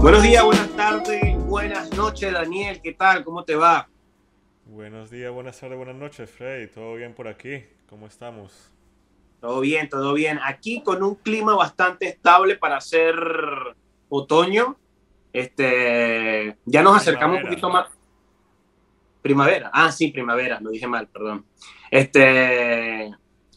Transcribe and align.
Buenos 0.00 0.22
días, 0.22 0.44
buenas 0.44 0.68
tardes, 0.76 1.38
buenas 1.46 1.92
noches, 1.96 2.32
Daniel. 2.32 2.80
¿Qué 2.82 2.92
tal? 2.92 3.24
¿Cómo 3.24 3.44
te 3.44 3.54
va? 3.54 3.88
Buenos 4.66 5.10
días, 5.10 5.32
buenas 5.32 5.58
tardes, 5.58 5.76
buenas 5.76 5.96
noches, 5.96 6.30
Freddy. 6.30 6.66
¿Todo 6.68 6.94
bien 6.94 7.14
por 7.14 7.28
aquí? 7.28 7.64
¿Cómo 7.88 8.06
estamos? 8.06 8.70
Todo 9.40 9.60
bien, 9.60 9.88
todo 9.88 10.12
bien. 10.14 10.38
Aquí 10.42 10.82
con 10.82 11.02
un 11.02 11.14
clima 11.14 11.54
bastante 11.54 12.08
estable 12.08 12.56
para 12.56 12.76
hacer 12.76 13.14
otoño. 14.08 14.76
Este, 15.32 16.56
ya 16.64 16.82
nos 16.82 16.96
acercamos 16.96 17.38
un 17.38 17.44
poquito 17.44 17.70
más. 17.70 17.88
Primavera. 19.22 19.70
Ah, 19.72 19.92
sí, 19.92 20.08
primavera, 20.08 20.60
lo 20.60 20.70
dije 20.70 20.86
mal, 20.86 21.08
perdón. 21.08 21.46
Este, 21.90 23.10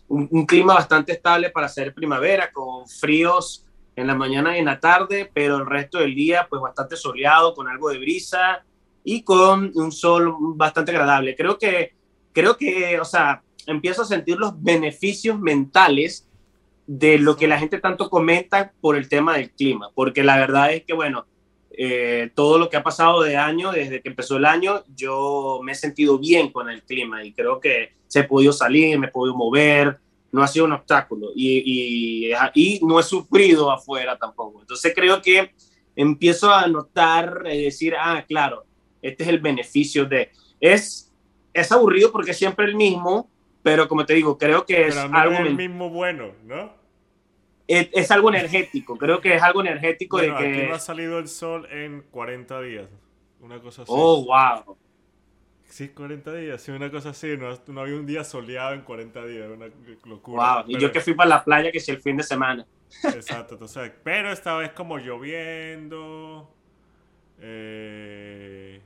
un, 0.08 0.46
clima 0.46 0.76
bastante 0.76 1.14
estable 1.14 1.50
para 1.50 1.68
hacer 1.68 1.94
primavera, 1.94 2.52
con 2.52 2.88
fríos 2.88 3.66
en 3.96 4.08
la 4.08 4.16
mañana 4.16 4.56
y 4.56 4.60
en 4.60 4.66
la 4.66 4.80
tarde, 4.80 5.30
pero 5.34 5.58
el 5.58 5.66
resto 5.66 6.00
del 6.00 6.16
día, 6.16 6.48
pues 6.50 6.62
bastante 6.62 6.96
soleado, 6.96 7.54
con 7.54 7.68
algo 7.68 7.90
de 7.90 8.00
brisa 8.00 8.64
y 9.04 9.24
con 9.24 9.72
un 9.76 9.92
sol 9.92 10.34
bastante 10.56 10.92
agradable. 10.92 11.36
Creo 11.36 11.58
que, 11.58 11.94
creo 12.32 12.58
que, 12.58 13.00
o 13.00 13.06
sea, 13.06 13.44
empiezo 13.68 14.02
a 14.02 14.06
sentir 14.06 14.38
los 14.38 14.62
beneficios 14.62 15.40
mentales 15.40 16.28
de 16.86 17.18
lo 17.18 17.36
que 17.36 17.48
la 17.48 17.60
gente 17.60 17.80
tanto 17.80 18.10
comenta 18.10 18.74
por 18.82 18.96
el 18.98 19.08
tema 19.08 19.38
del 19.38 19.52
clima, 19.52 19.90
porque 19.94 20.24
la 20.24 20.38
verdad 20.38 20.74
es 20.74 20.84
que, 20.84 20.94
bueno, 20.94 21.26
eh, 21.76 22.30
todo 22.36 22.60
lo 22.60 22.70
que 22.70 22.78
ha 22.78 22.84
pasado 22.84 23.24
de 23.24 23.36
año, 23.36 23.72
desde 23.72 24.02
que 24.02 24.10
empezó 24.10 24.38
el 24.38 24.46
año, 24.46 24.84
yo 24.96 25.60
me 25.64 25.72
he 25.72 25.76
sentido 25.76 26.20
bien 26.20 26.52
con 26.52 26.70
el 26.70 26.84
clima 26.84 27.24
y 27.24 27.34
creo 27.34 27.60
que 27.60 27.94
se 28.14 28.20
he 28.20 28.24
podido 28.26 28.54
salir, 28.54 29.00
me 29.00 29.08
he 29.08 29.10
podido 29.10 29.36
mover, 29.36 29.98
no 30.32 30.44
ha 30.44 30.48
sido 30.48 30.66
un 30.66 30.74
obstáculo 30.74 31.32
y, 31.36 32.30
y, 32.30 32.34
y 32.54 32.80
no 32.86 33.00
he 33.00 33.04
sufrido 33.04 33.72
afuera 33.72 34.20
tampoco. 34.20 34.62
Entonces 34.62 34.94
creo 34.96 35.20
que 35.20 35.52
empiezo 35.96 36.54
a 36.54 36.68
notar, 36.68 37.42
y 37.52 37.64
decir, 37.64 37.96
ah, 37.98 38.24
claro, 38.28 38.66
este 39.02 39.24
es 39.24 39.30
el 39.30 39.40
beneficio 39.40 40.06
de... 40.06 40.30
Es, 40.60 41.12
es 41.56 41.72
aburrido 41.72 42.12
porque 42.12 42.32
es 42.32 42.38
siempre 42.38 42.66
el 42.66 42.76
mismo, 42.76 43.32
pero 43.64 43.88
como 43.88 44.06
te 44.06 44.14
digo, 44.14 44.38
creo 44.38 44.64
que 44.64 44.90
es 44.90 44.96
Pero 44.96 45.10
algo... 45.12 45.34
es 45.34 45.40
el 45.40 45.56
mismo 45.56 45.90
bueno, 45.90 46.34
¿no? 46.46 46.72
es, 47.68 47.90
es 47.94 48.12
algo 48.12 48.30
energético, 48.30 48.96
creo 48.96 49.22
que 49.22 49.34
es 49.34 49.42
algo 49.42 49.62
energético 49.62 50.18
Bueno, 50.18 50.38
de 50.38 50.48
aquí 50.48 50.60
que... 50.60 50.68
no 50.68 50.76
ha 50.76 50.80
salido 50.80 51.18
el 51.18 51.28
sol 51.28 51.68
en 51.72 52.04
40 52.12 52.62
días. 52.62 52.90
Una 53.40 53.60
cosa 53.60 53.82
así. 53.82 53.92
Oh, 53.92 54.24
wow. 54.26 54.78
Sí, 55.74 55.90
40 55.90 56.32
días, 56.36 56.62
sí, 56.62 56.70
una 56.70 56.92
cosa 56.92 57.10
así. 57.10 57.36
No, 57.36 57.50
no 57.66 57.82
había 57.82 57.96
un 57.96 58.06
día 58.06 58.24
soleado 58.24 58.76
en 58.76 58.82
40 58.82 59.26
días, 59.26 59.50
una 59.50 59.66
locura. 60.06 60.58
Wow. 60.58 60.66
Y 60.68 60.74
Pero- 60.74 60.80
yo 60.80 60.92
que 60.92 61.02
fui 61.02 61.16
para 61.16 61.30
la 61.30 61.44
playa 61.44 61.72
que 61.72 61.80
si 61.80 61.90
el 61.90 62.00
fin 62.00 62.16
de 62.16 62.22
semana. 62.22 62.64
Exacto, 63.04 63.56
entonces, 63.56 63.92
pero 64.04 64.32
esta 64.32 64.56
vez 64.56 64.72
como 64.74 65.00
lloviendo. 65.00 66.48
Eh, 67.40 68.82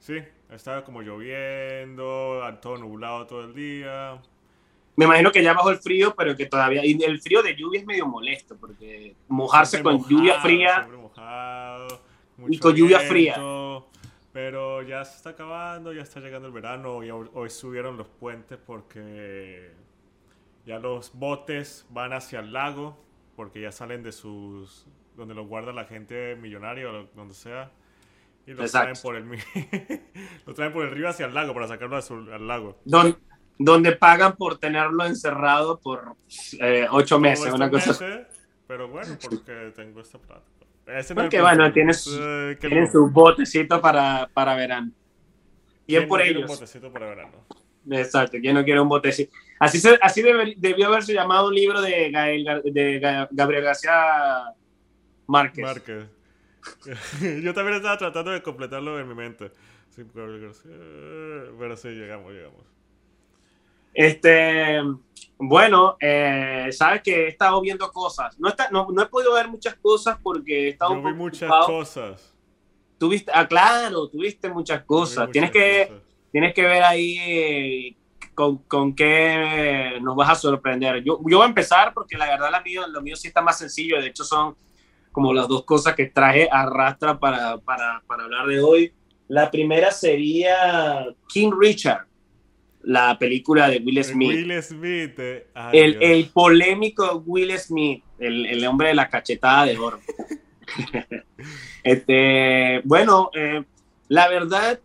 sí, 0.00 0.16
estaba 0.50 0.82
como 0.84 1.00
lloviendo, 1.00 2.42
todo 2.60 2.76
nublado 2.76 3.24
todo 3.28 3.44
el 3.44 3.54
día. 3.54 4.20
Me 4.96 5.04
imagino 5.04 5.30
que 5.30 5.44
ya 5.44 5.52
bajó 5.52 5.70
el 5.70 5.78
frío, 5.78 6.12
pero 6.18 6.34
que 6.34 6.46
todavía... 6.46 6.84
Y 6.84 7.00
el 7.04 7.20
frío 7.20 7.40
de 7.40 7.54
lluvia 7.54 7.78
es 7.78 7.86
medio 7.86 8.04
molesto, 8.04 8.56
porque 8.56 9.14
mojarse 9.28 9.76
Siempre 9.76 9.92
con 9.92 10.08
lluvia 10.08 10.40
fría... 10.40 10.88
Y 12.48 12.58
con 12.58 12.74
lluvia 12.74 12.98
fría. 12.98 13.36
Pero 14.36 14.82
ya 14.82 15.02
se 15.06 15.16
está 15.16 15.30
acabando, 15.30 15.94
ya 15.94 16.02
está 16.02 16.20
llegando 16.20 16.46
el 16.46 16.52
verano 16.52 17.02
y 17.02 17.10
hoy, 17.10 17.48
subieron 17.48 17.96
los 17.96 18.06
puentes 18.06 18.58
porque 18.58 19.70
ya 20.66 20.78
los 20.78 21.14
botes 21.14 21.86
van 21.88 22.12
hacia 22.12 22.40
el 22.40 22.52
lago 22.52 23.02
porque 23.34 23.62
ya 23.62 23.72
salen 23.72 24.02
de 24.02 24.12
sus 24.12 24.86
donde 25.16 25.34
los 25.34 25.46
guarda 25.48 25.72
la 25.72 25.86
gente 25.86 26.36
millonaria 26.36 26.86
o 26.90 27.06
donde 27.14 27.32
sea 27.32 27.70
y 28.46 28.50
los 28.50 28.66
Exacto. 28.66 29.00
traen 29.00 29.02
por 29.02 29.16
el 29.16 30.02
los 30.46 30.54
traen 30.54 30.72
por 30.74 30.84
el 30.84 30.90
río 30.90 31.08
hacia 31.08 31.24
el 31.24 31.32
lago 31.32 31.54
para 31.54 31.68
sacarlo 31.68 32.02
su- 32.02 32.30
al 32.30 32.46
lago. 32.46 32.78
don- 32.84 33.16
donde 33.58 33.92
pagan 33.92 34.36
por 34.36 34.58
tenerlo 34.58 35.06
encerrado 35.06 35.78
por 35.80 36.14
eh, 36.60 36.86
ocho 36.90 37.18
meses, 37.18 37.46
Todo 37.46 37.54
una 37.56 37.70
cosa. 37.70 37.88
meses, 37.88 38.26
pero 38.66 38.86
bueno, 38.88 39.16
porque 39.18 39.72
tengo 39.74 40.02
esta 40.02 40.18
plata. 40.18 40.44
Ese 40.86 41.14
Porque 41.14 41.40
bueno, 41.40 41.64
punto. 41.64 41.74
tienes, 41.74 42.06
Eh, 42.06 42.88
su 42.92 43.10
botecito 43.10 43.80
para, 43.80 44.28
para 44.32 44.54
verano. 44.54 44.92
Bien 45.86 46.00
¿quién 46.02 46.08
por 46.08 46.18
no 46.18 46.24
quiere 46.24 46.38
ellos. 46.38 46.50
Un 46.50 46.56
botecito 46.56 46.92
para 46.92 47.06
verano. 47.06 47.32
Exacto, 47.90 48.38
¿quién 48.40 48.54
no 48.54 48.64
quiere 48.64 48.80
un 48.80 48.88
botecito? 48.88 49.32
Así, 49.58 49.78
se, 49.78 49.98
así 50.02 50.22
debe- 50.22 50.54
debió 50.56 50.86
haberse 50.88 51.12
llamado 51.14 51.48
un 51.48 51.54
libro 51.54 51.80
de, 51.80 52.10
Gael 52.10 52.44
de 52.64 53.00
Ga- 53.00 53.28
Gabriel 53.30 53.64
García 53.64 54.52
Márquez. 55.26 55.64
Márquez. 55.64 56.04
Yo 57.42 57.54
también 57.54 57.76
estaba 57.76 57.96
tratando 57.96 58.32
de 58.32 58.42
completarlo 58.42 58.98
en 59.00 59.08
mi 59.08 59.14
mente. 59.14 59.50
Sí, 59.90 60.02
Gabriel 60.14 60.40
García. 60.46 60.72
Pero 61.58 61.76
sí, 61.76 61.88
llegamos, 61.88 62.32
llegamos. 62.32 62.60
Este, 63.98 64.82
bueno, 65.38 65.96
eh, 66.00 66.68
sabes 66.70 67.00
que 67.02 67.24
he 67.24 67.28
estado 67.28 67.58
viendo 67.62 67.90
cosas. 67.90 68.38
No, 68.38 68.50
está, 68.50 68.68
no, 68.70 68.88
no 68.92 69.02
he 69.02 69.06
podido 69.06 69.32
ver 69.32 69.48
muchas 69.48 69.74
cosas 69.76 70.18
porque 70.22 70.66
he 70.66 70.68
estado 70.68 70.92
Yo 70.92 70.98
un 70.98 71.04
vi 71.06 71.12
muchas 71.14 71.42
ocupado. 71.44 71.66
cosas. 71.66 72.34
Tuviste, 72.98 73.32
ah, 73.34 73.48
claro, 73.48 74.06
tuviste 74.08 74.50
muchas 74.50 74.84
cosas. 74.84 75.30
Tienes 75.30 75.50
muchas 75.50 75.62
que, 75.62 75.86
cosas. 75.88 76.02
tienes 76.30 76.54
que 76.54 76.62
ver 76.62 76.82
ahí 76.82 77.16
eh, 77.18 77.96
con, 78.34 78.58
con 78.58 78.94
qué 78.94 79.98
nos 80.02 80.14
vas 80.14 80.28
a 80.28 80.34
sorprender. 80.34 81.02
Yo, 81.02 81.18
yo 81.26 81.38
voy 81.38 81.44
a 81.44 81.48
empezar 81.48 81.94
porque 81.94 82.18
la 82.18 82.26
verdad 82.26 82.50
la 82.50 82.60
mío, 82.60 82.86
lo 82.86 83.00
mío 83.00 83.16
sí 83.16 83.28
está 83.28 83.40
más 83.40 83.58
sencillo. 83.58 83.98
De 83.98 84.08
hecho, 84.08 84.24
son 84.24 84.56
como 85.10 85.32
las 85.32 85.48
dos 85.48 85.64
cosas 85.64 85.94
que 85.94 86.04
traje 86.04 86.48
arrastra 86.52 87.18
para, 87.18 87.56
para, 87.56 88.02
para 88.06 88.24
hablar 88.24 88.46
de 88.46 88.60
hoy. 88.60 88.92
La 89.28 89.50
primera 89.50 89.90
sería 89.90 91.06
King 91.28 91.52
Richard, 91.58 92.06
la 92.86 93.18
película 93.18 93.68
de 93.68 93.78
Will 93.78 94.02
Smith. 94.04 94.30
Will 94.30 94.62
Smith. 94.62 95.18
eh, 95.18 95.48
ay, 95.54 95.76
El, 95.76 95.98
el 96.00 96.28
polémico 96.28 97.20
Will 97.26 97.50
Smith, 97.58 98.04
el, 98.20 98.46
el 98.46 98.64
hombre 98.64 98.88
de 98.88 98.94
la 98.94 99.10
cachetada 99.10 99.66
de 99.66 99.76
oro. 99.76 99.98
este, 101.82 102.80
bueno, 102.84 103.30
eh, 103.34 103.64
la 104.06 104.28
verdad, 104.28 104.78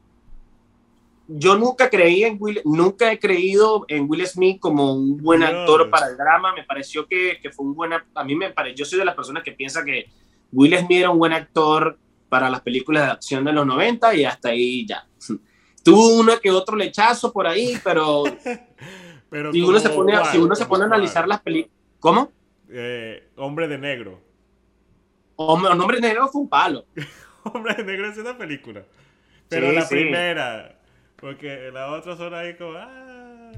yo 1.28 1.56
nunca 1.60 1.92
creí 1.92 2.24
en 2.24 2.38
Will, 2.40 2.62
nunca 2.66 3.12
he 3.12 3.20
creído 3.20 3.86
en 3.88 4.10
Will 4.10 4.26
Smith 4.26 4.60
como 4.60 4.94
un 4.96 5.18
buen 5.18 5.44
actor 5.44 5.92
para 5.92 6.08
el 6.08 6.18
drama. 6.18 6.56
Me 6.56 6.64
pareció 6.64 7.06
que, 7.08 7.38
que 7.40 7.52
fue 7.52 7.68
un 7.68 7.76
buen, 7.76 7.94
a 7.94 8.24
mí 8.24 8.36
me 8.36 8.50
pareció, 8.50 8.78
yo 8.78 8.86
soy 8.86 8.98
de 9.00 9.06
las 9.06 9.16
personas 9.16 9.44
que 9.44 9.52
piensa 9.52 9.86
que 9.86 10.08
Will 10.52 10.76
Smith 10.76 10.98
era 11.02 11.12
un 11.12 11.20
buen 11.20 11.34
actor 11.34 12.00
para 12.30 12.50
las 12.50 12.62
películas 12.62 13.06
de 13.06 13.12
acción 13.12 13.46
de 13.46 13.54
los 13.54 13.68
90 13.68 14.16
y 14.16 14.26
hasta 14.26 14.50
ahí 14.50 14.88
ya. 14.88 15.06
Tuvo 15.84 16.19
uno 16.19 16.40
que 16.40 16.52
otro 16.52 16.75
lechazo 16.75 17.31
por 17.31 17.47
ahí, 17.47 17.80
pero 17.84 18.24
Pero 19.30 19.53
si 19.53 19.62
uno 19.62 19.80
se 19.80 19.90
pone, 19.90 20.14
si 20.31 20.38
uno 20.38 20.56
se 20.56 20.66
pone 20.66 20.84
a 20.84 20.88
analizar 20.88 21.25
las 21.28 21.40
películas, 21.42 21.75
¿cómo? 22.00 22.31
Eh, 22.69 23.30
Hombre 23.38 23.68
de 23.69 23.78
Negro. 23.78 24.22
Hombre, 25.38 25.74
Nombre 25.74 26.00
Negro 26.02 26.28
fue 26.28 26.41
un 26.41 26.50
palo. 26.50 26.86
Hombre 27.44 27.75
de 27.75 27.84
Negro 27.86 28.09
es 28.09 28.18
una 28.18 28.38
película. 28.38 28.84
Pero 29.47 29.70
Sí, 29.70 29.75
la 29.75 29.81
sí. 29.84 29.96
primera. 29.96 30.78
Porque 31.16 31.70
la 31.72 31.91
otra 31.94 32.18
son 32.18 32.34
ahí 32.34 32.56
como. 32.58 32.74
Ah. 32.78 33.52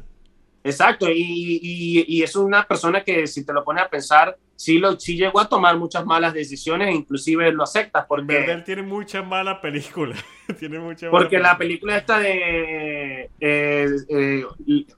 Exacto, 0.63 1.09
y, 1.09 1.59
y, 1.61 2.05
y 2.07 2.23
es 2.23 2.35
una 2.35 2.65
persona 2.67 3.03
que 3.03 3.25
si 3.27 3.43
te 3.45 3.51
lo 3.51 3.63
pones 3.63 3.83
a 3.83 3.89
pensar, 3.89 4.37
sí, 4.63 4.79
lo, 4.79 4.99
sí 4.99 5.17
llegó 5.17 5.39
a 5.39 5.49
tomar 5.49 5.77
muchas 5.77 6.05
malas 6.05 6.33
decisiones, 6.33 6.87
e 6.89 6.91
inclusive 6.93 7.51
lo 7.51 7.63
aceptas, 7.63 8.05
porque, 8.07 8.45
él 8.45 8.63
tiene 8.63 8.81
mucha 8.81 9.21
mala 9.21 9.59
película. 9.61 10.15
tiene 10.59 10.79
mucha 10.79 11.07
mala 11.07 11.19
porque 11.19 11.39
la 11.39 11.57
película 11.57 11.97
esta 11.97 12.19
de 12.19 13.29
eh, 13.39 13.89
eh, 14.09 14.45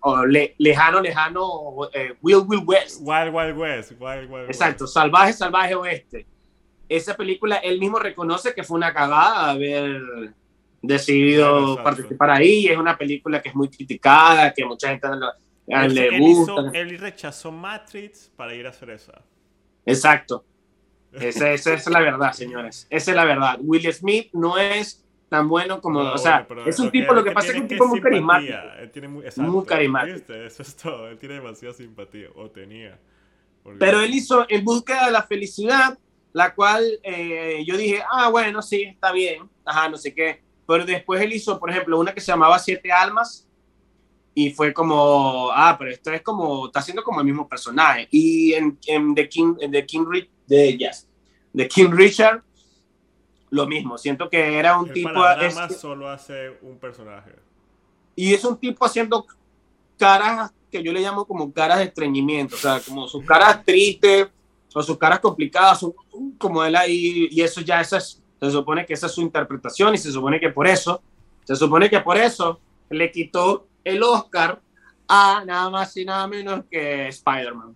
o 0.01 0.25
le- 0.25 0.55
Lejano, 0.57 1.01
Lejano, 1.01 1.49
eh, 1.93 2.13
Will 2.21 2.43
Will 2.47 2.61
West, 2.65 2.99
Wild 3.01 3.33
Wild 3.33 3.57
West. 3.57 3.91
Wild 3.99 4.29
Wild 4.31 4.45
exacto, 4.47 4.85
Salvaje, 4.87 5.33
Salvaje 5.33 5.75
Oeste. 5.75 6.25
Esa 6.87 7.15
película 7.15 7.55
él 7.57 7.79
mismo 7.79 7.97
reconoce 7.97 8.53
que 8.53 8.63
fue 8.63 8.77
una 8.77 8.93
cagada 8.93 9.49
haber 9.49 9.99
decidido 10.81 11.59
exacto. 11.71 11.83
participar 11.83 12.29
ahí, 12.29 12.67
es 12.67 12.77
una 12.77 12.95
película 12.97 13.41
que 13.41 13.49
es 13.49 13.55
muy 13.55 13.69
criticada, 13.69 14.53
que 14.53 14.63
mucha 14.65 14.89
gente 14.89 15.07
no 15.07 15.15
West. 15.17 15.31
Le 15.67 16.07
él 16.07 16.19
gusta. 16.19 16.51
hizo- 16.53 16.73
él 16.73 16.97
rechazó 16.99 17.51
Matrix 17.51 18.31
para 18.35 18.53
ir 18.53 18.67
a 18.67 18.69
hacer 18.69 18.91
esa. 18.91 19.13
Exacto. 19.85 20.45
Esa, 21.13 21.51
esa 21.51 21.73
es 21.73 21.87
la 21.87 21.99
verdad, 21.99 22.31
señores. 22.33 22.87
Esa 22.89 23.11
es 23.11 23.15
la 23.17 23.25
verdad. 23.25 23.57
Will 23.61 23.91
Smith 23.93 24.29
no 24.33 24.57
es 24.57 25.05
tan 25.29 25.47
bueno 25.47 25.81
como, 25.81 26.03
No, 26.03 26.13
o 26.13 26.17
sea, 26.17 26.45
bueno, 26.47 26.65
es 26.65 26.79
un 26.79 26.91
tipo, 26.91 27.13
lo 27.13 27.23
que 27.23 27.31
pasa 27.31 27.47
es 27.47 27.53
que 27.53 27.57
es 27.57 27.61
un 27.63 27.67
tipo 27.69 27.87
muy 27.87 28.01
carismático. 28.01 28.53
Él 28.79 28.91
tiene 28.91 29.07
muy, 29.07 29.25
exacto, 29.25 29.51
Muy 29.51 29.65
carismático. 29.65 30.15
¿viste? 30.15 30.45
Eso 30.45 30.61
es 30.61 30.75
todo. 30.75 31.07
Él 31.09 31.17
tiene 31.17 31.35
demasiada 31.35 31.73
simpatía. 31.73 32.27
O 32.35 32.49
tenía. 32.49 32.99
Porque- 33.63 33.79
Pero 33.79 34.01
él 34.01 34.13
hizo 34.13 34.45
En 34.49 34.63
búsqueda 34.63 35.05
de 35.07 35.11
la 35.11 35.23
felicidad, 35.23 35.97
la 36.33 36.53
cual 36.53 36.83
eh, 37.01 37.63
yo 37.65 37.77
dije, 37.77 38.03
ah, 38.11 38.29
bueno, 38.29 38.61
sí, 38.61 38.83
está 38.83 39.11
bien, 39.11 39.49
ajá, 39.63 39.89
no 39.89 39.97
sé 39.97 40.13
qué. 40.13 40.43
Pero 40.67 40.85
después 40.85 41.21
él 41.21 41.31
hizo, 41.33 41.59
por 41.59 41.69
ejemplo, 41.69 41.97
una 41.99 42.13
que 42.13 42.19
se 42.19 42.27
llamaba 42.31 42.59
Siete 42.59 42.91
Almas, 42.91 43.47
y 44.37 44.51
fue 44.51 44.73
como, 44.73 45.49
ah, 45.53 45.75
pero 45.79 45.89
esto 45.91 46.11
es 46.11 46.21
como, 46.21 46.67
está 46.67 46.81
haciendo 46.81 47.01
como 47.03 47.21
el 47.21 47.25
mismo 47.25 47.47
personaje. 47.47 48.07
Y 48.11 48.51
en, 48.53 48.77
en 48.85 49.15
The 49.15 49.29
King, 49.29 49.55
en 49.61 49.71
The 49.71 49.85
King, 49.85 50.05
de, 50.45 50.77
yes, 50.77 51.07
The 51.55 51.67
King 51.69 51.91
Richard, 51.91 52.43
lo 53.49 53.65
mismo. 53.65 53.97
Siento 53.97 54.29
que 54.29 54.57
era 54.59 54.77
un 54.77 54.87
El 54.87 54.93
tipo... 54.93 55.09
Es- 55.39 55.79
solo 55.79 56.09
hace 56.09 56.51
un 56.61 56.77
personaje. 56.77 57.31
y 58.15 58.33
es 58.33 58.43
un 58.43 58.57
tipo 58.57 58.85
haciendo 58.85 59.25
caras 59.97 60.51
que 60.69 60.83
yo 60.83 60.91
le 60.91 60.99
llamo 60.99 61.23
como 61.25 61.53
caras 61.53 61.77
de 61.77 61.85
estreñimiento, 61.85 62.55
o 62.57 62.59
sea, 62.59 62.81
como 62.81 63.07
sus 63.07 63.23
caras 63.23 63.63
tristes 63.63 64.27
o 64.73 64.83
sus 64.83 64.97
caras 64.97 65.21
complicadas, 65.21 65.79
son 65.79 65.93
como 66.37 66.61
él 66.65 66.75
ahí, 66.75 67.29
y 67.31 67.39
eso 67.41 67.61
ya 67.61 67.79
esa 67.79 67.97
es, 67.99 68.21
se 68.37 68.51
supone 68.51 68.85
que 68.85 68.93
esa 68.93 69.05
es 69.05 69.13
su 69.13 69.21
interpretación 69.21 69.95
y 69.95 69.97
se 69.97 70.11
supone 70.11 70.37
que 70.41 70.49
por 70.49 70.67
eso, 70.67 71.01
se 71.45 71.55
supone 71.55 71.89
que 71.89 72.01
por 72.01 72.17
eso 72.17 72.59
le 72.89 73.09
quitó 73.09 73.67
el 73.85 74.03
Oscar 74.03 74.59
a 75.07 75.43
nada 75.45 75.69
más 75.69 75.95
y 75.95 76.03
nada 76.03 76.27
menos 76.27 76.65
que 76.69 77.07
Spider-Man. 77.07 77.75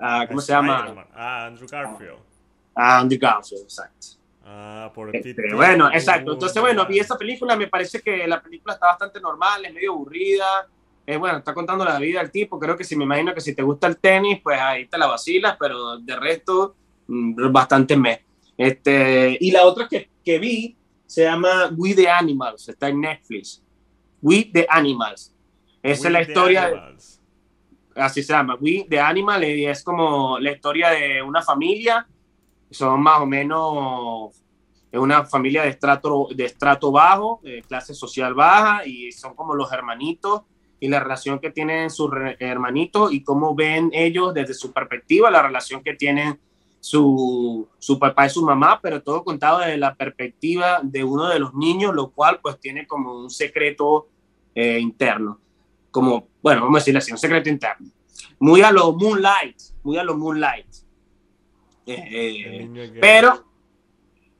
Ah, 0.00 0.24
¿Cómo 0.26 0.40
se 0.40 0.52
llama? 0.52 1.06
Ah, 1.14 1.46
Andrew 1.46 1.68
Garfield. 1.70 2.18
A 2.74 2.98
Andy 2.98 3.16
Garfield, 3.18 3.62
exacto. 3.62 4.06
Ah, 4.44 4.90
por 4.94 5.14
Este, 5.14 5.34
ti. 5.34 5.52
bueno, 5.54 5.90
exacto. 5.92 6.32
Entonces, 6.32 6.60
bueno, 6.60 6.86
vi 6.86 6.98
esa 6.98 7.16
película, 7.16 7.54
me 7.56 7.68
parece 7.68 8.00
que 8.00 8.26
la 8.26 8.42
película 8.42 8.74
está 8.74 8.86
bastante 8.86 9.20
normal, 9.20 9.64
es 9.64 9.72
medio 9.72 9.92
aburrida. 9.92 10.66
Es 11.06 11.18
bueno, 11.18 11.38
está 11.38 11.52
contando 11.54 11.84
la 11.84 11.98
vida 11.98 12.20
del 12.20 12.30
tipo. 12.30 12.58
Creo 12.58 12.76
que 12.76 12.84
si 12.84 12.96
me 12.96 13.04
imagino 13.04 13.34
que 13.34 13.40
si 13.40 13.54
te 13.54 13.62
gusta 13.62 13.86
el 13.86 13.98
tenis, 13.98 14.40
pues 14.42 14.58
ahí 14.60 14.86
te 14.86 14.96
la 14.98 15.06
vacilas, 15.06 15.56
pero 15.58 15.98
de 15.98 16.16
resto, 16.16 16.74
mm, 17.06 17.50
bastante 17.52 17.96
me. 17.96 18.24
Este, 18.56 19.36
y 19.40 19.50
la 19.50 19.64
otra 19.64 19.88
que, 19.88 20.10
que 20.24 20.38
vi 20.38 20.76
se 21.06 21.24
llama 21.24 21.70
We 21.76 21.94
the 21.94 22.08
Animals, 22.08 22.68
está 22.68 22.88
en 22.88 23.00
Netflix. 23.00 23.62
We 24.22 24.50
the 24.52 24.66
Animals. 24.68 25.34
Esa 25.82 26.08
es 26.08 26.12
la 26.12 26.22
historia, 26.22 26.94
así 27.96 28.22
se 28.22 28.32
llama, 28.32 28.56
We 28.60 28.86
the 28.88 29.00
Animal, 29.00 29.44
y 29.44 29.66
es 29.66 29.82
como 29.82 30.38
la 30.38 30.52
historia 30.52 30.90
de 30.90 31.22
una 31.22 31.42
familia, 31.42 32.06
son 32.70 33.02
más 33.02 33.20
o 33.20 33.26
menos 33.26 34.42
una 34.92 35.24
familia 35.24 35.62
de 35.62 35.70
estrato, 35.70 36.28
de 36.34 36.44
estrato 36.44 36.92
bajo, 36.92 37.40
de 37.42 37.62
clase 37.62 37.94
social 37.94 38.34
baja, 38.34 38.84
y 38.84 39.12
son 39.12 39.34
como 39.34 39.54
los 39.54 39.72
hermanitos 39.72 40.42
y 40.80 40.88
la 40.88 41.00
relación 41.00 41.38
que 41.38 41.50
tienen 41.50 41.90
sus 41.90 42.10
hermanitos 42.38 43.12
y 43.12 43.22
cómo 43.22 43.54
ven 43.54 43.90
ellos 43.92 44.34
desde 44.34 44.54
su 44.54 44.72
perspectiva, 44.72 45.30
la 45.30 45.42
relación 45.42 45.82
que 45.82 45.94
tienen 45.94 46.40
su, 46.80 47.68
su 47.78 47.98
papá 47.98 48.26
y 48.26 48.30
su 48.30 48.42
mamá, 48.44 48.80
pero 48.82 49.02
todo 49.02 49.22
contado 49.22 49.58
desde 49.58 49.76
la 49.76 49.94
perspectiva 49.94 50.80
de 50.82 51.04
uno 51.04 51.28
de 51.28 51.38
los 51.38 51.54
niños, 51.54 51.94
lo 51.94 52.10
cual 52.10 52.40
pues 52.42 52.58
tiene 52.58 52.86
como 52.86 53.14
un 53.18 53.30
secreto 53.30 54.08
eh, 54.54 54.78
interno, 54.80 55.38
como, 55.90 56.26
bueno, 56.42 56.62
vamos 56.62 56.76
a 56.76 56.80
decirle 56.80 56.98
así, 56.98 57.12
un 57.12 57.18
secreto 57.18 57.48
interno. 57.48 57.86
Muy 58.38 58.62
a 58.62 58.72
lo 58.72 58.92
Moonlight, 58.92 59.56
muy 59.82 59.98
a 59.98 60.04
lo 60.04 60.16
Moonlight. 60.16 60.66
Eh, 61.86 62.04
eh, 62.10 62.98
pero, 63.00 63.44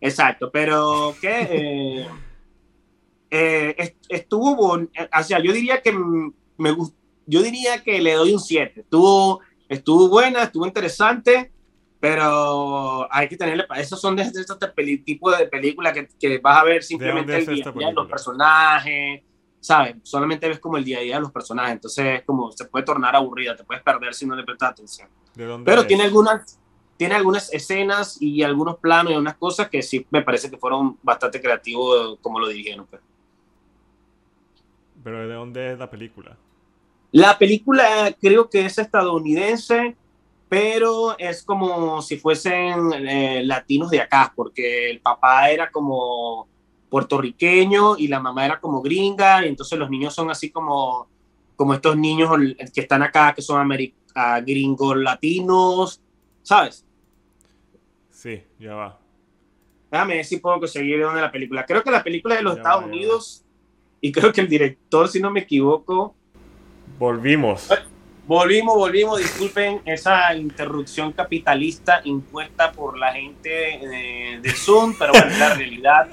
exacto, 0.00 0.50
pero 0.50 1.14
que 1.20 2.06
est- 3.30 3.96
estuvo, 4.08 4.54
bon- 4.56 4.90
o 5.18 5.22
sea, 5.22 5.38
yo 5.40 5.52
diría 5.52 5.82
que 5.82 5.92
me 5.92 6.76
yo 7.26 7.42
diría 7.42 7.82
que 7.82 8.00
le 8.00 8.14
doy 8.14 8.32
un 8.32 8.40
7. 8.40 8.80
Estuvo, 8.80 9.40
estuvo 9.68 10.08
buena, 10.08 10.42
estuvo 10.44 10.66
interesante, 10.66 11.52
pero 12.00 13.06
hay 13.12 13.28
que 13.28 13.36
tenerle, 13.36 13.66
esos 13.76 14.00
son 14.00 14.16
de, 14.16 14.24
peli- 14.74 14.98
tipos 15.02 15.36
de 15.38 15.46
películas 15.46 15.92
que, 15.92 16.08
que 16.18 16.38
vas 16.38 16.58
a 16.58 16.64
ver 16.64 16.82
simplemente 16.82 17.36
el 17.36 17.46
día 17.46 17.54
esta 17.56 17.70
a 17.70 17.72
día 17.74 17.86
de 17.88 17.92
los 17.92 18.08
personajes, 18.08 19.22
¿sabes? 19.60 19.96
Solamente 20.02 20.48
ves 20.48 20.58
como 20.58 20.78
el 20.78 20.84
día 20.84 20.98
a 20.98 21.02
día 21.02 21.16
de 21.16 21.20
los 21.20 21.30
personajes, 21.30 21.72
entonces 21.72 22.20
es 22.20 22.24
como 22.24 22.50
se 22.52 22.64
puede 22.64 22.86
tornar 22.86 23.14
aburrida, 23.14 23.54
te 23.54 23.64
puedes 23.64 23.82
perder 23.82 24.14
si 24.14 24.26
no 24.26 24.34
le 24.34 24.44
prestas 24.44 24.70
atención. 24.70 25.08
¿De 25.34 25.44
dónde 25.44 25.70
Pero 25.70 25.82
es? 25.82 25.86
tiene 25.86 26.04
algunas, 26.04 26.58
tiene 26.96 27.14
algunas 27.14 27.52
escenas 27.52 28.16
y 28.20 28.42
algunos 28.42 28.78
planos 28.78 29.12
y 29.12 29.16
unas 29.16 29.36
cosas 29.36 29.68
que 29.68 29.82
sí 29.82 30.06
me 30.10 30.22
parece 30.22 30.50
que 30.50 30.56
fueron 30.56 30.98
bastante 31.02 31.40
creativos 31.40 32.18
como 32.22 32.40
lo 32.40 32.48
dirigieron. 32.48 32.86
pues. 32.86 33.02
Pero 35.04 35.28
¿de 35.28 35.34
dónde 35.34 35.72
es 35.72 35.78
la 35.78 35.90
película? 35.90 36.36
La 37.12 37.36
película 37.38 38.14
creo 38.20 38.48
que 38.48 38.64
es 38.64 38.78
estadounidense, 38.78 39.96
pero 40.50 41.16
es 41.16 41.44
como 41.44 42.02
si 42.02 42.16
fuesen 42.16 42.92
eh, 42.92 43.42
latinos 43.44 43.88
de 43.88 44.00
acá, 44.00 44.32
porque 44.34 44.90
el 44.90 45.00
papá 45.00 45.48
era 45.48 45.70
como 45.70 46.48
puertorriqueño 46.88 47.96
y 47.96 48.08
la 48.08 48.18
mamá 48.18 48.46
era 48.46 48.58
como 48.58 48.82
gringa, 48.82 49.46
y 49.46 49.48
entonces 49.48 49.78
los 49.78 49.88
niños 49.88 50.12
son 50.12 50.28
así 50.28 50.50
como, 50.50 51.08
como 51.54 51.72
estos 51.72 51.96
niños 51.96 52.28
que 52.74 52.80
están 52.80 53.04
acá, 53.04 53.32
que 53.32 53.42
son 53.42 53.70
ah, 54.16 54.40
gringos 54.40 54.96
latinos, 54.96 56.02
¿sabes? 56.42 56.84
Sí, 58.10 58.42
ya 58.58 58.74
va. 58.74 58.98
Déjame 59.88 60.16
ver 60.16 60.24
si 60.24 60.38
puedo 60.38 60.58
conseguir 60.58 60.96
de 60.96 61.04
dónde 61.04 61.20
la 61.20 61.30
película. 61.30 61.64
Creo 61.64 61.84
que 61.84 61.92
la 61.92 62.02
película 62.02 62.34
es 62.34 62.40
de 62.40 62.44
los 62.44 62.54
Ya 62.54 62.62
Estados 62.62 62.82
va, 62.82 62.88
Unidos 62.88 63.44
y 64.00 64.10
creo 64.10 64.32
que 64.32 64.40
el 64.40 64.48
director, 64.48 65.06
si 65.06 65.20
no 65.20 65.30
me 65.30 65.40
equivoco, 65.40 66.16
Volvimos. 66.98 67.68
Volvimos, 68.26 68.76
volvimos, 68.76 69.18
disculpen 69.18 69.80
esa 69.84 70.34
interrupción 70.34 71.12
capitalista 71.12 72.00
impuesta 72.04 72.72
por 72.72 72.98
la 72.98 73.12
gente 73.12 73.48
de, 73.50 74.38
de 74.42 74.50
Zoom, 74.52 74.94
pero 74.98 75.12
bueno, 75.12 75.36
la 75.38 75.54
realidad. 75.54 76.08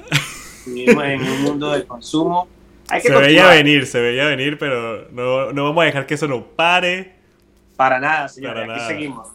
Vivimos 0.65 1.03
en 1.05 1.21
un 1.21 1.41
mundo 1.43 1.71
del 1.71 1.85
consumo. 1.85 2.47
Hay 2.89 3.01
que 3.01 3.07
Se 3.09 3.15
veía 3.15 3.47
venir, 3.49 3.85
se 3.85 3.99
veía 4.01 4.25
venir, 4.25 4.57
pero 4.57 5.07
no, 5.11 5.51
no 5.53 5.63
vamos 5.65 5.81
a 5.81 5.85
dejar 5.85 6.05
que 6.05 6.13
eso 6.15 6.27
no 6.27 6.43
pare. 6.45 7.15
Para 7.75 7.99
nada, 7.99 8.27
señores, 8.27 8.63
aquí 8.63 8.71
nada. 8.71 8.87
seguimos. 8.87 9.27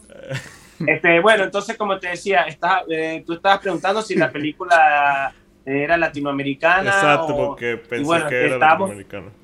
Este, 0.85 1.19
bueno, 1.21 1.43
entonces, 1.45 1.77
como 1.77 1.97
te 1.97 2.09
decía, 2.09 2.41
estás, 2.41 2.81
eh, 2.89 3.23
tú 3.25 3.33
estabas 3.33 3.59
preguntando 3.59 4.01
si 4.01 4.15
la 4.15 4.29
película 4.31 5.33
era 5.65 5.95
latinoamericana. 5.97 6.89
Exacto, 6.89 7.33
o- 7.35 7.47
porque 7.47 7.77
pensé 7.77 8.03
bueno, 8.05 8.27
que 8.27 8.35
era 8.45 8.53
estábamos- 8.55 8.89
latinoamericano. 8.89 9.42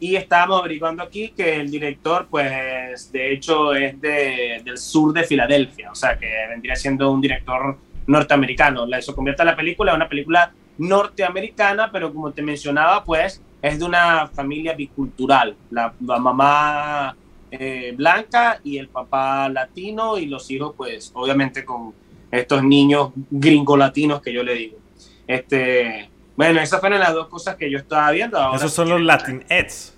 Y 0.00 0.16
estábamos 0.16 0.60
averiguando 0.60 1.02
aquí 1.02 1.28
que 1.28 1.56
el 1.56 1.70
director, 1.70 2.26
pues, 2.30 3.12
de 3.12 3.32
hecho, 3.32 3.74
es 3.74 4.00
de, 4.00 4.62
del 4.64 4.78
sur 4.78 5.12
de 5.12 5.24
Filadelfia, 5.24 5.92
o 5.92 5.94
sea, 5.94 6.18
que 6.18 6.26
vendría 6.48 6.74
siendo 6.74 7.10
un 7.12 7.20
director 7.20 7.76
norteamericano. 8.06 8.86
Eso 8.96 9.14
convierte 9.14 9.42
a 9.42 9.44
la 9.44 9.54
película 9.54 9.92
en 9.92 9.96
una 9.96 10.08
película 10.08 10.52
norteamericana, 10.78 11.92
pero 11.92 12.12
como 12.14 12.32
te 12.32 12.40
mencionaba, 12.40 13.04
pues, 13.04 13.42
es 13.60 13.78
de 13.78 13.84
una 13.84 14.26
familia 14.28 14.72
bicultural. 14.72 15.54
La, 15.70 15.92
la 16.04 16.18
mamá 16.18 17.14
eh, 17.50 17.92
blanca 17.94 18.60
y 18.64 18.78
el 18.78 18.88
papá 18.88 19.48
latino 19.48 20.16
y 20.16 20.26
los 20.26 20.50
hijos, 20.50 20.74
pues, 20.76 21.10
obviamente 21.14 21.64
con 21.64 21.92
estos 22.30 22.62
niños 22.62 23.10
gringo 23.30 23.76
latinos 23.76 24.22
que 24.22 24.32
yo 24.32 24.42
le 24.42 24.54
digo. 24.54 24.78
Este, 25.26 26.09
bueno, 26.36 26.60
esas 26.60 26.80
fueron 26.80 27.00
las 27.00 27.12
dos 27.14 27.28
cosas 27.28 27.56
que 27.56 27.70
yo 27.70 27.78
estaba 27.78 28.10
viendo. 28.10 28.38
Ahora, 28.38 28.56
Esos 28.56 28.72
son 28.72 28.88
los 28.88 29.00
Latinx, 29.00 29.94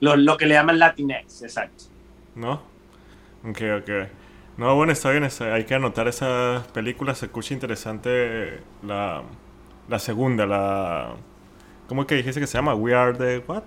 lo, 0.00 0.16
lo 0.16 0.36
que 0.36 0.46
le 0.46 0.54
llaman 0.54 0.78
Latinx, 0.78 1.42
exacto. 1.42 1.84
¿no? 2.34 2.62
Ok, 3.48 3.60
ok. 3.80 3.90
No, 4.56 4.74
bueno, 4.76 4.92
está 4.92 5.10
bien, 5.10 5.24
está- 5.24 5.54
hay 5.54 5.64
que 5.64 5.74
anotar 5.74 6.08
esas 6.08 6.66
películas. 6.68 7.18
Se 7.18 7.26
escucha 7.26 7.54
interesante 7.54 8.60
la, 8.82 9.22
la 9.88 9.98
segunda, 9.98 10.46
la... 10.46 11.14
¿Cómo 11.88 12.06
que 12.06 12.14
dijiste 12.16 12.40
que 12.40 12.46
se 12.46 12.58
llama? 12.58 12.74
We 12.74 12.94
Are 12.94 13.12
the 13.16 13.38
What? 13.46 13.64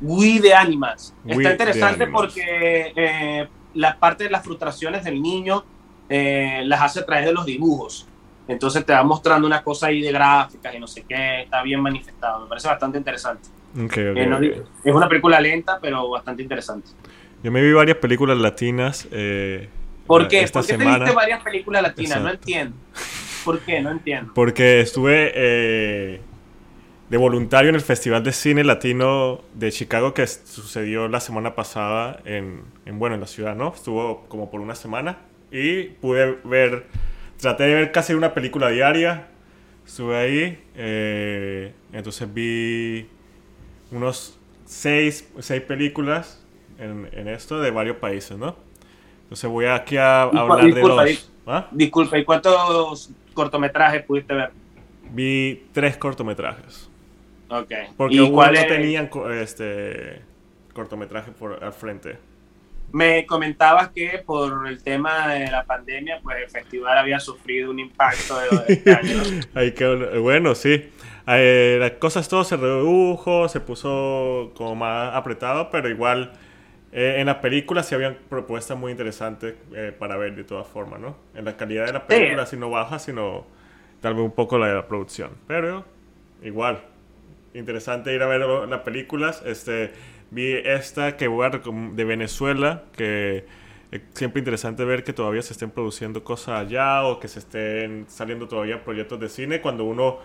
We 0.00 0.40
the 0.40 0.54
Animals. 0.54 1.14
We 1.24 1.36
Está 1.36 1.52
interesante 1.52 2.02
Animals. 2.04 2.22
porque 2.34 2.92
eh, 2.96 3.48
la 3.74 3.98
parte 3.98 4.24
de 4.24 4.30
las 4.30 4.42
frustraciones 4.44 5.04
del 5.04 5.22
niño 5.22 5.64
eh, 6.08 6.62
las 6.64 6.82
hace 6.82 7.00
a 7.00 7.06
través 7.06 7.24
de 7.26 7.32
los 7.32 7.46
dibujos. 7.46 8.06
Entonces 8.46 8.84
te 8.84 8.92
va 8.92 9.02
mostrando 9.02 9.46
una 9.46 9.62
cosa 9.62 9.86
ahí 9.86 10.02
de 10.02 10.12
gráficas 10.12 10.74
y 10.74 10.78
no 10.78 10.86
sé 10.86 11.04
qué, 11.08 11.42
está 11.42 11.62
bien 11.62 11.80
manifestado. 11.80 12.42
Me 12.42 12.48
parece 12.48 12.68
bastante 12.68 12.98
interesante. 12.98 13.48
Ok, 13.74 13.82
ok, 13.84 13.96
Eh, 14.16 14.26
no- 14.26 14.36
ok. 14.36 14.42
es 14.84 14.94
una 14.94 15.08
película 15.08 15.40
lenta, 15.40 15.78
pero 15.80 16.08
bastante 16.10 16.42
interesante. 16.42 16.90
Yo 17.42 17.50
me 17.50 17.62
vi 17.62 17.72
varias 17.72 17.96
películas 17.98 18.36
latinas. 18.38 19.08
Eh, 19.10 19.68
¿Por 20.06 20.28
qué? 20.28 20.42
Esta 20.42 20.60
¿Por 20.60 20.66
qué 20.68 20.72
te 20.74 20.78
semana. 20.78 20.98
viste 21.04 21.14
varias 21.16 21.42
películas 21.42 21.82
latinas? 21.82 22.20
No 22.20 22.28
Exacto. 22.28 22.40
entiendo. 22.46 22.76
¿Por 23.44 23.60
qué? 23.60 23.80
No 23.80 23.90
entiendo. 23.90 24.32
Porque 24.34 24.80
estuve 24.80 25.32
eh, 25.34 26.20
de 27.10 27.16
voluntario 27.16 27.68
en 27.70 27.74
el 27.74 27.80
Festival 27.80 28.22
de 28.24 28.32
Cine 28.32 28.64
Latino 28.64 29.40
de 29.54 29.70
Chicago 29.72 30.14
que 30.14 30.26
sucedió 30.26 31.08
la 31.08 31.20
semana 31.20 31.54
pasada 31.54 32.20
en, 32.24 32.62
en, 32.86 32.98
bueno, 32.98 33.14
en 33.14 33.20
la 33.20 33.26
ciudad, 33.26 33.54
¿no? 33.54 33.72
Estuvo 33.74 34.24
como 34.28 34.50
por 34.50 34.60
una 34.60 34.74
semana 34.74 35.18
y 35.50 35.84
pude 35.84 36.38
ver, 36.44 36.86
traté 37.44 37.64
de 37.64 37.74
ver 37.74 37.92
casi 37.92 38.14
una 38.14 38.32
película 38.32 38.70
diaria. 38.70 39.26
Estuve 39.86 40.16
ahí, 40.16 40.64
eh, 40.76 41.74
entonces 41.92 42.32
vi 42.32 43.06
unos 43.90 44.38
seis, 44.64 45.28
seis 45.40 45.60
películas 45.60 46.42
en, 46.78 47.06
en 47.12 47.28
esto 47.28 47.60
de 47.60 47.70
varios 47.70 47.98
países, 47.98 48.38
¿no? 48.38 48.56
Entonces 49.24 49.50
voy 49.50 49.66
aquí 49.66 49.98
a, 49.98 50.22
hablar 50.22 50.64
disculpa, 50.64 51.04
de 51.04 51.12
los... 51.12 51.30
¿Ah? 51.46 51.68
Disculpa, 51.70 52.16
¿y 52.18 52.24
cuántos 52.24 53.10
cortometrajes 53.34 54.02
pudiste 54.04 54.32
ver? 54.32 54.50
Vi 55.10 55.66
tres 55.72 55.98
cortometrajes. 55.98 56.88
Ok. 57.50 57.72
Porque 57.98 58.14
¿Y 58.14 58.30
cuál 58.30 58.54
no 58.54 58.60
es- 58.60 58.66
tenían 58.66 59.10
este 59.38 60.22
cortometraje 60.72 61.30
por 61.32 61.62
al 61.62 61.74
frente. 61.74 62.16
Me 62.94 63.26
comentabas 63.26 63.88
que 63.88 64.22
por 64.24 64.68
el 64.68 64.80
tema 64.80 65.26
de 65.34 65.50
la 65.50 65.64
pandemia, 65.64 66.20
pues 66.22 66.36
el 66.44 66.48
festival 66.48 66.96
había 66.96 67.18
sufrido 67.18 67.72
un 67.72 67.80
impacto 67.80 68.38
de, 68.38 68.56
de 68.56 68.72
este 68.72 68.92
año. 68.94 69.16
¿no? 69.16 69.40
Ay, 69.60 69.72
qué 69.72 70.18
bueno. 70.20 70.54
sí. 70.54 70.92
Eh, 71.26 71.76
las 71.80 71.90
cosas 71.92 72.28
todo 72.28 72.44
se 72.44 72.56
redujo, 72.56 73.48
se 73.48 73.58
puso 73.58 74.52
como 74.54 74.76
más 74.76 75.12
apretado, 75.12 75.70
pero 75.72 75.88
igual 75.88 76.34
eh, 76.92 77.16
en 77.18 77.26
las 77.26 77.38
películas 77.38 77.88
sí 77.88 77.96
habían 77.96 78.16
propuestas 78.28 78.78
muy 78.78 78.92
interesantes 78.92 79.56
eh, 79.74 79.92
para 79.98 80.16
ver 80.16 80.36
de 80.36 80.44
todas 80.44 80.68
formas, 80.68 81.00
¿no? 81.00 81.16
En 81.34 81.46
la 81.46 81.56
calidad 81.56 81.86
de 81.86 81.94
las 81.94 82.02
películas 82.02 82.50
sí 82.50 82.56
no 82.56 82.70
baja, 82.70 83.00
sino 83.00 83.44
tal 84.02 84.14
vez 84.14 84.22
un 84.22 84.36
poco 84.36 84.56
la 84.56 84.68
de 84.68 84.74
la 84.76 84.86
producción. 84.86 85.30
Pero 85.48 85.84
igual, 86.44 86.84
interesante 87.54 88.14
ir 88.14 88.22
a 88.22 88.28
ver 88.28 88.42
las 88.68 88.80
películas. 88.82 89.42
Este, 89.44 89.90
vi 90.34 90.52
esta 90.52 91.16
que 91.16 91.28
voy 91.28 91.46
a 91.46 91.50
de 91.50 92.04
Venezuela, 92.04 92.84
que 92.92 93.46
es 93.90 94.02
siempre 94.14 94.40
interesante 94.40 94.84
ver 94.84 95.04
que 95.04 95.12
todavía 95.12 95.40
se 95.42 95.52
estén 95.52 95.70
produciendo 95.70 96.24
cosas 96.24 96.60
allá 96.60 97.04
o 97.04 97.20
que 97.20 97.28
se 97.28 97.38
estén 97.38 98.06
saliendo 98.08 98.48
todavía 98.48 98.82
proyectos 98.82 99.20
de 99.20 99.28
cine 99.28 99.60
cuando 99.60 99.84
uno 99.84 100.18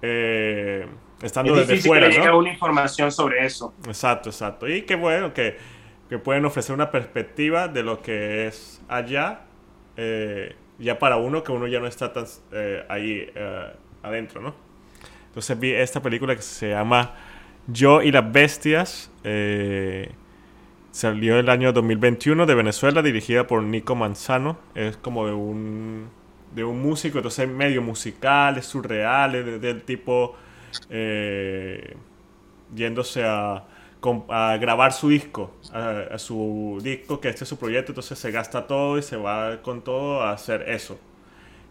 eh, 0.00 0.86
estando 1.20 1.56
Es 1.56 1.66
desde 1.66 1.88
fuera, 1.88 2.08
que 2.08 2.18
¿no? 2.18 2.38
una 2.38 2.50
información 2.50 3.10
sobre 3.10 3.44
eso. 3.44 3.74
Exacto, 3.86 4.30
exacto. 4.30 4.68
Y 4.68 4.82
qué 4.82 4.94
bueno 4.94 5.34
que, 5.34 5.56
que 6.08 6.18
pueden 6.18 6.44
ofrecer 6.44 6.74
una 6.74 6.90
perspectiva 6.90 7.66
de 7.68 7.82
lo 7.82 8.00
que 8.00 8.46
es 8.46 8.80
allá, 8.88 9.42
eh, 9.96 10.54
ya 10.78 10.98
para 10.98 11.16
uno 11.16 11.42
que 11.42 11.52
uno 11.52 11.66
ya 11.66 11.80
no 11.80 11.86
está 11.86 12.12
tan 12.12 12.26
eh, 12.52 12.84
ahí 12.88 13.28
eh, 13.34 13.72
adentro, 14.02 14.40
¿no? 14.40 14.54
Entonces 15.26 15.58
vi 15.58 15.72
esta 15.72 16.02
película 16.02 16.36
que 16.36 16.42
se 16.42 16.70
llama 16.70 17.14
Yo 17.66 18.02
y 18.02 18.10
las 18.12 18.30
Bestias. 18.32 19.10
eh, 19.24 20.10
salió 20.92 21.38
el 21.38 21.48
año 21.50 21.72
2021 21.72 22.46
de 22.46 22.54
Venezuela, 22.56 23.02
dirigida 23.02 23.46
por 23.46 23.62
Nico 23.62 23.94
Manzano. 23.96 24.58
Es 24.74 24.96
como 24.98 25.26
de 25.26 25.32
un, 25.34 26.08
de 26.54 26.64
un 26.64 26.82
músico, 26.82 27.18
entonces 27.18 27.48
medio 27.48 27.82
musical, 27.82 28.58
es 28.58 28.66
surreal, 28.66 29.34
es 29.36 29.46
de- 29.46 29.58
del 29.60 29.82
tipo 29.84 30.36
eh, 30.90 31.96
yéndose 32.74 33.24
a, 33.24 33.64
a 34.28 34.56
grabar 34.58 34.92
su 34.92 35.08
disco, 35.10 35.52
a 35.72 36.18
su 36.18 36.80
disco, 36.82 37.20
que 37.20 37.28
este 37.30 37.44
es 37.44 37.48
su 37.50 37.58
proyecto, 37.58 37.92
entonces 37.92 38.18
se 38.18 38.30
gasta 38.32 38.66
todo 38.66 38.98
y 38.98 39.02
se 39.02 39.16
va 39.16 39.62
con 39.62 39.82
todo 39.82 40.22
a 40.22 40.32
hacer 40.32 40.68
eso. 40.68 40.98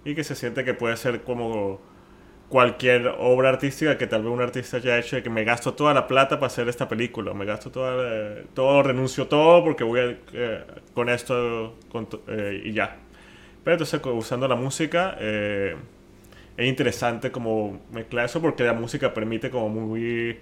Y 0.05 0.15
que 0.15 0.23
se 0.23 0.35
siente 0.35 0.63
que 0.65 0.73
puede 0.73 0.97
ser 0.97 1.23
como 1.23 1.79
cualquier 2.51 3.07
obra 3.19 3.49
artística 3.49 3.97
que 3.97 4.07
tal 4.07 4.23
vez 4.23 4.31
un 4.33 4.41
artista 4.41 4.77
haya 4.77 4.99
hecho 4.99 5.17
de 5.17 5.23
que 5.23 5.31
me 5.31 5.45
gasto 5.45 5.73
toda 5.75 5.93
la 5.95 6.07
plata 6.07 6.37
para 6.37 6.47
hacer 6.47 6.69
esta 6.69 6.87
película, 6.89 7.33
me 7.33 7.45
gasto 7.45 7.71
toda 7.71 7.95
la- 7.97 8.43
todo, 8.53 8.83
renuncio 8.83 9.27
todo 9.27 9.63
porque 9.63 9.83
voy 9.85 10.01
a, 10.01 10.17
eh, 10.33 10.65
con 10.93 11.09
esto 11.09 11.75
eh, 12.27 12.63
y 12.65 12.73
ya. 12.73 12.97
Pero 13.63 13.75
entonces 13.75 14.01
usando 14.05 14.47
la 14.47 14.55
música 14.55 15.17
eh, 15.19 15.75
es 16.57 16.67
interesante 16.67 17.31
como 17.31 17.81
mezclar 17.91 18.25
eso 18.25 18.41
porque 18.41 18.63
la 18.63 18.73
música 18.73 19.13
permite 19.13 19.49
como 19.51 19.69
muy 19.69 20.39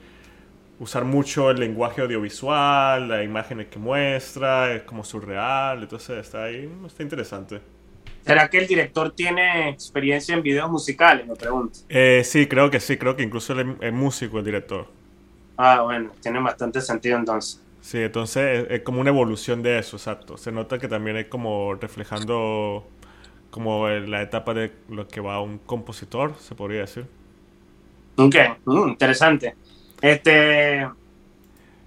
usar 0.79 1.05
mucho 1.05 1.51
el 1.51 1.59
lenguaje 1.59 2.01
audiovisual, 2.01 3.07
las 3.09 3.23
imágenes 3.25 3.67
que 3.67 3.79
muestra, 3.79 4.73
es 4.73 4.83
como 4.83 5.03
surreal, 5.03 5.83
entonces 5.83 6.19
está 6.19 6.45
ahí, 6.45 6.69
está 6.87 7.03
interesante. 7.03 7.61
¿Será 8.29 8.47
que 8.47 8.59
el 8.59 8.67
director 8.67 9.11
tiene 9.11 9.69
experiencia 9.69 10.35
en 10.35 10.43
videos 10.43 10.69
musicales? 10.69 11.25
Me 11.25 11.35
pregunto. 11.35 11.79
Eh, 11.89 12.21
sí, 12.23 12.45
creo 12.45 12.69
que 12.69 12.79
sí, 12.79 12.95
creo 12.95 13.15
que 13.15 13.23
incluso 13.23 13.59
es, 13.59 13.91
músico 13.91 14.37
el 14.37 14.45
director. 14.45 14.85
Ah, 15.57 15.81
bueno, 15.81 16.11
tiene 16.21 16.39
bastante 16.39 16.79
sentido 16.79 17.17
entonces. 17.17 17.59
Sí, 17.81 17.97
entonces 17.97 18.65
es, 18.67 18.71
es 18.71 18.81
como 18.83 19.01
una 19.01 19.09
evolución 19.09 19.63
de 19.63 19.79
eso, 19.79 19.97
exacto. 19.97 20.37
Se 20.37 20.51
nota 20.51 20.77
que 20.77 20.87
también 20.87 21.17
es 21.17 21.25
como 21.25 21.73
reflejando 21.73 22.87
como 23.49 23.89
la 23.89 24.21
etapa 24.21 24.53
de 24.53 24.73
lo 24.89 25.07
que 25.07 25.21
va 25.21 25.41
un 25.41 25.57
compositor, 25.57 26.35
se 26.37 26.53
podría 26.53 26.81
decir. 26.81 27.07
Ok, 28.15 28.35
mm, 28.63 28.89
interesante. 28.89 29.55
Este, 30.03 30.87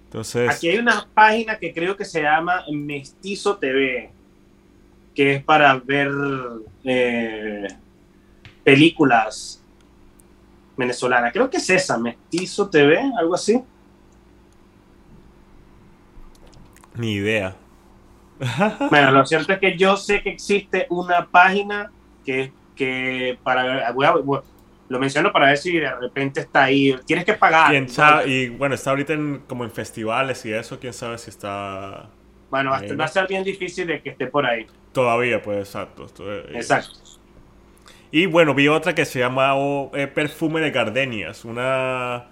Entonces, 0.07 0.51
aquí 0.51 0.71
hay 0.71 0.79
una 0.79 1.07
página 1.15 1.57
que 1.57 1.73
creo 1.73 1.97
que 1.97 2.05
se 2.05 2.21
llama 2.21 2.65
Mestizo 2.69 3.59
TV, 3.59 4.11
que 5.15 5.35
es 5.35 5.45
para 5.45 5.75
ver 5.77 6.11
eh, 6.85 7.67
películas 8.65 9.63
venezolanas. 10.77 11.33
Creo 11.33 11.51
que 11.51 11.59
es 11.59 11.71
esa, 11.71 11.99
Mestizo 11.99 12.69
TV, 12.69 13.01
algo 13.19 13.35
así. 13.35 13.63
ni 16.95 17.15
idea. 17.15 17.57
Bueno, 18.91 19.11
lo 19.13 19.25
cierto 19.25 19.53
es 19.53 19.59
que 19.59 19.77
yo 19.79 19.97
sé 19.97 20.23
que 20.23 20.31
existe 20.31 20.87
una 20.91 21.27
página 21.27 21.91
que, 22.25 22.53
que 22.75 23.39
para 23.43 23.91
voy 23.93 24.07
a- 24.07 24.13
voy- 24.13 24.41
lo 24.89 24.99
menciono 24.99 25.33
para 25.33 25.47
ver 25.47 25.57
si 25.57 25.79
de 25.79 25.91
repente 25.95 26.41
está 26.41 26.65
ahí. 26.65 26.95
Tienes 27.07 27.25
que 27.25 27.35
pagar. 27.35 27.71
¿Quién 27.71 27.89
sabe? 27.89 28.29
Y 28.29 28.49
bueno, 28.51 28.75
está 28.75 28.91
ahorita 28.91 29.15
en- 29.15 29.39
como 29.49 29.65
en 29.65 29.71
festivales 29.71 30.45
y 30.45 30.53
eso, 30.53 30.79
quién 30.79 30.93
sabe 30.93 31.17
si 31.19 31.31
está 31.31 32.11
Bueno, 32.51 32.73
va 32.73 33.05
a 33.05 33.09
ser 33.09 33.27
bien 33.27 33.43
difícil 33.43 33.87
de 33.87 34.03
que 34.03 34.11
esté 34.11 34.27
por 34.27 34.45
ahí. 34.45 34.67
Todavía, 34.93 35.43
pues 35.43 35.59
exacto. 35.59 36.07
Exacto. 36.53 36.99
Y 38.11 38.27
bueno, 38.27 38.55
vi 38.55 38.69
otra 38.69 38.95
que 38.95 39.05
se 39.05 39.19
llama 39.21 39.55
oh, 39.57 39.91
eh, 39.95 40.07
Perfume 40.07 40.61
de 40.61 40.71
Gardenias, 40.71 41.45
una 41.45 42.27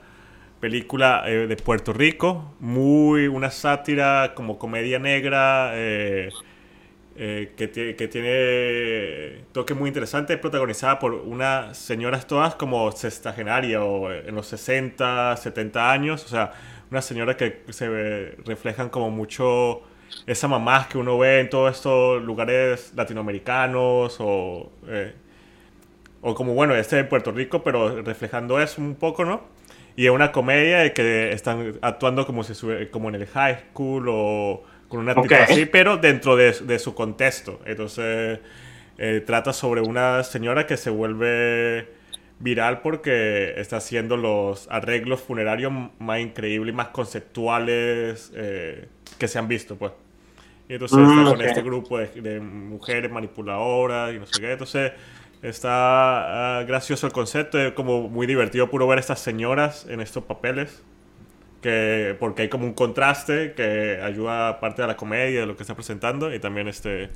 película 0.61 1.25
eh, 1.27 1.47
de 1.49 1.57
Puerto 1.57 1.93
Rico, 1.93 2.55
muy 2.61 3.29
una 3.29 3.51
sátira 3.51 4.35
como 4.35 4.59
comedia 4.59 4.99
negra 4.99 5.73
eh, 7.17 7.55
que, 7.57 7.71
que 7.97 8.09
tiene 8.09 9.45
toque 9.53 9.75
muy 9.75 9.89
interesante, 9.89 10.35
es 10.35 10.39
protagonizada 10.41 10.99
por 10.99 11.15
unas 11.15 11.77
señoras 11.79 12.27
todas 12.27 12.55
como 12.55 12.91
sextagenaria 12.93 13.83
o 13.85 14.11
en 14.13 14.35
los 14.35 14.47
60, 14.47 15.37
70 15.37 15.91
años, 15.93 16.25
o 16.25 16.29
sea, 16.29 16.53
una 16.91 17.03
señora 17.03 17.37
que 17.37 17.63
se 17.71 17.89
ve- 17.89 18.37
reflejan 18.47 18.89
como 18.91 19.11
mucho 19.11 19.83
esa 20.27 20.49
mamás 20.49 20.87
que 20.89 20.99
uno 20.99 21.19
ve 21.19 21.41
en 21.41 21.51
todos 21.51 21.77
estos 21.77 22.23
lugares 22.23 22.93
latinoamericanos 22.97 24.17
o... 24.21 24.73
eh, 24.89 25.15
o 26.23 26.35
como 26.35 26.55
bueno, 26.55 26.75
este 26.75 26.97
de 26.97 27.05
Puerto 27.05 27.33
Rico, 27.33 27.63
pero 27.63 28.03
reflejando 28.03 28.61
eso 28.61 28.81
un 28.83 28.95
poco, 28.95 29.25
¿no? 29.25 29.43
Y 29.97 30.05
es 30.07 30.11
una 30.13 30.33
comedia 30.33 30.79
de 30.81 30.93
que 30.93 31.33
están 31.33 31.79
actuando 31.83 32.27
como 32.27 32.45
si 32.45 32.53
estuviera- 32.53 32.91
como 32.91 33.09
en 33.09 33.17
el 33.17 33.27
high 33.27 33.59
school 33.73 34.07
o 34.09 34.63
con 34.89 35.01
una 35.01 35.13
actitud 35.13 35.41
Ok. 35.41 35.41
así, 35.41 35.67
pero 35.67 35.97
dentro 35.97 36.37
de, 36.37 36.53
de 36.53 36.79
su 36.79 36.95
contexto. 36.95 37.61
Entonces, 37.65 38.41
eh, 38.99 39.23
trata 39.27 39.53
sobre 39.53 39.81
una 39.81 40.23
señora 40.25 40.67
que 40.67 40.77
se 40.77 40.91
vuelve 40.91 41.89
viral 42.39 42.81
porque 42.83 43.55
está 43.61 43.77
haciendo 43.79 44.17
los 44.17 44.67
arreglos 44.71 45.21
funerarios 45.21 45.73
más 45.99 46.21
increíbles 46.21 46.73
y 46.73 46.77
más 46.77 46.89
conceptuales 46.89 48.33
eh, 48.35 48.89
que 49.21 49.29
se 49.29 49.39
han 49.39 49.47
visto, 49.47 49.77
pues. 49.77 49.93
Y 50.69 50.75
entonces 50.75 50.99
Mm, 50.99 51.19
está 51.19 51.31
con 51.31 51.43
este 51.43 51.63
grupo 51.63 51.99
de, 51.99 52.09
de 52.21 52.41
mujeres 52.41 53.11
manipuladoras 53.11 54.13
y 54.15 54.19
no 54.19 54.27
sé 54.27 54.41
qué. 54.41 54.53
Entonces 54.53 54.93
está 55.43 56.59
ah, 56.59 56.65
gracioso 56.65 57.07
el 57.07 57.13
concepto, 57.13 57.59
es 57.59 57.73
como 57.73 58.09
muy 58.09 58.27
divertido 58.27 58.69
puro 58.71 58.87
ver 58.89 58.99
a 58.99 59.01
estas 59.01 59.21
señoras 59.21 59.87
en 59.89 60.01
estos 60.01 60.25
papeles. 60.25 60.83
Que, 61.63 62.17
porque 62.19 62.43
hay 62.43 62.49
como 62.49 62.65
un 62.65 62.73
contraste 62.73 63.53
que 63.53 64.01
ayuda 64.03 64.61
parte 64.61 64.81
de 64.81 64.89
la 64.89 64.97
comedia 64.97 65.41
de 65.41 65.47
lo 65.47 65.57
que 65.57 65.63
está 65.63 65.75
presentando 65.75 66.33
y 66.35 66.39
también 66.39 66.69
este 66.69 67.11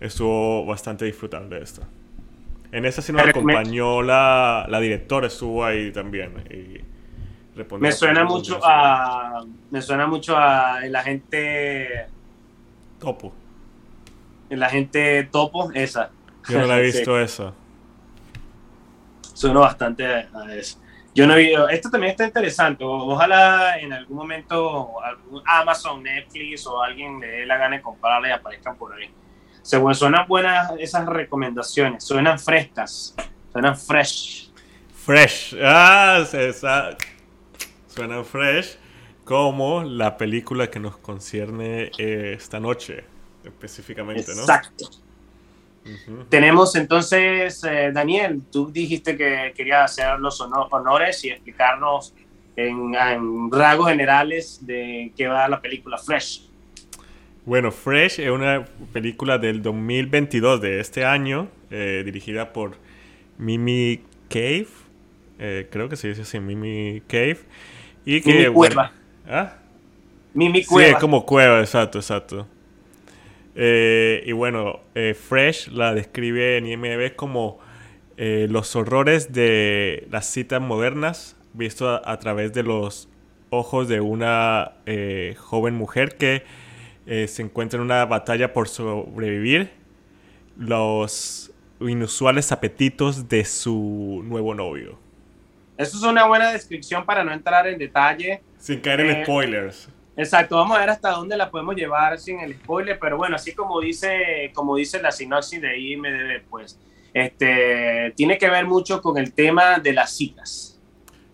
estuvo 0.00 0.66
bastante 0.66 1.06
disfrutable 1.06 1.62
esto. 1.62 1.82
En 2.72 2.84
esa 2.84 3.00
sí 3.00 3.12
nos 3.12 3.22
acompañó 3.26 4.02
la, 4.02 4.66
la 4.68 4.80
directora, 4.80 5.28
estuvo 5.28 5.64
ahí 5.64 5.90
también. 5.90 6.32
Y 6.50 6.80
Me 7.78 7.90
suena 7.92 8.24
mucho 8.24 8.60
a. 8.62 9.44
Me 9.70 9.80
suena 9.82 10.06
mucho 10.06 10.36
a 10.36 10.84
el 10.84 10.94
agente. 10.94 12.06
Topo. 13.00 13.32
El 14.50 14.62
agente 14.62 15.24
topo, 15.24 15.70
esa. 15.72 16.10
Yo 16.48 16.60
no 16.60 16.66
la 16.66 16.80
he 16.80 16.90
Sí, 16.92 16.98
visto 16.98 17.18
esa. 17.18 17.52
suena 19.34 19.60
bastante 19.60 20.06
a 20.06 20.28
eso. 20.54 20.78
Yo 21.14 21.26
no 21.26 21.34
he 21.34 21.38
visto. 21.46 21.68
Esto 21.68 21.90
también 21.90 22.10
está 22.12 22.24
interesante. 22.26 22.84
Ojalá 22.84 23.78
en 23.78 23.92
algún 23.92 24.16
momento 24.18 24.92
Amazon, 25.46 26.02
Netflix 26.02 26.66
o 26.66 26.82
alguien 26.82 27.18
le 27.20 27.26
dé 27.26 27.46
la 27.46 27.56
gana 27.56 27.76
de 27.76 27.82
comprarla 27.82 28.28
y 28.28 28.32
aparezcan 28.32 28.76
por 28.76 28.92
ahí. 28.94 29.10
Se, 29.62 29.78
bueno, 29.78 29.94
suenan 29.94 30.28
buenas 30.28 30.72
esas 30.78 31.06
recomendaciones. 31.06 32.04
Suenan 32.04 32.38
frescas. 32.38 33.14
Suenan 33.50 33.76
fresh. 33.76 34.50
Fresh. 34.94 35.56
Ah, 35.62 36.22
se- 36.28 36.50
esa- 36.50 36.96
suena 37.96 38.22
fresh. 38.22 38.76
Como 39.24 39.82
la 39.82 40.16
película 40.16 40.70
que 40.70 40.78
nos 40.78 40.98
concierne 40.98 41.90
eh, 41.98 42.34
esta 42.36 42.60
noche, 42.60 43.02
específicamente, 43.44 44.32
¿no? 44.36 44.42
Exacto. 44.42 44.88
Tenemos 46.28 46.76
entonces, 46.76 47.62
eh, 47.64 47.90
Daniel, 47.92 48.42
tú 48.52 48.70
dijiste 48.70 49.16
que 49.16 49.52
querías 49.56 49.90
hacer 49.90 50.18
los 50.20 50.40
honores 50.40 51.24
y 51.24 51.30
explicarnos 51.30 52.14
en, 52.54 53.50
rasgos 53.50 53.88
generales 53.88 54.64
de 54.64 55.12
qué 55.16 55.26
va 55.26 55.48
la 55.48 55.60
película 55.60 55.98
Fresh. 55.98 56.48
Bueno, 57.44 57.72
Fresh 57.72 58.20
es 58.20 58.30
una 58.30 58.64
película 58.92 59.38
del 59.38 59.62
2022 59.62 60.60
de 60.60 60.80
este 60.80 61.04
año, 61.04 61.48
eh, 61.70 62.02
dirigida 62.04 62.52
por 62.52 62.76
Mimi 63.38 64.02
Cave, 64.28 64.68
eh, 65.38 65.66
creo 65.70 65.88
que 65.88 65.96
se 65.96 66.08
dice 66.08 66.22
así, 66.22 66.40
Mimi 66.40 67.02
Cave. 67.06 67.38
Y 68.06 68.22
que, 68.22 68.32
Mimi 68.32 68.54
Cueva. 68.54 68.92
¿ah? 69.28 69.52
Mimi 70.32 70.64
Cueva. 70.64 70.88
Sí, 70.88 70.94
es 70.94 71.00
como 71.00 71.26
cueva, 71.26 71.60
exacto, 71.60 71.98
exacto. 71.98 72.46
Eh, 73.54 74.22
y 74.24 74.32
bueno, 74.32 74.80
Fresh 74.94 75.68
la 75.68 75.92
describe 75.92 76.56
en 76.56 76.66
IMDb 76.66 77.14
como 77.14 77.58
los 78.16 78.74
horrores 78.76 79.34
de 79.34 80.06
las 80.10 80.24
citas 80.26 80.62
modernas, 80.62 81.36
visto 81.52 82.00
a, 82.06 82.18
través 82.18 82.54
de 82.54 82.62
los 82.62 83.10
ojos 83.50 83.88
de 83.88 84.00
una 84.00 84.72
joven 85.36 85.74
mujer 85.74 86.16
que 86.16 86.44
eh, 87.06 87.28
se 87.28 87.42
encuentra 87.42 87.78
en 87.78 87.84
una 87.84 88.04
batalla 88.04 88.52
por 88.52 88.66
sobrevivir 88.66 89.70
los 90.58 91.52
inusuales 91.80 92.50
apetitos 92.50 93.28
de 93.28 93.44
su 93.44 94.24
nuevo 94.26 94.54
novio. 94.54 94.98
Eso 95.76 95.96
es 95.96 96.02
una 96.02 96.26
buena 96.26 96.52
descripción 96.52 97.04
para 97.04 97.22
no 97.24 97.32
entrar 97.32 97.66
en 97.66 97.78
detalle. 97.78 98.42
Sin 98.58 98.80
caer 98.80 99.00
en 99.00 99.10
eh, 99.10 99.22
spoilers. 99.24 99.88
Exacto, 100.16 100.56
vamos 100.56 100.76
a 100.76 100.80
ver 100.80 100.90
hasta 100.90 101.10
dónde 101.10 101.36
la 101.36 101.50
podemos 101.50 101.76
llevar 101.76 102.18
sin 102.18 102.40
el 102.40 102.54
spoiler, 102.54 102.98
pero 102.98 103.18
bueno, 103.18 103.36
así 103.36 103.52
como 103.52 103.80
dice, 103.80 104.50
como 104.54 104.76
dice 104.76 105.00
la 105.02 105.12
sinopsis 105.12 105.60
de 105.60 105.78
IMDB, 105.78 106.42
pues, 106.48 106.80
este, 107.12 108.12
tiene 108.16 108.38
que 108.38 108.48
ver 108.48 108.64
mucho 108.64 109.02
con 109.02 109.18
el 109.18 109.34
tema 109.34 109.78
de 109.78 109.92
las 109.92 110.16
citas 110.16 110.76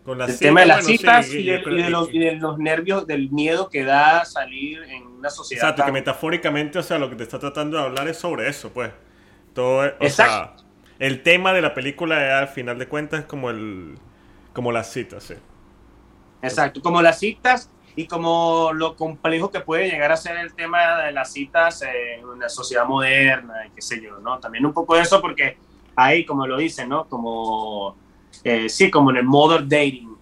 el 0.06 0.38
tema 0.38 0.61
de 0.61 0.66
las 0.66 0.84
citas 0.84 1.32
y, 1.32 1.44
de, 1.44 1.61
los, 1.90 2.58
nervios, 2.58 3.06
del 3.06 3.30
miedo 3.30 3.68
que 3.68 3.84
da 3.84 4.25
salir 4.25 4.82
en 4.84 5.06
una 5.06 5.30
sociedad. 5.30 5.64
Exacto, 5.64 5.84
que 5.84 5.92
metafóricamente, 5.92 6.78
o 6.78 6.82
sea, 6.82 6.99
lo 6.99 7.08
que 7.08 7.16
te 7.16 7.22
está 7.22 7.38
tratando 7.38 7.78
de 7.78 7.84
hablar 7.84 8.08
es 8.08 8.16
sobre 8.16 8.49
eso, 8.49 8.72
pues. 8.72 8.90
Todo, 9.54 9.92
o 10.00 10.08
sea, 10.08 10.56
el 10.99 11.22
tema 11.22 11.52
de 11.52 11.62
la 11.62 11.75
película 11.75 12.38
al 12.38 12.49
final 12.49 12.78
de 12.78 12.88
cuentas 12.88 13.20
es 13.20 13.26
como 13.26 13.50
el 13.50 13.99
como 14.52 14.73
las 14.73 14.92
citas, 14.92 15.25
sí. 15.25 15.35
Exacto, 16.42 16.80
como 16.80 17.00
las 17.00 17.18
citas 17.18 17.71
y 17.94 18.06
como 18.06 18.73
lo 18.73 18.97
complejo 18.97 19.50
que 19.50 19.61
puede 19.61 19.90
llegar 19.90 20.11
a 20.12 20.16
ser 20.16 20.38
el 20.38 20.54
tema 20.54 21.02
de 21.02 21.12
las 21.12 21.32
citas 21.32 21.82
en 21.82 22.25
una 22.25 22.49
sociedad 22.49 22.87
moderna 22.87 23.66
y 23.66 23.71
qué 23.71 23.82
sé 23.82 24.00
yo, 24.02 24.18
¿no? 24.18 24.38
También 24.38 24.66
un 24.66 24.73
poco 24.73 24.97
de 24.97 25.02
eso 25.02 25.21
porque 25.21 25.59
ahí, 25.94 26.25
como 26.25 26.47
lo 26.47 26.56
dicen, 26.56 26.88
¿no? 26.88 27.06
Como 27.06 27.97
eh, 28.44 28.68
sí, 28.68 28.90
como 28.90 29.11
en 29.11 29.18
el 29.18 29.25
modern 29.25 29.68
dating, 29.68 30.16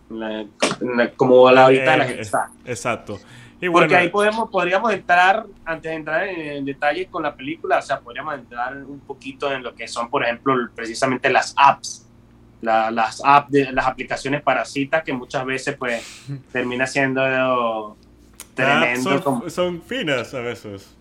como 1.17 1.51
la 1.51 1.65
ahorita 1.65 1.97
la 1.97 2.05
gente 2.05 2.23
está. 2.23 2.51
Exacto. 2.65 3.19
Y 3.63 3.69
Porque 3.69 3.95
ahí 3.95 4.09
podemos, 4.09 4.49
podríamos 4.49 4.91
entrar, 4.93 5.45
antes 5.67 5.91
de 5.91 5.97
entrar 5.97 6.27
en, 6.27 6.65
detalles 6.65 7.09
con 7.09 7.23
la 7.23 7.35
película, 7.35 7.79
o 7.79 7.83
sea, 7.83 8.01
podríamos 8.01 8.35
entrar 8.35 8.75
un 8.75 9.01
poquito 9.01 9.53
en 9.53 9.63
lo 9.63 9.75
que 9.75 9.87
son, 9.87 10.09
por 10.09 10.25
ejemplo, 10.25 10.55
precisamente 10.75 11.29
las 11.29 11.53
apps, 11.57 12.09
las 12.61 13.23
apps, 13.25 13.51
de, 13.51 13.73
las 13.73 13.87
aplicaciones 13.87 14.43
para 14.43 14.65
citas, 14.65 15.03
que 15.03 15.13
muchas 15.13 15.45
veces 15.45 15.77
pues 15.77 16.03
termina 16.53 16.87
siendo 16.87 17.97
tremendo. 18.55 19.23
son, 19.23 19.51
son, 19.51 19.83
finas 19.83 20.35
a 20.35 20.41
veces. 20.41 20.95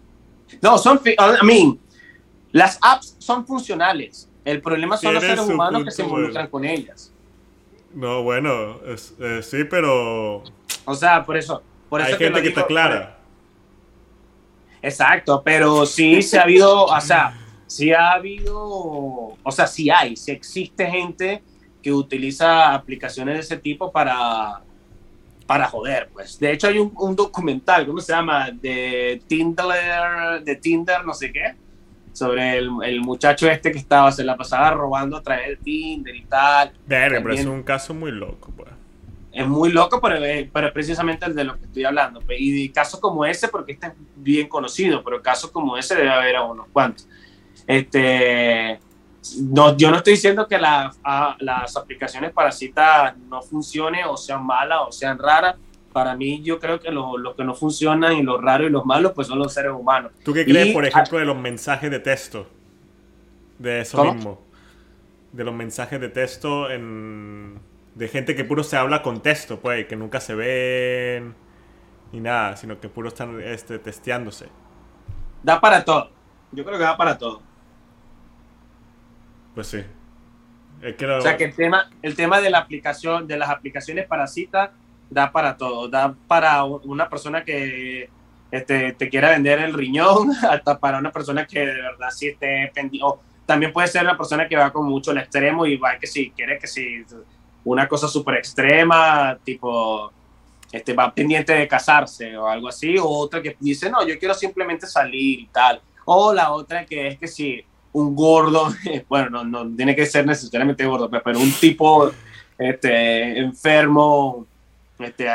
No, 0.61 0.77
son, 0.77 0.99
I 1.05 1.45
mean, 1.45 1.79
las 2.51 2.79
apps 2.81 3.15
son 3.19 3.45
funcionales, 3.45 4.29
el 4.45 4.61
problema 4.61 4.97
son 4.97 5.13
los 5.13 5.23
seres 5.23 5.41
humanos 5.41 5.83
que 5.83 5.91
se 5.91 6.03
involucran 6.03 6.47
con 6.47 6.65
ellas. 6.65 7.13
No, 7.93 8.23
bueno, 8.23 8.79
eh, 8.85 9.41
sí, 9.41 9.63
pero... 9.63 10.43
O 10.85 10.95
sea, 10.95 11.25
por 11.25 11.37
eso... 11.37 11.63
Por 11.89 12.01
Hay 12.01 12.13
gente 12.15 12.41
que 12.43 12.49
está 12.49 12.67
clara. 12.67 13.17
Exacto, 14.81 15.41
pero 15.43 15.85
sí 15.85 16.21
se 16.21 16.37
ha 16.37 16.43
habido, 16.43 16.85
o 16.85 17.01
sea, 17.01 17.37
sí 17.67 17.91
ha 17.91 18.11
habido, 18.11 18.55
o 18.57 19.51
sea, 19.51 19.67
sí 19.67 19.89
hay, 19.89 20.15
sí 20.15 20.31
existe 20.31 20.85
gente 20.85 21.43
que 21.81 21.91
utiliza 21.91 22.73
aplicaciones 22.73 23.35
de 23.35 23.41
ese 23.41 23.57
tipo 23.57 23.91
para, 23.91 24.61
para 25.45 25.67
joder, 25.67 26.09
pues. 26.13 26.39
De 26.39 26.51
hecho, 26.51 26.67
hay 26.67 26.79
un, 26.79 26.93
un 26.97 27.15
documental, 27.15 27.85
¿cómo 27.85 27.99
se 27.99 28.13
llama? 28.13 28.51
De 28.51 29.21
Tinder, 29.27 30.43
de 30.43 30.55
Tinder, 30.55 31.05
no 31.05 31.13
sé 31.13 31.31
qué 31.31 31.55
sobre 32.19 32.57
el, 32.57 32.69
el, 32.83 33.01
muchacho 33.01 33.49
este 33.49 33.71
que 33.71 33.77
estaba, 33.77 34.11
se 34.11 34.23
la 34.23 34.35
pasaba 34.35 34.71
robando 34.71 35.15
a 35.15 35.23
través 35.23 35.49
de 35.49 35.55
Tinder 35.57 36.15
y 36.15 36.23
tal. 36.25 36.73
pero 36.87 37.31
es 37.31 37.45
un 37.45 37.63
caso 37.63 37.93
muy 37.93 38.11
loco, 38.11 38.51
pues. 38.55 38.69
Es 39.31 39.47
muy 39.47 39.71
loco, 39.71 40.01
pero, 40.01 40.19
pero 40.51 40.67
es 40.67 40.73
precisamente 40.73 41.25
el 41.25 41.35
de 41.35 41.43
lo 41.43 41.57
que 41.57 41.65
estoy 41.65 41.85
hablando. 41.85 42.19
Pues. 42.19 42.39
Y 42.41 42.69
casos 42.69 42.99
como 42.99 43.25
ese, 43.25 43.47
porque 43.47 43.73
este 43.73 43.87
es 43.87 43.93
bien 44.15 44.49
conocido, 44.49 45.03
pero 45.03 45.21
casos 45.21 45.51
como 45.51 45.77
ese 45.77 45.95
debe 45.95 46.09
haber 46.09 46.35
a 46.35 46.43
unos 46.43 46.67
cuantos. 46.73 47.07
Este, 47.67 48.79
no, 49.41 49.75
yo 49.75 49.91
no 49.91 49.97
estoy 49.97 50.13
diciendo 50.13 50.47
que 50.47 50.57
la, 50.57 50.93
las 51.39 51.75
aplicaciones 51.75 52.31
para 52.31 52.51
citas 52.51 53.17
no 53.17 53.41
funcionen 53.41 54.05
o 54.07 54.17
sean 54.17 54.45
malas 54.45 54.79
o 54.87 54.91
sean 54.91 55.17
raras, 55.17 55.55
para 55.91 56.15
mí 56.15 56.41
yo 56.43 56.59
creo 56.59 56.79
que 56.79 56.91
lo, 56.91 57.35
que 57.35 57.43
no 57.43 57.53
funcionan 57.53 58.13
y 58.13 58.23
lo 58.23 58.39
raro 58.39 58.65
y 58.65 58.69
los 58.69 58.85
malos 58.85 59.11
pues 59.13 59.27
son 59.27 59.39
los 59.39 59.53
seres 59.53 59.71
humanos. 59.71 60.11
¿Tú 60.23 60.33
qué 60.33 60.45
crees, 60.45 60.73
por 60.73 60.85
ejemplo, 60.85 61.19
de 61.19 61.25
los 61.25 61.37
mensajes 61.37 61.91
de 61.91 61.99
texto? 61.99 62.47
De 63.57 63.81
eso 63.81 64.13
mismo. 64.13 64.41
De 65.31 65.43
los 65.43 65.53
mensajes 65.53 65.99
de 65.99 66.09
texto 66.09 66.69
en... 66.69 67.59
de 67.95 68.07
gente 68.07 68.35
que 68.35 68.45
puro 68.45 68.63
se 68.63 68.77
habla 68.77 69.01
con 69.01 69.21
texto, 69.21 69.59
pues, 69.59 69.85
que 69.87 69.95
nunca 69.95 70.19
se 70.19 70.35
ven 70.35 71.35
ni 72.11 72.19
nada, 72.19 72.55
sino 72.55 72.79
que 72.79 72.89
puro 72.89 73.09
están 73.09 73.39
este, 73.41 73.77
testeándose. 73.79 74.47
Da 75.43 75.59
para 75.59 75.83
todo. 75.83 76.09
Yo 76.51 76.65
creo 76.65 76.77
que 76.77 76.83
da 76.83 76.97
para 76.97 77.17
todo. 77.17 77.41
Pues 79.59 79.67
sí. 79.67 79.83
O 81.17 81.21
sea 81.21 81.35
que 81.35 81.43
el 81.43 81.53
tema, 81.53 81.89
el 82.01 82.15
tema 82.15 82.39
de 82.39 82.49
la 82.49 82.59
aplicación, 82.59 83.27
de 83.27 83.35
las 83.35 83.49
aplicaciones 83.49 84.07
para 84.07 84.25
citas 84.25 84.69
da 85.09 85.33
para 85.33 85.57
todo, 85.57 85.89
da 85.89 86.15
para 86.29 86.63
una 86.63 87.09
persona 87.09 87.43
que 87.43 88.09
este, 88.51 88.93
te 88.93 89.09
quiera 89.09 89.31
vender 89.31 89.59
el 89.59 89.73
riñón, 89.73 90.31
hasta 90.49 90.79
para 90.79 90.99
una 90.99 91.11
persona 91.11 91.45
que 91.45 91.59
de 91.59 91.81
verdad 91.81 92.09
sí 92.09 92.29
esté 92.29 92.71
pendiente. 92.73 93.17
También 93.45 93.73
puede 93.73 93.89
ser 93.89 94.03
una 94.03 94.15
persona 94.15 94.47
que 94.47 94.55
va 94.55 94.71
con 94.71 94.87
mucho 94.87 95.11
al 95.11 95.17
extremo 95.17 95.65
y 95.65 95.75
va 95.75 95.99
que 95.99 96.07
si 96.07 96.31
quiere 96.31 96.57
que 96.57 96.67
si 96.67 97.03
una 97.65 97.85
cosa 97.85 98.07
súper 98.07 98.35
extrema, 98.35 99.37
tipo, 99.43 100.09
este, 100.71 100.93
va 100.93 101.13
pendiente 101.13 101.51
de 101.51 101.67
casarse 101.67 102.37
o 102.37 102.47
algo 102.47 102.69
así, 102.69 102.97
o 102.97 103.05
otra 103.05 103.41
que 103.41 103.57
dice, 103.59 103.89
no, 103.89 104.07
yo 104.07 104.17
quiero 104.17 104.33
simplemente 104.33 104.87
salir 104.87 105.41
y 105.41 105.47
tal. 105.47 105.81
O 106.05 106.33
la 106.33 106.53
otra 106.53 106.85
que 106.85 107.09
es 107.09 107.19
que 107.19 107.27
si 107.27 107.65
un 107.93 108.15
gordo, 108.15 108.69
bueno, 109.09 109.43
no, 109.43 109.63
no 109.63 109.75
tiene 109.75 109.95
que 109.95 110.05
ser 110.05 110.25
necesariamente 110.25 110.85
gordo, 110.85 111.09
pero 111.09 111.39
un 111.39 111.51
tipo 111.51 112.11
este, 112.57 113.39
enfermo, 113.39 114.45
este, 114.99 115.27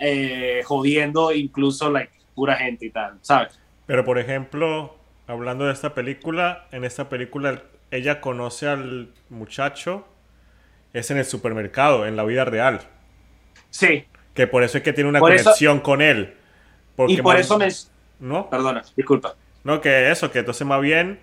eh, 0.00 0.62
jodiendo 0.64 1.32
incluso 1.32 1.90
la 1.90 2.08
pura 2.34 2.56
gente 2.56 2.86
y 2.86 2.90
tal, 2.90 3.18
¿sabes? 3.20 3.58
Pero 3.86 4.04
por 4.04 4.18
ejemplo, 4.18 4.96
hablando 5.26 5.66
de 5.66 5.72
esta 5.72 5.94
película, 5.94 6.66
en 6.72 6.84
esta 6.84 7.08
película 7.08 7.62
ella 7.90 8.20
conoce 8.20 8.68
al 8.68 9.10
muchacho, 9.28 10.06
es 10.92 11.10
en 11.10 11.18
el 11.18 11.24
supermercado, 11.24 12.06
en 12.06 12.16
la 12.16 12.24
vida 12.24 12.44
real. 12.44 12.80
Sí. 13.70 14.06
Que 14.34 14.46
por 14.46 14.62
eso 14.62 14.78
es 14.78 14.84
que 14.84 14.92
tiene 14.92 15.10
una 15.10 15.20
conexión 15.20 15.80
con 15.80 16.00
él. 16.00 16.34
Porque 16.96 17.14
y 17.14 17.22
por 17.22 17.36
eso 17.36 17.58
me... 17.58 17.68
¿No? 18.20 18.48
Perdona, 18.48 18.82
disculpa. 18.96 19.34
No, 19.64 19.80
que 19.80 20.10
eso, 20.10 20.30
que 20.30 20.40
entonces 20.40 20.66
más 20.66 20.80
bien 20.80 21.20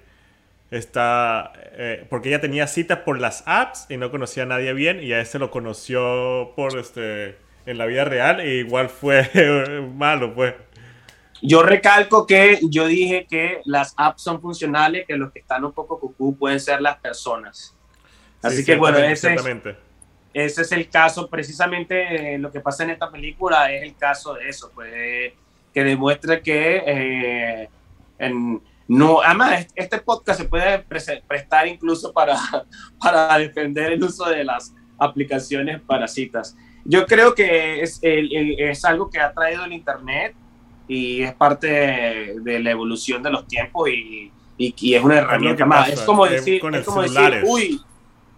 está... 0.72 1.54
Eh, 1.74 2.06
porque 2.10 2.30
ella 2.30 2.42
tenía 2.42 2.68
citas 2.68 3.00
por 3.00 3.20
las 3.20 3.44
apps 3.46 3.86
y 3.90 3.98
no 3.98 4.12
conocía 4.12 4.44
a 4.44 4.46
nadie 4.46 4.74
bien 4.74 5.02
y 5.04 5.14
a 5.14 5.22
ese 5.22 5.40
lo 5.40 5.52
conoció 5.52 6.54
por 6.56 6.78
este 6.78 7.38
en 7.66 7.78
la 7.78 7.86
vida 7.86 8.04
real 8.06 8.40
e 8.40 8.56
igual 8.56 8.90
fue 8.90 9.30
malo, 9.96 10.34
pues. 10.34 10.56
Yo 11.42 11.64
recalco 11.64 12.26
que 12.28 12.60
yo 12.64 12.88
dije 12.88 13.26
que 13.30 13.62
las 13.66 13.94
apps 13.96 14.24
son 14.24 14.42
funcionales, 14.42 15.06
que 15.08 15.16
los 15.16 15.32
que 15.32 15.40
están 15.40 15.64
un 15.64 15.72
poco 15.72 16.00
cucú 16.00 16.36
pueden 16.36 16.60
ser 16.60 16.82
las 16.82 16.98
personas. 16.98 17.76
Así 18.42 18.66
que 18.66 18.76
bueno, 18.76 18.98
ese 18.98 19.34
es, 19.34 19.46
ese 20.34 20.62
es 20.62 20.72
el 20.72 20.90
caso, 20.90 21.30
precisamente 21.30 22.36
eh, 22.36 22.38
lo 22.38 22.52
que 22.52 22.60
pasa 22.60 22.84
en 22.84 22.92
esta 22.92 23.10
película 23.10 23.72
es 23.72 23.84
el 23.84 23.96
caso 23.96 24.34
de 24.34 24.50
eso, 24.50 24.72
pues, 24.74 25.34
que 25.74 25.84
demuestra 25.84 26.42
que 26.42 26.84
eh, 26.86 27.70
en, 28.18 28.62
no, 28.90 29.22
además 29.22 29.68
este 29.76 30.00
podcast 30.00 30.42
se 30.42 30.48
puede 30.48 30.80
prestar 30.80 31.68
incluso 31.68 32.12
para, 32.12 32.36
para 33.00 33.38
defender 33.38 33.94
el 33.94 34.04
uso 34.04 34.28
de 34.28 34.44
las 34.44 34.74
aplicaciones 34.98 35.80
para 35.82 36.08
citas. 36.08 36.58
Yo 36.84 37.06
creo 37.06 37.36
que 37.36 37.82
es, 37.82 38.00
es 38.02 38.84
algo 38.86 39.12
que 39.12 39.20
ha 39.20 39.32
traído 39.32 39.64
el 39.64 39.74
Internet 39.74 40.34
y 40.88 41.22
es 41.22 41.36
parte 41.36 41.68
de, 42.42 42.60
la 42.60 42.72
evolución 42.72 43.22
de 43.22 43.30
los 43.30 43.46
tiempos 43.48 43.90
y, 43.90 44.32
y, 44.58 44.94
es 44.96 45.04
una 45.04 45.20
herramienta 45.20 45.68
más. 45.68 45.90
Es 45.90 46.02
como 46.02 46.26
decir, 46.26 46.60
es 46.74 46.84
como 46.84 47.04
decir, 47.04 47.44
uy, 47.46 47.80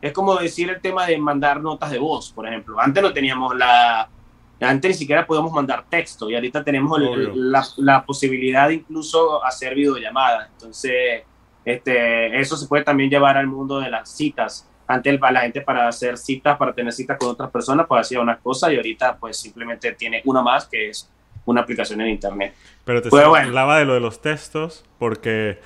es 0.01 0.11
como 0.11 0.35
decir 0.35 0.69
el 0.69 0.81
tema 0.81 1.05
de 1.05 1.17
mandar 1.17 1.61
notas 1.61 1.91
de 1.91 1.99
voz, 1.99 2.29
por 2.33 2.45
ejemplo. 2.45 2.77
Antes 2.77 3.01
no 3.01 3.13
teníamos 3.13 3.55
la, 3.55 4.09
antes 4.61 4.89
ni 4.89 4.93
siquiera 4.95 5.25
podíamos 5.25 5.51
mandar 5.51 5.85
texto 5.89 6.29
y 6.29 6.35
ahorita 6.35 6.63
tenemos 6.63 6.99
la, 7.33 7.65
la, 7.77 8.05
posibilidad 8.05 8.67
de 8.67 8.75
incluso 8.75 9.43
hacer 9.43 9.73
videollamadas. 9.73 10.49
Entonces, 10.51 11.23
este, 11.65 12.39
eso 12.39 12.55
se 12.55 12.67
puede 12.67 12.83
también 12.83 13.09
llevar 13.09 13.37
al 13.37 13.47
mundo 13.47 13.79
de 13.79 13.89
las 13.89 14.15
citas. 14.15 14.67
Antes 14.87 15.19
la 15.19 15.41
gente 15.41 15.61
para 15.61 15.87
hacer 15.87 16.17
citas, 16.17 16.57
para 16.57 16.73
tener 16.73 16.91
citas 16.91 17.17
con 17.17 17.29
otras 17.29 17.49
personas, 17.49 17.85
pues 17.87 18.01
hacía 18.01 18.19
una 18.19 18.37
cosa 18.37 18.71
y 18.71 18.75
ahorita 18.75 19.17
pues 19.17 19.37
simplemente 19.37 19.93
tiene 19.93 20.21
una 20.25 20.41
más 20.41 20.65
que 20.65 20.89
es 20.89 21.09
una 21.45 21.61
aplicación 21.61 22.01
en 22.01 22.09
internet. 22.09 22.53
Pero 22.83 23.01
te 23.01 23.09
pues, 23.09 23.23
hablaba 23.23 23.79
de 23.79 23.85
lo 23.85 23.93
de 23.93 23.99
los 23.99 24.21
textos 24.21 24.83
porque 24.99 25.59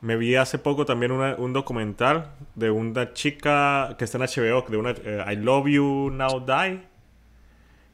me 0.00 0.16
vi 0.16 0.36
hace 0.36 0.58
poco 0.58 0.86
también 0.86 1.12
un 1.12 1.52
documental 1.52 2.32
de 2.54 2.70
una 2.70 3.12
chica 3.12 3.96
que 3.98 4.04
está 4.04 4.18
en 4.18 4.24
HBO, 4.24 4.64
de 4.68 4.76
una 4.76 4.90
eh, 4.90 5.24
I 5.32 5.36
Love 5.36 5.66
You 5.68 6.10
Now 6.12 6.44
Die, 6.46 6.80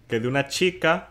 que 0.09 0.21
de 0.21 0.29
una 0.29 0.49
chica 0.49 1.11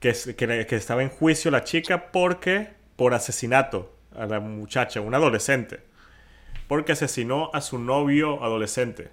que, 0.00 0.12
que, 0.36 0.66
que, 0.66 0.76
estaba 0.76 1.02
en 1.02 1.10
juicio 1.10 1.50
la 1.50 1.64
chica 1.64 2.10
porque 2.10 2.70
por 2.96 3.14
asesinato 3.14 3.94
a 4.16 4.26
la 4.26 4.40
muchacha, 4.40 5.00
un 5.00 5.14
adolescente, 5.14 5.80
porque 6.68 6.92
asesinó 6.92 7.50
a 7.52 7.60
su 7.60 7.78
novio 7.78 8.42
adolescente. 8.42 9.10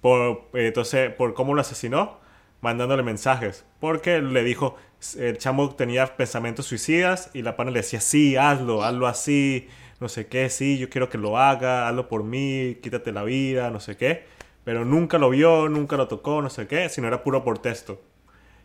Por, 0.00 0.48
entonces, 0.54 1.12
¿por 1.12 1.34
cómo 1.34 1.54
lo 1.54 1.60
asesinó? 1.60 2.20
Mandándole 2.60 3.02
mensajes. 3.02 3.64
Porque 3.80 4.20
le 4.20 4.44
dijo, 4.44 4.76
el 5.18 5.38
chamo 5.38 5.74
tenía 5.74 6.16
pensamientos 6.16 6.66
suicidas 6.66 7.30
y 7.34 7.42
la 7.42 7.56
pana 7.56 7.70
le 7.70 7.80
decía, 7.80 8.00
sí, 8.00 8.36
hazlo, 8.36 8.84
hazlo 8.84 9.06
así, 9.06 9.68
no 10.00 10.08
sé 10.08 10.26
qué, 10.26 10.48
sí, 10.50 10.78
yo 10.78 10.88
quiero 10.88 11.08
que 11.08 11.18
lo 11.18 11.38
haga, 11.38 11.88
hazlo 11.88 12.08
por 12.08 12.22
mí, 12.22 12.78
quítate 12.82 13.12
la 13.12 13.24
vida, 13.24 13.70
no 13.70 13.80
sé 13.80 13.96
qué. 13.96 14.24
Pero 14.68 14.84
nunca 14.84 15.16
lo 15.16 15.30
vio, 15.30 15.70
nunca 15.70 15.96
lo 15.96 16.08
tocó, 16.08 16.42
no 16.42 16.50
sé 16.50 16.66
qué, 16.66 16.90
sino 16.90 17.08
era 17.08 17.22
puro 17.22 17.42
por 17.42 17.58
texto. 17.58 18.02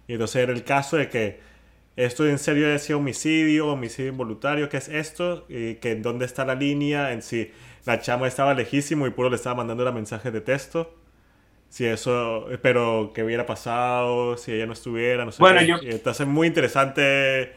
Y 0.06 0.12
entonces 0.12 0.44
era 0.44 0.52
el 0.52 0.66
caso 0.66 0.98
de 0.98 1.08
que 1.08 1.39
esto 1.96 2.28
en 2.28 2.39
serio 2.39 2.68
decía 2.68 2.98
homicidio, 2.98 3.68
homicidio 3.68 4.12
involuntario, 4.12 4.68
¿qué 4.68 4.76
es 4.76 4.89
esto? 4.89 5.46
Y 5.48 5.76
que 5.76 5.96
dónde 5.96 6.26
está 6.26 6.44
la 6.44 6.56
línea, 6.56 7.13
en 7.13 7.22
si 7.22 7.54
la 7.86 8.02
chama 8.02 8.28
estaba 8.28 8.54
lejísimo 8.54 9.08
y 9.08 9.12
puro 9.12 9.30
le 9.30 9.38
estaba 9.38 9.56
mandando 9.56 9.86
la 9.86 9.94
mensaje 9.94 10.30
de 10.30 10.42
texto 10.42 10.94
si 11.70 11.86
eso, 11.86 12.50
pero 12.62 13.13
que 13.16 13.24
hubiera 13.24 13.46
pasado, 13.46 14.36
si 14.36 14.52
ella 14.52 14.66
no 14.66 14.74
estuviera, 14.74 15.24
no 15.24 15.32
sé. 15.32 15.39
Bueno, 15.39 15.62
yo, 15.62 15.78
entonces 15.84 16.28
muy 16.28 16.48
interesante. 16.48 17.44
Eh, 17.44 17.54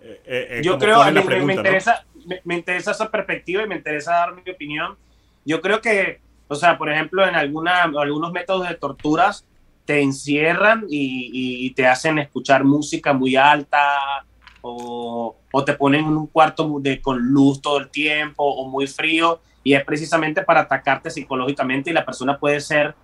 eh, 0.00 0.20
eh 0.26 0.60
yo 0.62 0.78
creo, 0.78 1.02
que 1.04 1.40
me, 1.42 1.54
interesa, 1.54 2.06
me, 2.44 2.54
interesa 2.54 2.92
esa 2.92 3.10
perspectiva 3.10 3.64
y 3.64 3.66
me 3.66 3.74
interesa 3.74 4.12
dar 4.12 4.32
mi 4.32 4.48
opinión. 4.48 4.96
Yo 5.44 5.60
creo 5.60 5.80
que, 5.80 6.20
o 6.50 6.56
sea, 6.56 6.76
por 6.76 6.90
ejemplo, 6.90 7.26
en 7.26 7.36
alguna, 7.36 7.84
algunos 7.84 8.32
métodos 8.32 8.68
de 8.68 8.74
torturas 8.74 9.46
te 9.84 10.02
encierran 10.02 10.84
y, 10.88 11.30
y 11.66 11.70
te 11.70 11.86
hacen 11.86 12.18
escuchar 12.18 12.64
música 12.64 13.12
muy 13.12 13.36
alta 13.36 14.24
o, 14.60 15.36
o, 15.52 15.64
te 15.64 15.74
ponen 15.74 16.06
en 16.06 16.16
un 16.16 16.26
cuarto 16.26 16.78
de, 16.80 17.00
con 17.00 17.18
luz 17.20 17.62
todo 17.62 17.78
el 17.78 17.88
tiempo 17.88 18.42
o 18.44 18.68
muy 18.68 18.88
frío 18.88 19.40
y 19.62 19.74
es 19.74 19.84
precisamente 19.84 20.42
para 20.42 20.62
atacarte 20.62 21.10
psicológicamente 21.10 21.90
y 21.90 21.92
la 21.92 22.04
persona 22.04 22.36
puede 22.36 22.60
ser 22.60 22.96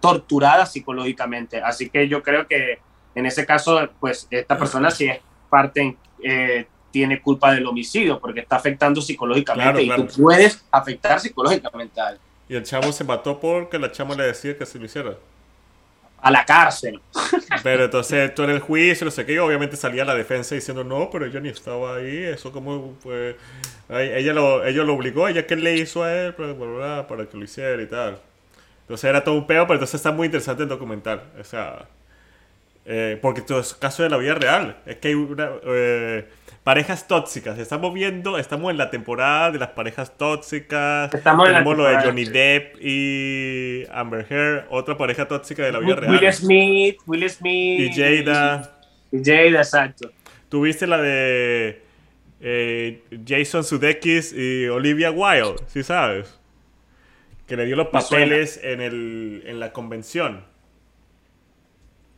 torturada 0.00 0.66
psicológicamente. 0.66 1.62
Así 1.62 1.88
que 1.88 2.06
yo 2.06 2.22
creo 2.22 2.46
que 2.46 2.80
en 3.14 3.24
ese 3.24 3.46
caso, 3.46 3.88
pues 3.98 4.28
esta 4.30 4.58
persona 4.58 4.90
sí 4.90 5.06
es 5.06 5.20
parte, 5.48 5.96
eh, 6.22 6.66
tiene 6.90 7.22
culpa 7.22 7.52
del 7.52 7.66
homicidio 7.66 8.20
porque 8.20 8.40
está 8.40 8.56
afectando 8.56 9.00
psicológicamente 9.00 9.82
y 9.82 9.88
tú 9.88 10.06
puedes 10.20 10.64
afectar 10.70 11.18
psicológicamente 11.18 11.98
a 11.98 12.10
él. 12.10 12.18
Y 12.50 12.56
el 12.56 12.64
chavo 12.64 12.90
se 12.90 13.04
mató 13.04 13.38
porque 13.38 13.78
la 13.78 13.92
chama 13.92 14.16
le 14.16 14.24
decía 14.24 14.58
que 14.58 14.66
se 14.66 14.76
lo 14.76 14.84
hiciera. 14.84 15.14
A 16.20 16.32
la 16.32 16.44
cárcel. 16.44 17.00
Pero 17.62 17.84
entonces 17.84 18.34
tú 18.34 18.42
en 18.42 18.50
el 18.50 18.58
juicio, 18.58 19.04
no 19.04 19.12
sé 19.12 19.24
qué, 19.24 19.38
obviamente 19.38 19.76
salía 19.76 20.04
la 20.04 20.16
defensa 20.16 20.56
diciendo, 20.56 20.82
no, 20.82 21.10
pero 21.12 21.28
yo 21.28 21.40
ni 21.40 21.48
estaba 21.48 21.94
ahí, 21.94 22.24
eso 22.24 22.50
como, 22.50 22.96
pues, 23.04 23.36
ella 23.88 24.32
lo, 24.32 24.64
ella 24.64 24.82
lo 24.82 24.94
obligó, 24.94 25.28
ella 25.28 25.46
que 25.46 25.54
le 25.54 25.76
hizo 25.76 26.02
a 26.02 26.12
él 26.12 26.34
para 26.34 27.26
que 27.28 27.36
lo 27.36 27.44
hiciera 27.44 27.80
y 27.80 27.86
tal. 27.86 28.18
Entonces 28.80 29.08
era 29.08 29.22
todo 29.22 29.36
un 29.36 29.46
peo, 29.46 29.64
pero 29.68 29.74
entonces 29.74 29.94
está 29.94 30.10
muy 30.10 30.26
interesante 30.26 30.64
el 30.64 30.68
documental. 30.68 31.22
O 31.40 31.44
sea, 31.44 31.86
eh, 32.84 33.16
porque 33.22 33.42
todo 33.42 33.60
es 33.60 33.74
caso 33.74 34.02
de 34.02 34.10
la 34.10 34.16
vida 34.16 34.34
real. 34.34 34.76
Es 34.86 34.96
que 34.96 35.06
hay 35.06 35.14
una, 35.14 35.50
eh, 35.62 36.28
parejas 36.70 37.08
tóxicas. 37.08 37.58
Estamos 37.58 37.92
viendo, 37.92 38.38
estamos 38.38 38.70
en 38.70 38.78
la 38.78 38.90
temporada 38.90 39.50
de 39.50 39.58
las 39.58 39.70
parejas 39.70 40.16
tóxicas. 40.16 41.12
Estamos 41.12 41.48
Tenemos 41.48 41.76
lo 41.76 41.82
de 41.82 41.96
Johnny 41.96 42.24
Depp 42.24 42.76
y 42.80 43.82
Amber 43.90 44.24
Heard, 44.30 44.66
otra 44.70 44.96
pareja 44.96 45.26
tóxica 45.26 45.64
de 45.64 45.72
la 45.72 45.80
vida 45.80 45.96
real. 45.96 46.12
Will 46.12 46.32
Smith, 46.32 46.98
Will 47.06 47.28
Smith. 47.28 47.80
Y 47.80 47.92
Jada. 47.92 48.78
Y 49.10 49.18
Jada, 49.18 49.62
exacto. 49.62 50.12
Tuviste 50.48 50.86
la 50.86 50.98
de 50.98 51.82
eh, 52.40 53.02
Jason 53.26 53.64
Sudeikis 53.64 54.32
y 54.32 54.68
Olivia 54.68 55.10
Wilde, 55.10 55.56
¿sí 55.66 55.82
sabes? 55.82 56.38
que 57.48 57.56
le 57.56 57.66
dio 57.66 57.74
los 57.74 57.88
papeles 57.88 58.60
en, 58.62 58.80
el, 58.80 59.42
en 59.44 59.58
la 59.58 59.72
convención. 59.72 60.44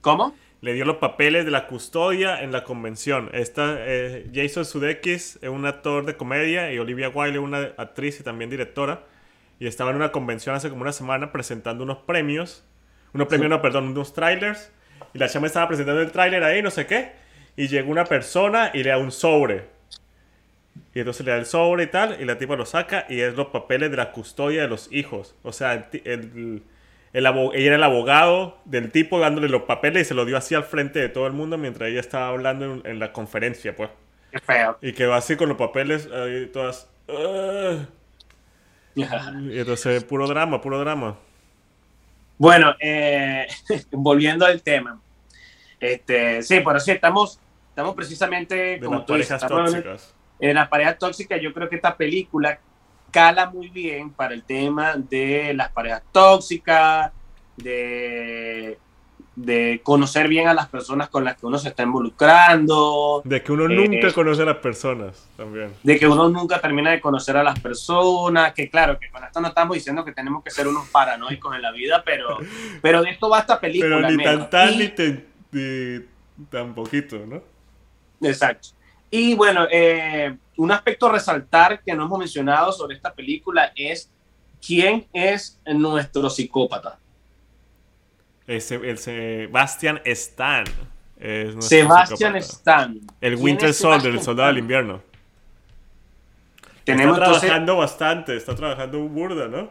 ¿Cómo? 0.02 0.34
Le 0.62 0.72
dio 0.72 0.86
los 0.86 0.96
papeles 0.96 1.44
de 1.44 1.50
la 1.50 1.66
custodia 1.66 2.42
en 2.42 2.52
la 2.52 2.64
convención. 2.64 3.28
Esta, 3.34 3.76
eh, 3.80 4.30
Jason 4.32 4.64
Sudeikis 4.64 5.38
es 5.42 5.48
un 5.50 5.66
actor 5.66 6.06
de 6.06 6.16
comedia 6.16 6.72
y 6.72 6.78
Olivia 6.78 7.10
Wilde 7.10 7.38
es 7.38 7.44
una 7.44 7.72
actriz 7.76 8.18
y 8.20 8.22
también 8.22 8.48
directora. 8.48 9.04
Y 9.58 9.66
estaba 9.66 9.90
en 9.90 9.96
una 9.96 10.10
convención 10.10 10.54
hace 10.54 10.70
como 10.70 10.80
una 10.80 10.92
semana 10.92 11.32
presentando 11.32 11.84
unos 11.84 11.98
premios. 11.98 12.64
Unos 13.12 13.28
premios, 13.28 13.50
no, 13.50 13.60
perdón, 13.60 13.88
unos 13.88 14.14
trailers. 14.14 14.72
Y 15.12 15.18
la 15.18 15.28
chama 15.28 15.48
estaba 15.48 15.68
presentando 15.68 16.00
el 16.00 16.10
trailer 16.10 16.42
ahí, 16.42 16.62
no 16.62 16.70
sé 16.70 16.86
qué. 16.86 17.12
Y 17.56 17.68
llegó 17.68 17.90
una 17.90 18.04
persona 18.04 18.70
y 18.72 18.82
le 18.82 18.88
da 18.88 18.96
un 18.96 19.12
sobre 19.12 19.66
y 20.94 20.98
entonces 20.98 21.24
le 21.24 21.32
da 21.32 21.38
el 21.38 21.46
sobre 21.46 21.84
y 21.84 21.86
tal, 21.86 22.20
y 22.20 22.24
la 22.24 22.38
tipa 22.38 22.56
lo 22.56 22.66
saca 22.66 23.06
y 23.08 23.20
es 23.20 23.34
los 23.34 23.48
papeles 23.48 23.90
de 23.90 23.96
la 23.96 24.12
custodia 24.12 24.62
de 24.62 24.68
los 24.68 24.92
hijos. 24.92 25.34
O 25.42 25.52
sea, 25.52 25.74
el, 25.74 25.84
el, 26.04 26.62
ella 27.12 27.52
era 27.54 27.76
el 27.76 27.82
abogado 27.82 28.58
del 28.64 28.90
tipo 28.90 29.20
dándole 29.20 29.48
los 29.48 29.62
papeles 29.62 30.02
y 30.02 30.04
se 30.06 30.14
lo 30.14 30.24
dio 30.24 30.36
así 30.36 30.54
al 30.54 30.64
frente 30.64 30.98
de 30.98 31.08
todo 31.08 31.26
el 31.26 31.32
mundo 31.32 31.58
mientras 31.58 31.90
ella 31.90 32.00
estaba 32.00 32.28
hablando 32.28 32.80
en, 32.84 32.98
la 32.98 33.12
conferencia, 33.12 33.76
pues. 33.76 33.90
Qué 34.30 34.38
feo. 34.38 34.78
Y 34.80 34.92
quedó 34.92 35.14
así 35.14 35.36
con 35.36 35.48
los 35.48 35.58
papeles 35.58 36.08
ahí 36.10 36.46
todas... 36.46 36.88
y 38.94 39.02
entonces, 39.58 40.04
puro 40.04 40.26
drama, 40.26 40.60
puro 40.60 40.78
drama. 40.78 41.16
Bueno, 42.38 42.74
eh, 42.80 43.46
volviendo 43.90 44.46
al 44.46 44.62
tema. 44.62 45.00
Este, 45.78 46.42
sí, 46.42 46.60
por 46.60 46.76
así 46.76 46.92
estamos, 46.92 47.38
estamos 47.68 47.94
precisamente... 47.94 48.54
De 48.54 48.80
como 48.80 48.98
las 48.98 49.06
parejas 49.06 49.46
tóxicas 49.46 50.14
en 50.42 50.56
las 50.56 50.68
parejas 50.68 50.98
tóxicas, 50.98 51.40
yo 51.40 51.54
creo 51.54 51.68
que 51.68 51.76
esta 51.76 51.96
película 51.96 52.58
cala 53.12 53.50
muy 53.50 53.68
bien 53.68 54.10
para 54.10 54.34
el 54.34 54.42
tema 54.42 54.96
de 54.96 55.54
las 55.54 55.70
parejas 55.70 56.02
tóxicas, 56.10 57.12
de, 57.56 58.78
de 59.36 59.80
conocer 59.84 60.26
bien 60.28 60.48
a 60.48 60.54
las 60.54 60.68
personas 60.68 61.08
con 61.08 61.22
las 61.22 61.36
que 61.36 61.46
uno 61.46 61.58
se 61.58 61.68
está 61.68 61.82
involucrando. 61.84 63.22
De 63.24 63.42
que 63.42 63.52
uno 63.52 63.68
nunca 63.68 64.08
eh, 64.08 64.12
conoce 64.12 64.42
a 64.42 64.46
las 64.46 64.56
personas 64.56 65.28
también. 65.36 65.72
De 65.82 65.98
que 65.98 66.08
uno 66.08 66.28
nunca 66.28 66.60
termina 66.60 66.90
de 66.90 67.00
conocer 67.00 67.36
a 67.36 67.44
las 67.44 67.60
personas, 67.60 68.52
que 68.54 68.68
claro, 68.68 68.98
que 68.98 69.10
con 69.10 69.22
esto 69.22 69.40
no 69.40 69.48
estamos 69.48 69.74
diciendo 69.74 70.04
que 70.04 70.12
tenemos 70.12 70.42
que 70.42 70.50
ser 70.50 70.66
unos 70.66 70.88
paranoicos 70.88 71.54
en 71.54 71.62
la 71.62 71.70
vida, 71.70 72.02
pero, 72.04 72.38
pero 72.82 73.02
de 73.02 73.10
esto 73.10 73.28
va 73.28 73.40
esta 73.40 73.60
película. 73.60 73.96
Pero 73.96 74.10
ni 74.10 74.24
tan 74.24 74.50
tal 74.50 74.78
ni 74.78 76.00
tan 76.50 76.74
poquito, 76.74 77.24
¿no? 77.26 77.42
Exacto. 78.22 78.68
Y 79.14 79.34
bueno, 79.34 79.66
eh, 79.70 80.34
un 80.56 80.72
aspecto 80.72 81.06
a 81.06 81.12
resaltar 81.12 81.82
que 81.82 81.94
no 81.94 82.06
hemos 82.06 82.18
mencionado 82.18 82.72
sobre 82.72 82.96
esta 82.96 83.12
película 83.12 83.70
es 83.76 84.10
quién 84.66 85.06
es 85.12 85.60
nuestro 85.66 86.30
psicópata. 86.30 86.98
el 88.46 88.62
Sebastian 88.62 90.00
Stan. 90.06 90.64
Sebastian 91.58 92.36
Stan. 92.36 93.00
El 93.20 93.36
Winter 93.36 93.74
Soldier, 93.74 94.14
el 94.14 94.22
soldado 94.22 94.48
del 94.48 94.58
invierno. 94.58 95.02
Tenemos 96.82 97.18
está 97.18 97.38
trabajando 97.38 97.76
bastante, 97.76 98.34
está 98.34 98.54
trabajando 98.54 98.98
un 98.98 99.14
burda, 99.14 99.46
¿no? 99.46 99.68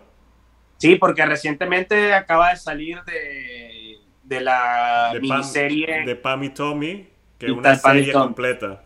Sí, 0.78 0.98
porque 0.98 1.26
recientemente 1.26 2.14
acaba 2.14 2.52
de 2.52 2.58
salir 2.58 3.02
de, 3.06 3.98
de 4.22 4.42
la 4.42 5.14
miniserie. 5.20 6.06
de 6.06 6.16
Pam 6.16 6.44
y 6.44 6.50
Tommy, 6.50 7.10
que 7.40 7.48
es 7.48 7.52
una 7.52 7.74
serie 7.74 8.14
completa. 8.14 8.84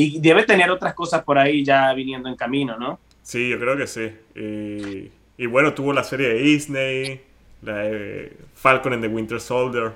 Y 0.00 0.20
debe 0.20 0.44
tener 0.44 0.70
otras 0.70 0.94
cosas 0.94 1.24
por 1.24 1.36
ahí 1.36 1.64
ya 1.64 1.92
viniendo 1.92 2.28
en 2.28 2.36
camino, 2.36 2.78
¿no? 2.78 3.00
Sí, 3.20 3.48
yo 3.48 3.58
creo 3.58 3.76
que 3.76 3.88
sí. 3.88 5.10
Y, 5.36 5.46
bueno, 5.46 5.74
tuvo 5.74 5.92
la 5.92 6.04
serie 6.04 6.28
de 6.28 6.34
Disney, 6.34 7.20
la 7.62 7.78
de 7.78 8.36
Falcon 8.54 8.92
and 8.92 9.02
the 9.02 9.08
Winter 9.08 9.40
Soldier. 9.40 9.92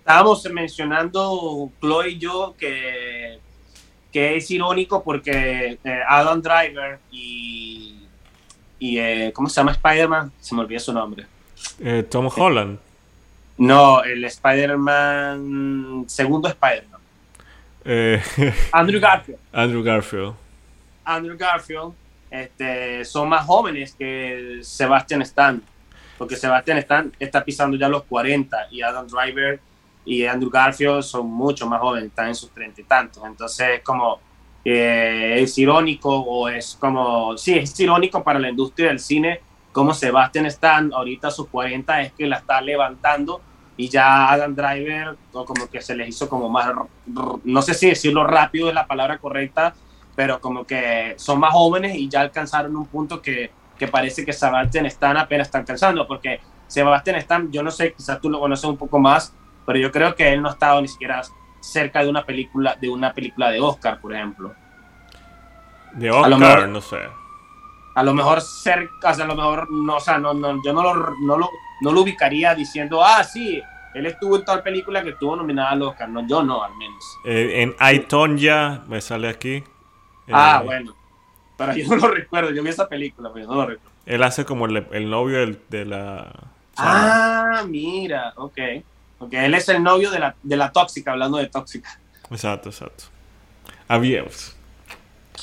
Estábamos 0.00 0.44
mencionando, 0.50 1.70
Chloe 1.80 2.10
y 2.10 2.18
yo, 2.18 2.56
que, 2.58 3.38
que 4.10 4.38
es 4.38 4.50
irónico 4.50 5.04
porque 5.04 5.78
eh, 5.84 6.00
Adam 6.08 6.42
Driver 6.42 6.98
y, 7.12 8.08
y 8.80 8.98
eh, 8.98 9.30
¿cómo 9.32 9.48
se 9.48 9.60
llama 9.60 9.70
Spider-Man? 9.70 10.32
Se 10.40 10.52
me 10.52 10.62
olvidó 10.62 10.80
su 10.80 10.92
nombre. 10.92 11.26
Eh, 11.78 12.04
Tom 12.10 12.28
Holland. 12.36 12.80
No, 13.56 14.02
el 14.02 14.24
Spider-Man, 14.24 16.06
segundo 16.08 16.48
Spider-Man. 16.48 16.93
Eh, 17.84 18.22
Andrew 18.72 19.00
Garfield. 19.00 19.38
Andrew 19.52 19.82
Garfield. 19.82 20.34
Andrew 21.04 21.36
Garfield 21.36 21.92
este, 22.30 23.04
son 23.04 23.28
más 23.28 23.46
jóvenes 23.46 23.94
que 23.94 24.58
Sebastian 24.62 25.22
Stan, 25.22 25.62
porque 26.18 26.36
Sebastian 26.36 26.78
Stan 26.78 27.12
está 27.18 27.44
pisando 27.44 27.76
ya 27.76 27.88
los 27.88 28.04
40 28.04 28.68
y 28.70 28.82
Adam 28.82 29.06
Driver 29.06 29.60
y 30.04 30.24
Andrew 30.24 30.50
Garfield 30.50 31.02
son 31.02 31.26
mucho 31.26 31.66
más 31.66 31.80
jóvenes, 31.80 32.08
están 32.08 32.28
en 32.28 32.34
sus 32.34 32.50
treinta 32.50 32.80
y 32.80 32.84
tantos. 32.84 33.22
Entonces, 33.24 33.80
como 33.82 34.18
eh, 34.64 35.36
es 35.38 35.56
irónico 35.58 36.10
o 36.10 36.48
es 36.48 36.76
como, 36.80 37.36
sí, 37.36 37.58
es 37.58 37.78
irónico 37.78 38.22
para 38.24 38.38
la 38.38 38.48
industria 38.48 38.88
del 38.88 38.98
cine, 38.98 39.40
como 39.72 39.92
Sebastian 39.92 40.46
Stan 40.46 40.92
ahorita 40.92 41.28
a 41.28 41.30
sus 41.30 41.48
40 41.48 42.02
es 42.02 42.12
que 42.12 42.26
la 42.26 42.36
está 42.36 42.60
levantando 42.60 43.40
y 43.76 43.88
ya 43.88 44.30
Adam 44.30 44.54
Driver 44.54 45.16
como 45.32 45.68
que 45.70 45.80
se 45.80 45.96
les 45.96 46.08
hizo 46.08 46.28
como 46.28 46.48
más, 46.48 46.72
no 47.44 47.62
sé 47.62 47.74
si 47.74 47.88
decirlo 47.88 48.24
rápido 48.24 48.68
es 48.68 48.74
la 48.74 48.86
palabra 48.86 49.18
correcta, 49.18 49.74
pero 50.14 50.40
como 50.40 50.64
que 50.64 51.14
son 51.16 51.40
más 51.40 51.52
jóvenes 51.52 51.96
y 51.96 52.08
ya 52.08 52.20
alcanzaron 52.20 52.76
un 52.76 52.86
punto 52.86 53.20
que, 53.20 53.50
que 53.78 53.88
parece 53.88 54.24
que 54.24 54.32
Sebastian 54.32 54.86
Stan 54.86 55.16
apenas 55.16 55.48
está 55.48 55.58
alcanzando, 55.58 56.06
porque 56.06 56.40
Sebastian 56.68 57.16
Stan, 57.16 57.50
yo 57.50 57.62
no 57.62 57.70
sé, 57.70 57.92
quizás 57.92 58.20
tú 58.20 58.30
lo 58.30 58.38
conoces 58.38 58.64
un 58.64 58.76
poco 58.76 58.98
más, 58.98 59.34
pero 59.66 59.78
yo 59.78 59.90
creo 59.90 60.14
que 60.14 60.32
él 60.32 60.42
no 60.42 60.48
ha 60.48 60.52
estado 60.52 60.80
ni 60.80 60.88
siquiera 60.88 61.22
cerca 61.60 62.02
de 62.02 62.10
una 62.10 62.24
película 62.24 62.76
de 62.80 62.88
una 62.90 63.12
película 63.12 63.50
de 63.50 63.60
Oscar, 63.60 64.00
por 64.00 64.14
ejemplo. 64.14 64.52
De 65.94 66.10
Oscar, 66.10 66.68
no 66.68 66.80
sé. 66.80 66.98
A 67.94 68.02
lo 68.02 68.12
mejor 68.14 68.40
cerca, 68.40 69.10
o 69.10 69.14
sea, 69.14 69.24
a 69.24 69.28
lo 69.28 69.36
mejor 69.36 69.70
no, 69.70 69.96
o 69.96 70.00
sea, 70.00 70.18
no, 70.18 70.34
no, 70.34 70.60
yo 70.64 70.72
no 70.72 70.82
lo, 70.82 71.14
no 71.20 71.38
lo, 71.38 71.48
no 71.80 71.92
lo 71.92 72.00
ubicaría 72.00 72.54
diciendo, 72.54 73.04
ah, 73.04 73.22
sí, 73.22 73.62
él 73.94 74.06
estuvo 74.06 74.36
en 74.36 74.44
tal 74.44 74.62
película 74.62 75.02
que 75.02 75.10
estuvo 75.10 75.36
nominada 75.36 75.70
al 75.70 75.82
Oscar. 75.82 76.08
No, 76.08 76.26
yo 76.26 76.42
no, 76.42 76.64
al 76.64 76.74
menos. 76.76 77.04
Eh, 77.24 77.62
en 77.62 77.76
Aitonia 77.78 78.82
me 78.88 79.00
sale 79.00 79.28
aquí. 79.28 79.62
Ah, 80.32 80.58
Eh, 80.62 80.64
bueno. 80.64 80.94
Pero 81.56 81.72
yo 81.76 81.86
no 81.88 81.96
lo 81.96 82.08
recuerdo. 82.08 82.50
Yo 82.50 82.62
vi 82.64 82.70
esa 82.70 82.88
película, 82.88 83.30
pero 83.32 83.46
yo 83.46 83.50
no 83.52 83.60
lo 83.60 83.66
recuerdo. 83.68 83.94
Él 84.06 84.22
hace 84.24 84.44
como 84.44 84.66
el, 84.66 84.84
el 84.90 85.08
novio 85.08 85.38
del- 85.38 85.60
de 85.68 85.84
la. 85.84 86.32
Ah, 86.76 87.62
mira, 87.68 88.32
ok. 88.36 88.58
Ok, 89.20 89.32
él 89.34 89.54
es 89.54 89.68
el 89.68 89.80
novio 89.80 90.10
de 90.10 90.18
la, 90.18 90.34
de 90.42 90.56
la 90.56 90.72
tóxica, 90.72 91.12
hablando 91.12 91.38
de 91.38 91.46
tóxica. 91.46 91.96
Exacto, 92.32 92.70
exacto. 92.70 93.04
Había. 93.86 94.24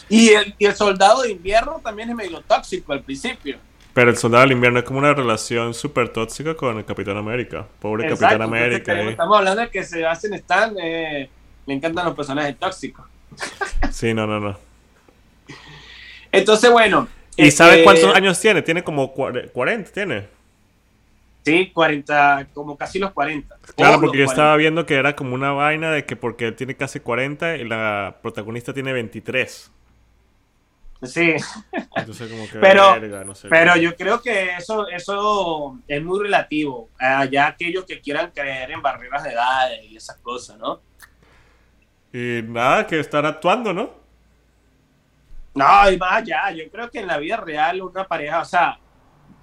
Y 0.09 0.29
el, 0.29 0.53
y 0.57 0.65
el 0.65 0.75
soldado 0.75 1.21
de 1.23 1.31
invierno 1.31 1.79
también 1.83 2.09
es 2.09 2.15
medio 2.15 2.41
tóxico 2.41 2.93
al 2.93 3.01
principio. 3.01 3.57
Pero 3.93 4.09
el 4.09 4.17
soldado 4.17 4.43
del 4.43 4.53
invierno 4.53 4.79
es 4.79 4.85
como 4.85 4.99
una 4.99 5.13
relación 5.13 5.73
súper 5.73 6.09
tóxica 6.09 6.55
con 6.55 6.77
el 6.77 6.85
Capitán 6.85 7.17
América. 7.17 7.65
Pobre 7.79 8.03
Exacto, 8.05 8.21
Capitán 8.25 8.41
América. 8.43 8.93
eh. 9.01 9.09
Estamos 9.09 9.37
hablando 9.37 9.61
de 9.61 9.69
que 9.69 9.83
Sebastian 9.83 10.33
Stan 10.35 10.73
eh, 10.81 11.29
le 11.65 11.73
encantan 11.73 12.05
los 12.05 12.15
personajes 12.15 12.57
tóxicos. 12.57 13.05
Sí, 13.91 14.13
no, 14.13 14.25
no, 14.25 14.39
no. 14.39 14.57
Entonces, 16.31 16.71
bueno. 16.71 17.07
¿Y 17.35 17.43
este, 17.47 17.57
sabe 17.57 17.83
cuántos 17.83 18.13
años 18.15 18.39
tiene? 18.39 18.61
Tiene 18.61 18.83
como 18.83 19.13
cuare- 19.13 19.49
40, 19.51 19.91
tiene. 19.91 20.27
Sí, 21.43 21.71
40, 21.73 22.47
como 22.53 22.77
casi 22.77 22.99
los 22.99 23.11
40. 23.11 23.55
Claro, 23.75 23.99
porque 23.99 24.19
yo 24.19 24.25
estaba 24.25 24.55
viendo 24.57 24.85
que 24.85 24.95
era 24.95 25.15
como 25.15 25.33
una 25.33 25.51
vaina 25.51 25.91
de 25.91 26.05
que 26.05 26.15
porque 26.15 26.47
él 26.47 26.55
tiene 26.55 26.75
casi 26.75 26.99
40 26.99 27.57
y 27.57 27.65
la 27.67 28.17
protagonista 28.21 28.73
tiene 28.73 28.93
23. 28.93 29.71
40. 31.01 31.07
Sí, 31.07 31.35
Entonces 31.95 32.31
como 32.31 32.47
que 32.49 32.59
Pero- 32.59 32.93
verga, 32.99 33.23
no 33.23 33.35
sé. 33.35 33.47
pero 33.49 33.75
yo 33.75 33.95
creo 33.95 34.21
que 34.21 34.55
eso, 34.55 34.87
eso 34.87 35.77
es 35.87 36.03
muy 36.03 36.19
relativo. 36.23 36.89
Allá 36.99 37.47
aquellos 37.47 37.85
que 37.85 37.99
quieran 38.01 38.31
creer 38.31 38.71
en 38.71 38.81
barreras 38.81 39.23
de 39.23 39.31
edades 39.31 39.83
y 39.89 39.97
esas 39.97 40.17
cosas, 40.17 40.57
¿no? 40.57 40.81
Y 42.13 42.41
nada, 42.43 42.85
que 42.87 42.99
están 42.99 43.25
actuando, 43.25 43.73
¿no? 43.73 43.89
No, 45.53 45.91
y 45.91 45.97
más 45.97 46.13
allá, 46.13 46.51
yo 46.51 46.63
creo 46.71 46.89
que 46.89 46.99
en 46.99 47.07
la 47.07 47.17
vida 47.17 47.37
real 47.37 47.81
una 47.81 48.05
pareja, 48.07 48.41
o 48.41 48.45
sea, 48.45 48.79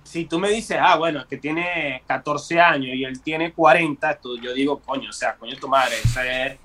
si 0.03 0.25
tú 0.25 0.39
me 0.39 0.49
dices, 0.49 0.79
ah, 0.81 0.97
bueno, 0.97 1.21
es 1.21 1.27
que 1.27 1.37
tiene 1.37 2.03
14 2.07 2.59
años 2.61 2.95
y 2.95 3.05
él 3.05 3.21
tiene 3.23 3.53
40, 3.53 4.19
tú- 4.19 4.41
yo 4.41 4.55
digo, 4.55 4.81
coño, 4.81 5.11
o 5.11 5.13
sea, 5.13 5.35
coño 5.37 5.55
tu 5.59 5.69
madre, 5.69 5.97
esa 6.03 6.47
es, 6.47 6.59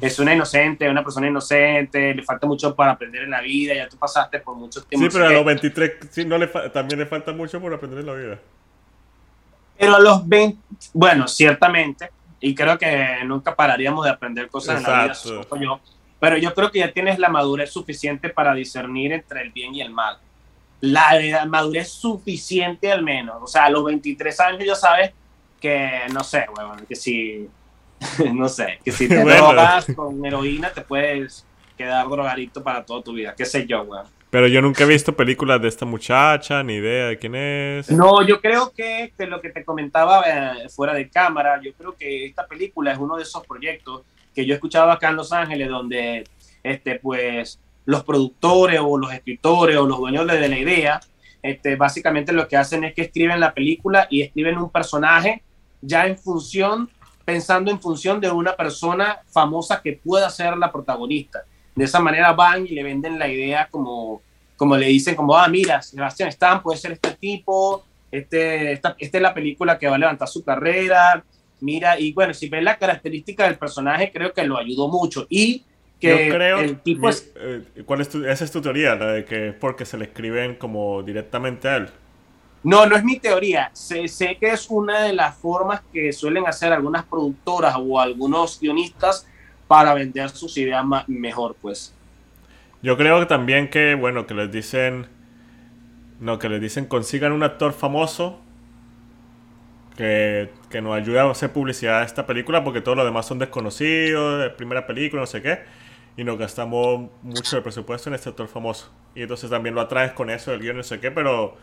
es 0.00 0.18
una 0.18 0.34
inocente, 0.34 0.88
una 0.88 1.02
persona 1.02 1.28
inocente, 1.28 2.14
le 2.14 2.22
falta 2.22 2.46
mucho 2.46 2.74
para 2.74 2.92
aprender 2.92 3.22
en 3.22 3.30
la 3.30 3.40
vida, 3.40 3.74
ya 3.74 3.88
tú 3.88 3.96
pasaste 3.96 4.38
por 4.40 4.56
muchos 4.56 4.82
Sí, 4.84 4.88
tiempos. 4.90 5.12
pero 5.12 5.26
a 5.26 5.30
los 5.32 5.44
23 5.44 5.92
sí, 6.10 6.24
no 6.24 6.38
le 6.38 6.46
también 6.46 6.98
le 7.00 7.06
falta 7.06 7.32
mucho 7.32 7.60
por 7.60 7.72
aprender 7.74 8.00
en 8.00 8.06
la 8.06 8.14
vida. 8.14 8.38
Pero 9.78 9.96
a 9.96 10.00
los 10.00 10.26
20, 10.28 10.58
bueno, 10.92 11.26
ciertamente, 11.28 12.10
y 12.40 12.54
creo 12.54 12.78
que 12.78 13.18
nunca 13.24 13.54
pararíamos 13.54 14.04
de 14.04 14.10
aprender 14.10 14.48
cosas 14.48 14.78
en 14.78 14.82
la 14.84 15.02
vida, 15.04 15.12
Exacto. 15.12 15.56
yo, 15.56 15.80
pero 16.18 16.36
yo 16.36 16.54
creo 16.54 16.70
que 16.70 16.80
ya 16.80 16.92
tienes 16.92 17.18
la 17.18 17.28
madurez 17.28 17.70
suficiente 17.72 18.28
para 18.28 18.54
discernir 18.54 19.12
entre 19.12 19.42
el 19.42 19.52
bien 19.52 19.74
y 19.74 19.80
el 19.80 19.90
mal. 19.90 20.18
La, 20.82 21.14
la 21.20 21.44
madurez 21.46 21.90
suficiente 21.90 22.90
al 22.90 23.02
menos, 23.02 23.36
o 23.42 23.46
sea, 23.46 23.64
a 23.66 23.70
los 23.70 23.84
23 23.84 24.40
años 24.40 24.64
ya 24.64 24.74
sabes 24.74 25.12
que, 25.60 26.02
no 26.12 26.24
sé, 26.24 26.46
huevón, 26.56 26.86
que 26.86 26.96
si, 26.96 27.46
no 28.34 28.48
sé, 28.48 28.78
que 28.84 28.92
si 28.92 29.08
te 29.08 29.22
Bueno. 29.22 29.48
drogas 29.48 29.86
con 29.94 30.24
heroína 30.24 30.70
te 30.72 30.82
puedes 30.82 31.46
quedar 31.76 32.08
drogadicto 32.08 32.62
para 32.62 32.84
toda 32.84 33.02
tu 33.02 33.12
vida, 33.12 33.34
qué 33.36 33.44
sé 33.44 33.66
yo, 33.66 33.82
weón. 33.82 34.06
Pero 34.30 34.46
yo 34.46 34.62
nunca 34.62 34.84
he 34.84 34.86
visto 34.86 35.16
películas 35.16 35.60
de 35.60 35.66
esta 35.66 35.84
muchacha, 35.84 36.62
ni 36.62 36.74
idea 36.74 37.08
de 37.08 37.18
quién 37.18 37.34
es. 37.34 37.90
No, 37.90 38.24
yo 38.24 38.40
creo 38.40 38.72
que, 38.72 39.12
que 39.18 39.26
lo 39.26 39.40
que 39.40 39.50
te 39.50 39.64
comentaba 39.64 40.22
eh, 40.24 40.68
fuera 40.68 40.94
de 40.94 41.08
cámara, 41.08 41.60
yo 41.60 41.72
creo 41.72 41.96
que 41.96 42.26
esta 42.26 42.46
película 42.46 42.92
es 42.92 42.98
uno 42.98 43.16
de 43.16 43.24
esos 43.24 43.44
proyectos 43.44 44.02
que 44.32 44.46
yo 44.46 44.52
he 44.52 44.56
escuchado 44.56 44.92
acá 44.92 45.08
en 45.08 45.16
Los 45.16 45.32
Ángeles, 45.32 45.68
donde 45.68 46.24
este, 46.62 47.00
pues, 47.00 47.58
los 47.86 48.04
productores 48.04 48.78
o 48.80 48.96
los 48.96 49.12
escritores 49.12 49.76
o 49.76 49.84
los 49.86 49.98
dueños 49.98 50.24
de 50.28 50.48
la 50.48 50.58
idea, 50.58 51.00
este, 51.42 51.74
básicamente 51.74 52.32
lo 52.32 52.46
que 52.46 52.56
hacen 52.56 52.84
es 52.84 52.94
que 52.94 53.02
escriben 53.02 53.40
la 53.40 53.52
película 53.52 54.06
y 54.10 54.22
escriben 54.22 54.58
un 54.58 54.70
personaje 54.70 55.42
ya 55.80 56.06
en 56.06 56.16
función, 56.16 56.88
pensando 57.24 57.70
en 57.70 57.80
función 57.80 58.20
de 58.20 58.30
una 58.30 58.56
persona 58.56 59.20
famosa 59.28 59.80
que 59.82 60.00
pueda 60.02 60.28
ser 60.30 60.56
la 60.56 60.72
protagonista. 60.72 61.44
De 61.74 61.84
esa 61.84 62.00
manera 62.00 62.32
van 62.32 62.66
y 62.66 62.70
le 62.70 62.82
venden 62.82 63.18
la 63.18 63.28
idea 63.28 63.68
como, 63.70 64.22
como 64.56 64.76
le 64.76 64.86
dicen, 64.86 65.14
como, 65.14 65.36
ah, 65.36 65.48
mira, 65.48 65.80
Sebastián 65.82 66.28
Stan 66.28 66.62
puede 66.62 66.78
ser 66.78 66.92
este 66.92 67.12
tipo, 67.12 67.84
este, 68.10 68.72
esta, 68.72 68.96
esta 68.98 69.18
es 69.18 69.22
la 69.22 69.34
película 69.34 69.78
que 69.78 69.88
va 69.88 69.94
a 69.94 69.98
levantar 69.98 70.28
su 70.28 70.44
carrera, 70.44 71.24
mira, 71.60 71.98
y 71.98 72.12
bueno, 72.12 72.34
si 72.34 72.48
ves 72.48 72.62
la 72.62 72.76
característica 72.76 73.44
del 73.44 73.56
personaje, 73.56 74.10
creo 74.12 74.32
que 74.32 74.44
lo 74.44 74.58
ayudó 74.58 74.88
mucho. 74.88 75.26
Y 75.28 75.64
que 76.00 76.26
yo 76.26 76.34
creo. 76.34 76.60
el 76.60 76.80
tipo 76.80 77.08
es, 77.08 77.32
eh, 77.36 77.62
¿Cuál 77.84 78.00
es 78.00 78.08
tu, 78.08 78.24
esa 78.24 78.44
es 78.44 78.50
tu 78.50 78.60
teoría? 78.60 78.94
La 78.96 79.12
de 79.12 79.24
que 79.24 79.48
es 79.48 79.54
porque 79.54 79.84
se 79.84 79.98
le 79.98 80.06
escriben 80.06 80.56
como 80.56 81.02
directamente 81.02 81.68
a 81.68 81.76
él. 81.76 81.88
No, 82.62 82.84
no 82.86 82.96
es 82.96 83.04
mi 83.04 83.18
teoría. 83.18 83.70
Sé, 83.72 84.06
sé 84.08 84.36
que 84.38 84.50
es 84.50 84.68
una 84.68 85.02
de 85.02 85.12
las 85.12 85.36
formas 85.36 85.82
que 85.92 86.12
suelen 86.12 86.46
hacer 86.46 86.72
algunas 86.72 87.04
productoras 87.04 87.74
o 87.78 87.98
algunos 87.98 88.60
guionistas 88.60 89.26
para 89.66 89.94
vender 89.94 90.30
sus 90.30 90.56
ideas 90.58 90.84
mejor, 91.06 91.56
pues. 91.60 91.94
Yo 92.82 92.96
creo 92.96 93.20
que 93.20 93.26
también 93.26 93.68
que, 93.70 93.94
bueno, 93.94 94.26
que 94.26 94.34
les 94.34 94.50
dicen. 94.50 95.06
No, 96.18 96.38
que 96.38 96.50
les 96.50 96.60
dicen 96.60 96.84
consigan 96.84 97.32
un 97.32 97.42
actor 97.42 97.72
famoso 97.72 98.40
que, 99.96 100.50
que 100.68 100.82
nos 100.82 100.94
ayude 100.94 101.18
a 101.18 101.30
hacer 101.30 101.50
publicidad 101.50 102.00
a 102.00 102.04
esta 102.04 102.26
película 102.26 102.62
porque 102.62 102.82
todos 102.82 102.94
los 102.96 103.06
demás 103.06 103.24
son 103.26 103.38
desconocidos, 103.38 104.42
de 104.42 104.50
primera 104.50 104.86
película, 104.86 105.22
no 105.22 105.26
sé 105.26 105.40
qué. 105.40 105.60
Y 106.18 106.24
nos 106.24 106.38
gastamos 106.38 107.10
mucho 107.22 107.56
de 107.56 107.62
presupuesto 107.62 108.10
en 108.10 108.14
este 108.14 108.28
actor 108.28 108.48
famoso. 108.48 108.90
Y 109.14 109.22
entonces 109.22 109.48
también 109.48 109.74
lo 109.74 109.80
atraes 109.80 110.12
con 110.12 110.28
eso 110.28 110.50
del 110.50 110.60
guion, 110.60 110.76
no 110.76 110.82
sé 110.82 111.00
qué, 111.00 111.10
pero 111.10 111.56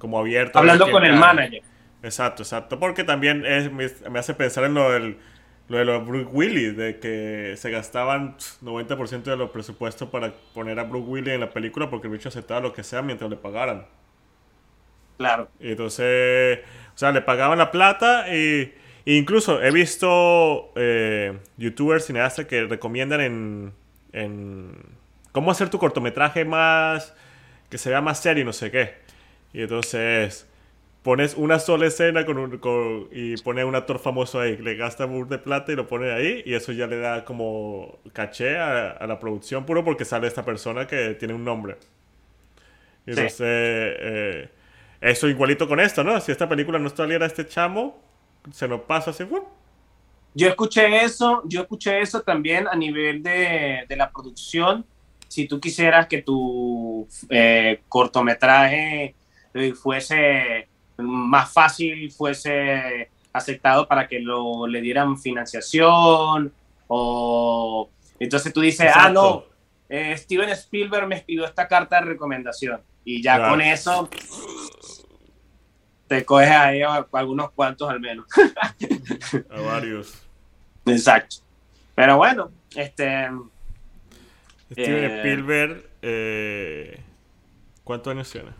como 0.00 0.18
abierto. 0.18 0.58
Hablando 0.58 0.90
con 0.90 1.04
el 1.04 1.12
cae. 1.12 1.20
manager. 1.20 1.62
Exacto, 2.02 2.42
exacto. 2.42 2.80
Porque 2.80 3.04
también 3.04 3.46
es, 3.46 3.70
me, 3.70 3.86
me 4.10 4.18
hace 4.18 4.34
pensar 4.34 4.64
en 4.64 4.74
lo 4.74 4.90
del 4.90 5.18
lo 5.70 5.78
de 5.78 5.84
los 5.84 6.04
Bruce 6.04 6.28
Willis, 6.32 6.76
de 6.76 6.98
que 6.98 7.54
se 7.56 7.70
gastaban 7.70 8.36
pff, 8.36 8.60
90% 8.60 9.22
de 9.22 9.36
los 9.36 9.50
presupuestos 9.50 10.08
para 10.08 10.32
poner 10.52 10.80
a 10.80 10.82
Bruce 10.82 11.06
Willis 11.08 11.34
en 11.34 11.40
la 11.40 11.50
película 11.50 11.88
porque 11.88 12.08
el 12.08 12.14
bicho 12.14 12.28
aceptaba 12.28 12.58
lo 12.58 12.72
que 12.72 12.82
sea 12.82 13.02
mientras 13.02 13.30
le 13.30 13.36
pagaran. 13.36 13.86
Claro. 15.16 15.48
Y 15.60 15.70
entonces, 15.70 16.58
o 16.92 16.98
sea, 16.98 17.12
le 17.12 17.22
pagaban 17.22 17.58
la 17.58 17.70
plata 17.70 18.34
y 18.34 18.74
e 19.06 19.14
incluso 19.14 19.62
he 19.62 19.70
visto 19.70 20.72
eh, 20.74 21.38
youtubers 21.56 22.06
cineastas 22.06 22.46
que 22.46 22.64
recomiendan 22.64 23.20
en, 23.20 23.72
en 24.12 24.72
cómo 25.30 25.52
hacer 25.52 25.68
tu 25.68 25.78
cortometraje 25.78 26.44
más, 26.44 27.14
que 27.68 27.78
se 27.78 27.90
vea 27.90 28.00
más 28.00 28.18
serio 28.18 28.42
y 28.42 28.46
no 28.46 28.52
sé 28.52 28.72
qué. 28.72 28.99
Y 29.52 29.62
entonces, 29.62 30.46
pones 31.02 31.34
una 31.34 31.58
sola 31.58 31.86
escena 31.86 32.26
con 32.26 32.38
un, 32.38 32.58
con, 32.58 33.08
y 33.10 33.36
pone 33.38 33.64
un 33.64 33.74
actor 33.74 33.98
famoso 33.98 34.40
ahí, 34.40 34.56
le 34.56 34.76
gasta 34.76 35.06
un 35.06 35.28
de 35.28 35.38
plata 35.38 35.72
y 35.72 35.76
lo 35.76 35.86
pone 35.86 36.12
ahí 36.12 36.42
y 36.44 36.54
eso 36.54 36.72
ya 36.72 36.86
le 36.86 36.98
da 36.98 37.24
como 37.24 37.98
caché 38.12 38.58
a, 38.58 39.06
la 39.06 39.18
producción 39.18 39.64
puro 39.64 39.84
porque 39.84 40.04
sale 40.04 40.26
esta 40.26 40.44
persona 40.44 40.86
que 40.86 41.14
tiene 41.14 41.34
un 41.34 41.44
nombre. 41.44 41.76
entonces, 43.06 43.38
eh, 43.40 44.48
eso 45.00 45.28
igualito 45.28 45.66
con 45.66 45.80
esto, 45.80 46.04
¿no? 46.04 46.20
Si 46.20 46.30
esta 46.30 46.48
película 46.48 46.78
no 46.78 46.90
saliera 46.90 47.24
este 47.24 47.46
chamo, 47.46 47.98
se 48.52 48.68
nos 48.68 48.82
pasa 48.82 49.10
así. 49.10 49.24
Yo 50.34 50.48
escuché 50.48 51.02
eso, 51.02 51.42
yo 51.46 51.62
escuché 51.62 52.00
eso 52.00 52.20
también 52.20 52.68
a 52.68 52.76
nivel 52.76 53.22
de, 53.22 53.84
de 53.88 53.96
la 53.96 54.10
producción. 54.10 54.84
Si 55.26 55.46
tú 55.46 55.58
quisieras 55.58 56.06
que 56.06 56.22
tu 56.22 57.08
eh, 57.30 57.80
cortometraje 57.88 59.14
fuese 59.80 60.68
más 60.98 61.52
fácil 61.52 62.10
fuese 62.12 63.10
aceptado 63.32 63.86
para 63.88 64.06
que 64.06 64.20
lo, 64.20 64.66
le 64.66 64.80
dieran 64.80 65.18
financiación 65.18 66.52
o 66.88 67.88
entonces 68.18 68.52
tú 68.52 68.60
dices, 68.60 68.90
ah, 68.94 69.08
no, 69.08 69.44
eh, 69.88 70.14
Steven 70.16 70.50
Spielberg 70.50 71.08
me 71.08 71.20
pidió 71.20 71.46
esta 71.46 71.66
carta 71.66 71.96
de 72.00 72.06
recomendación 72.06 72.80
y 73.04 73.22
ya 73.22 73.48
con 73.48 73.60
eso 73.62 74.08
te 76.06 76.24
coges 76.24 76.50
ahí 76.50 76.82
a 76.82 77.06
algunos 77.12 77.50
cuantos 77.52 77.88
al 77.88 78.00
menos. 78.00 78.26
a 79.50 79.60
varios. 79.60 80.22
Exacto. 80.84 81.36
Pero 81.94 82.16
bueno, 82.18 82.50
este... 82.74 83.28
Steven 84.72 85.04
eh, 85.04 85.16
Spielberg, 85.18 85.90
eh, 86.02 87.00
¿cuántos 87.84 88.10
años 88.10 88.30
tiene? 88.30 88.50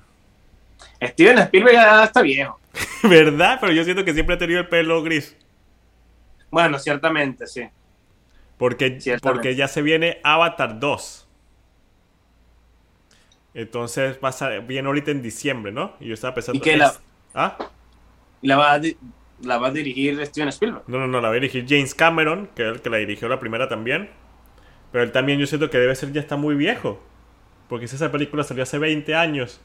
Steven 1.02 1.38
Spielberg 1.38 1.74
ya 1.74 2.04
está 2.04 2.22
viejo. 2.22 2.60
¿Verdad? 3.02 3.58
Pero 3.60 3.72
yo 3.72 3.84
siento 3.84 4.04
que 4.04 4.12
siempre 4.12 4.34
ha 4.34 4.38
tenido 4.38 4.60
el 4.60 4.68
pelo 4.68 5.02
gris. 5.02 5.36
Bueno, 6.50 6.78
ciertamente, 6.78 7.46
sí. 7.46 7.68
Porque, 8.58 9.18
porque 9.22 9.54
ya 9.54 9.68
se 9.68 9.80
viene 9.82 10.20
Avatar 10.22 10.78
2. 10.78 11.28
Entonces 13.54 14.18
va 14.22 14.28
a 14.28 14.58
viene 14.60 14.86
ahorita 14.86 15.10
en 15.10 15.22
diciembre, 15.22 15.72
¿no? 15.72 15.94
Y 15.98 16.08
yo 16.08 16.14
estaba 16.14 16.34
pensando... 16.34 16.58
¿Y 16.58 16.60
que 16.60 16.76
la... 16.76 16.92
¿Ah? 17.34 17.56
¿La 18.42 18.56
va, 18.56 18.74
a 18.74 18.80
¿La 19.42 19.58
va 19.58 19.68
a 19.68 19.70
dirigir 19.70 20.24
Steven 20.26 20.48
Spielberg? 20.48 20.84
No, 20.86 20.98
no, 20.98 21.06
no, 21.06 21.20
la 21.20 21.28
va 21.28 21.34
a 21.34 21.38
dirigir 21.38 21.64
James 21.68 21.94
Cameron, 21.94 22.48
que 22.54 22.68
es 22.68 22.74
el 22.74 22.82
que 22.82 22.90
la 22.90 22.98
dirigió 22.98 23.28
la 23.28 23.40
primera 23.40 23.68
también. 23.68 24.10
Pero 24.92 25.04
él 25.04 25.12
también 25.12 25.38
yo 25.38 25.46
siento 25.46 25.70
que 25.70 25.78
debe 25.78 25.94
ser 25.94 26.12
ya 26.12 26.20
está 26.20 26.36
muy 26.36 26.54
viejo. 26.54 27.02
Porque 27.68 27.88
si 27.88 27.96
esa 27.96 28.12
película 28.12 28.44
salió 28.44 28.62
hace 28.62 28.78
20 28.78 29.14
años. 29.14 29.60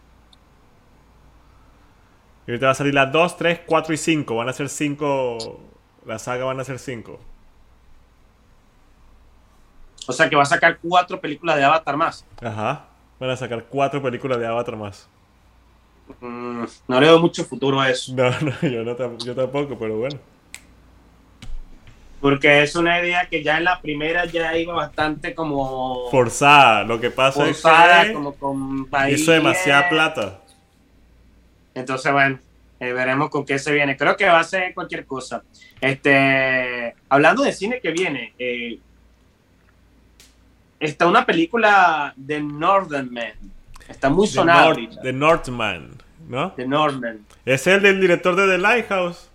Y 2.47 2.51
ahorita 2.51 2.67
va 2.67 2.71
a 2.71 2.75
salir 2.75 2.93
las 2.93 3.11
2, 3.11 3.37
3, 3.37 3.59
4 3.65 3.93
y 3.93 3.97
5. 3.97 4.35
Van 4.35 4.49
a 4.49 4.53
ser 4.53 4.69
5. 4.69 5.59
La 6.05 6.19
saga 6.19 6.45
van 6.45 6.59
a 6.59 6.63
ser 6.63 6.77
5. 6.77 7.19
O 10.07 10.13
sea 10.13 10.29
que 10.29 10.35
va 10.35 10.43
a 10.43 10.45
sacar 10.45 10.77
4 10.81 11.19
películas 11.19 11.55
de 11.55 11.63
Avatar 11.63 11.97
más. 11.97 12.25
Ajá. 12.41 12.85
Van 13.19 13.29
a 13.29 13.37
sacar 13.37 13.65
4 13.65 14.01
películas 14.01 14.39
de 14.39 14.45
Avatar 14.45 14.75
más. 14.75 15.09
Mm, 16.19 16.65
no 16.87 17.01
le 17.01 17.07
doy 17.07 17.19
mucho 17.19 17.43
futuro 17.45 17.81
a 17.81 17.89
eso. 17.89 18.13
No, 18.13 18.29
no, 18.41 18.61
yo, 18.61 18.83
no, 18.83 19.17
yo 19.17 19.35
tampoco, 19.35 19.77
pero 19.79 19.97
bueno. 19.97 20.19
Porque 22.21 22.63
es 22.63 22.75
una 22.75 22.99
idea 22.99 23.27
que 23.27 23.43
ya 23.43 23.57
en 23.57 23.65
la 23.65 23.81
primera 23.81 24.25
ya 24.25 24.55
iba 24.57 24.73
bastante 24.73 25.35
como... 25.35 26.09
Forzada. 26.09 26.83
Lo 26.83 26.99
que 26.99 27.11
pasa 27.11 27.47
es 27.47 27.61
que... 27.61 28.13
como 28.13 28.33
con 28.33 28.87
Hizo 29.09 29.31
demasiada 29.31 29.89
plata. 29.89 30.39
Entonces, 31.75 32.11
bueno, 32.11 32.39
eh, 32.79 32.93
veremos 32.93 33.29
con 33.29 33.45
qué 33.45 33.59
se 33.59 33.73
viene. 33.73 33.95
Creo 33.95 34.17
que 34.17 34.25
va 34.25 34.39
a 34.39 34.43
ser 34.43 34.73
cualquier 34.73 35.05
cosa. 35.05 35.43
Este, 35.79 36.95
hablando 37.09 37.43
de 37.43 37.51
cine 37.51 37.79
que 37.79 37.91
viene, 37.91 38.33
eh, 38.39 38.79
está 40.79 41.05
una 41.05 41.25
película 41.25 42.13
de 42.15 42.41
Northern 42.41 43.13
Man. 43.13 43.33
Está 43.87 44.09
muy 44.09 44.25
sonada. 44.27 44.75
The, 45.03 45.13
Northman, 45.13 45.91
¿no? 46.27 46.51
The 46.53 46.67
Northman. 46.67 47.25
Es 47.45 47.67
el 47.67 47.81
del 47.81 48.01
director 48.01 48.35
de 48.35 48.47
The 48.47 48.57
Lighthouse. 48.57 49.29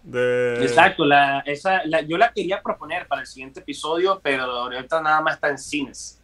Exacto, 0.61 1.05
la, 1.05 1.41
esa, 1.41 1.83
yo 2.07 2.19
la 2.19 2.33
quería 2.33 2.61
proponer 2.61 3.07
para 3.07 3.21
el 3.21 3.27
siguiente 3.27 3.61
episodio, 3.61 4.21
pero 4.23 4.43
ahorita 4.45 5.01
nada 5.01 5.21
más 5.21 5.35
está 5.35 5.51
en 5.51 5.59
cines. 5.59 6.21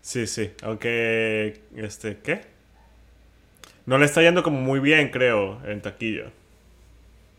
Sí, 0.00 0.26
sí, 0.26 0.52
aunque, 0.62 1.64
este, 1.74 2.18
¿qué? 2.18 2.55
No 3.86 3.98
le 3.98 4.04
está 4.04 4.20
yendo 4.20 4.42
como 4.42 4.60
muy 4.60 4.80
bien, 4.80 5.10
creo, 5.10 5.60
en 5.64 5.80
taquilla. 5.80 6.26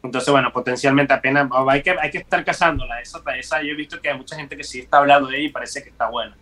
Entonces, 0.01 0.31
bueno, 0.31 0.53
potencialmente 0.53 1.13
apenas 1.13 1.49
hay 1.69 1.81
que, 1.81 1.91
hay 1.91 2.09
que 2.09 2.19
estar 2.19 2.43
cazándola. 2.45 3.01
Esa, 3.01 3.21
esa, 3.37 3.61
yo 3.61 3.71
he 3.71 3.75
visto 3.75 3.99
que 3.99 4.09
hay 4.09 4.17
mucha 4.17 4.37
gente 4.37 4.55
que 4.55 4.63
sí 4.63 4.79
está 4.79 4.99
hablando 4.99 5.27
de 5.27 5.37
ella 5.37 5.47
y 5.47 5.51
parece 5.51 5.83
que 5.83 5.89
está 5.89 6.09
buena. 6.09 6.35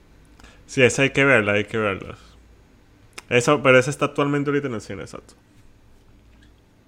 Sí, 0.67 0.83
esa 0.83 1.01
hay 1.01 1.09
que 1.09 1.25
verla, 1.25 1.53
hay 1.53 1.65
que 1.65 1.77
verla. 1.77 2.15
Eso, 3.29 3.61
pero 3.63 3.79
esa 3.79 3.89
está 3.89 4.05
actualmente 4.05 4.49
ahorita 4.49 4.67
en 4.67 4.75
el 4.75 4.81
cine, 4.81 5.01
exacto. 5.01 5.33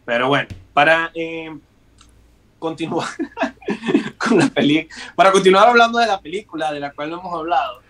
Pero 0.05 0.27
bueno, 0.27 0.47
para 0.73 1.11
eh, 1.15 1.57
continuar 2.59 3.07
con 4.17 4.37
la 4.37 4.47
película, 4.47 4.95
para 5.15 5.31
continuar 5.31 5.67
hablando 5.67 5.99
de 5.99 6.07
la 6.07 6.21
película 6.21 6.71
de 6.71 6.79
la 6.79 6.91
cual 6.91 7.09
no 7.09 7.19
hemos 7.19 7.33
hablado, 7.33 7.81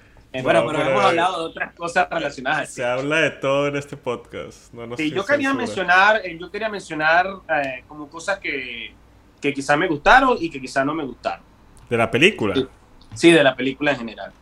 bueno, 0.44 0.66
pero, 0.68 0.82
hemos 0.82 1.04
hablado 1.04 1.40
de 1.40 1.46
otras 1.46 1.74
cosas 1.74 2.08
relacionadas. 2.10 2.74
Se 2.74 2.86
habla 2.86 3.18
de 3.18 3.32
todo 3.32 3.68
en 3.68 3.76
este 3.76 3.98
podcast. 3.98 4.74
sí, 4.98 5.12
yo 5.12 5.26
quería 5.26 5.54
mencionar, 5.54 6.22
eh, 6.24 6.38
yo 6.40 6.50
quería 6.52 6.70
mencionar 6.70 7.28
eh, 7.50 7.84
como 7.88 8.10
cosas 8.10 8.40
que, 8.40 8.94
que 9.42 9.54
quizás 9.54 9.78
me 9.78 9.88
gustaron 9.88 10.38
y 10.40 10.50
que 10.50 10.60
quizás 10.60 10.86
no 10.86 10.94
me 10.94 11.04
gustaron. 11.04 11.46
¿De 11.90 11.98
la 11.98 12.10
película? 12.12 12.56
Sí, 13.14 13.32
de 13.32 13.44
la 13.44 13.56
película 13.56 13.92
en 13.92 13.98
general. 13.98 14.34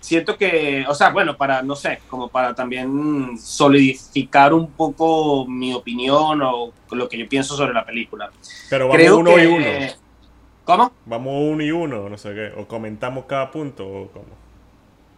siento 0.00 0.36
que, 0.36 0.84
o 0.88 0.94
sea, 0.94 1.10
bueno, 1.10 1.36
para, 1.36 1.62
no 1.62 1.74
sé, 1.74 2.00
como 2.08 2.28
para 2.28 2.54
también 2.54 3.38
solidificar 3.38 4.52
un 4.52 4.70
poco 4.72 5.46
mi 5.46 5.72
opinión 5.72 6.42
o 6.42 6.72
lo 6.90 7.08
que 7.08 7.18
yo 7.18 7.28
pienso 7.28 7.56
sobre 7.56 7.72
la 7.72 7.84
película. 7.84 8.30
Pero 8.68 8.88
vamos 8.88 9.10
uno 9.10 9.38
y 9.38 9.46
uno. 9.46 10.05
¿Cómo? 10.66 10.92
Vamos 11.06 11.32
uno 11.32 11.62
y 11.62 11.70
uno, 11.70 12.08
no 12.08 12.18
sé 12.18 12.34
qué. 12.34 12.52
O 12.60 12.66
comentamos 12.66 13.24
cada 13.26 13.52
punto 13.52 13.86
o 13.86 14.08
cómo. 14.08 14.26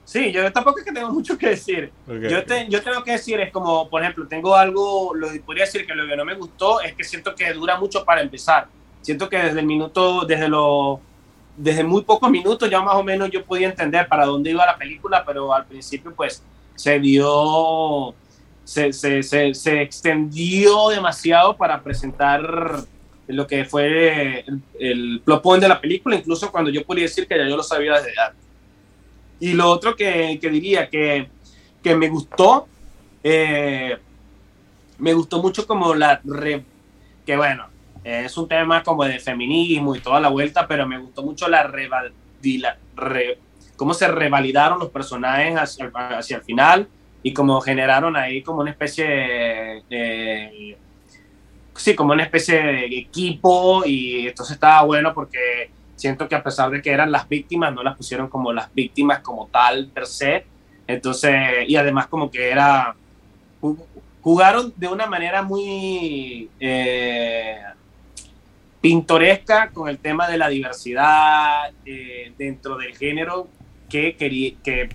Sí, 0.05 0.31
yo 0.31 0.53
tampoco 0.53 0.79
es 0.79 0.85
que 0.85 0.93
tengo 0.93 1.11
mucho 1.11 1.39
que 1.39 1.49
decir. 1.49 1.91
Yo, 2.07 2.45
yo 2.69 2.83
tengo 2.83 3.03
que 3.03 3.13
decir, 3.13 3.41
es 3.41 3.51
como, 3.51 3.89
por 3.89 4.03
ejemplo, 4.03 4.29
tengo 4.29 4.55
algo, 4.55 5.15
lo 5.15 5.29
podría 5.47 5.65
decir 5.65 5.87
que 5.87 5.95
lo 5.95 6.07
que 6.07 6.17
no 6.17 6.25
me 6.27 6.35
gustó 6.35 6.83
es 6.83 6.95
que 6.95 7.03
siento 7.03 7.35
que 7.35 7.51
dura 7.55 7.81
mucho 7.81 8.05
para 8.05 8.21
empezar. 8.21 8.69
Siento 9.01 9.27
que 9.29 9.39
desde 9.39 9.61
el 9.61 9.67
minuto, 9.67 10.27
desde 10.27 10.49
lo, 10.49 11.01
desde 11.57 11.83
muy 11.83 12.03
pocos 12.03 12.31
minutos 12.31 12.69
ya 12.69 12.83
más 12.83 12.97
o 12.97 13.03
menos 13.03 13.31
yo 13.31 13.43
podía 13.43 13.69
entender 13.69 14.07
para 14.07 14.27
dónde 14.27 14.51
iba 14.51 14.67
la 14.67 14.77
película, 14.77 15.25
pero 15.27 15.55
al 15.55 15.65
principio 15.65 16.15
pues 16.15 16.43
se 16.75 17.01
dio, 17.01 18.15
se, 18.65 18.93
se, 18.93 19.23
se, 19.23 19.55
se 19.55 19.81
extendió 19.81 20.91
demasiado 20.91 21.57
para 21.57 21.83
presentar 21.83 22.85
lo 23.29 23.47
que 23.47 23.65
fue 23.65 24.45
el, 24.47 24.63
el 24.81 25.23
plot 25.25 25.43
point 25.43 25.63
de 25.63 25.69
la 25.69 25.81
película, 25.81 26.17
incluso 26.17 26.51
cuando 26.51 26.71
yo 26.71 26.85
podía 26.85 27.05
decir 27.05 27.27
que 27.27 27.37
ya 27.37 27.47
yo 27.47 27.57
lo 27.57 27.63
sabía 27.63 27.95
desde 27.95 28.19
antes. 28.19 28.45
Y 29.41 29.53
lo 29.53 29.71
otro 29.71 29.95
que, 29.95 30.39
que 30.41 30.51
diría 30.51 30.89
que, 30.89 31.29
que, 31.83 31.95
me 31.95 32.09
gustó, 32.09 32.67
eh, 33.23 33.97
me 34.99 35.13
gustó 35.13 35.41
mucho 35.41 35.67
como 35.67 35.95
la... 35.95 36.21
que 37.25 37.37
bueno, 37.37 37.67
es 38.03 38.37
un 38.37 38.49
tema 38.49 38.83
como 38.83 39.05
de 39.05 39.21
feminismo 39.21 39.95
y 39.95 40.01
toda 40.01 40.21
la 40.21 40.29
vuelta, 40.29 40.67
pero 40.67 40.89
me 40.89 40.99
gustó 40.99 41.23
mucho 41.23 41.49
la 41.49 41.63
revalida, 41.65 42.79
re, 42.97 43.39
cómo 43.77 43.95
se 43.95 44.09
revalidaron 44.09 44.79
los 44.79 44.91
personajes 44.91 45.55
hacia, 45.57 45.91
hacia, 45.95 46.39
el 46.39 46.43
final 46.43 46.89
y 47.23 47.33
cómo 47.33 47.61
generaron 47.61 48.17
ahí 48.17 48.43
como 48.43 48.61
una 48.61 48.71
especie 48.71 49.05
de 49.89 50.77
sí, 51.79 51.95
como 51.95 52.13
una 52.13 52.25
especie 52.25 52.63
de 52.63 52.85
equipo 52.87 53.83
y 53.87 54.29
entonces 54.29 54.55
estaba 54.55 54.83
bueno 54.83 55.15
porque 55.15 55.71
siento 55.97 56.29
que 56.29 56.35
a 56.35 56.43
pesar 56.43 56.71
de 56.71 56.81
que 56.83 56.91
eran 56.91 57.11
las 57.11 57.29
víctimas, 57.29 57.75
no 57.75 57.83
las 57.83 57.97
pusieron 57.97 58.29
como 58.29 58.53
las 58.53 58.73
víctimas 58.73 59.21
como 59.21 59.47
tal 59.49 59.89
per 59.89 60.07
se. 60.07 60.45
Entonces, 60.87 61.35
y 61.67 61.77
además 61.77 62.07
como 62.07 62.31
que 62.31 62.51
era, 62.51 62.95
jugaron 64.23 64.73
de 64.77 64.89
una 64.89 65.07
manera 65.07 65.43
muy 65.43 66.49
eh, 66.61 67.59
pintoresca 68.81 69.71
con 69.71 69.89
el 69.89 69.99
tema 69.99 70.29
de 70.29 70.39
la 70.39 70.49
diversidad 70.49 71.71
eh, 71.85 72.33
dentro 72.39 72.77
del 72.77 72.97
género 72.97 73.49
que 73.89 74.17
quería, 74.17 74.53
que, 74.63 74.89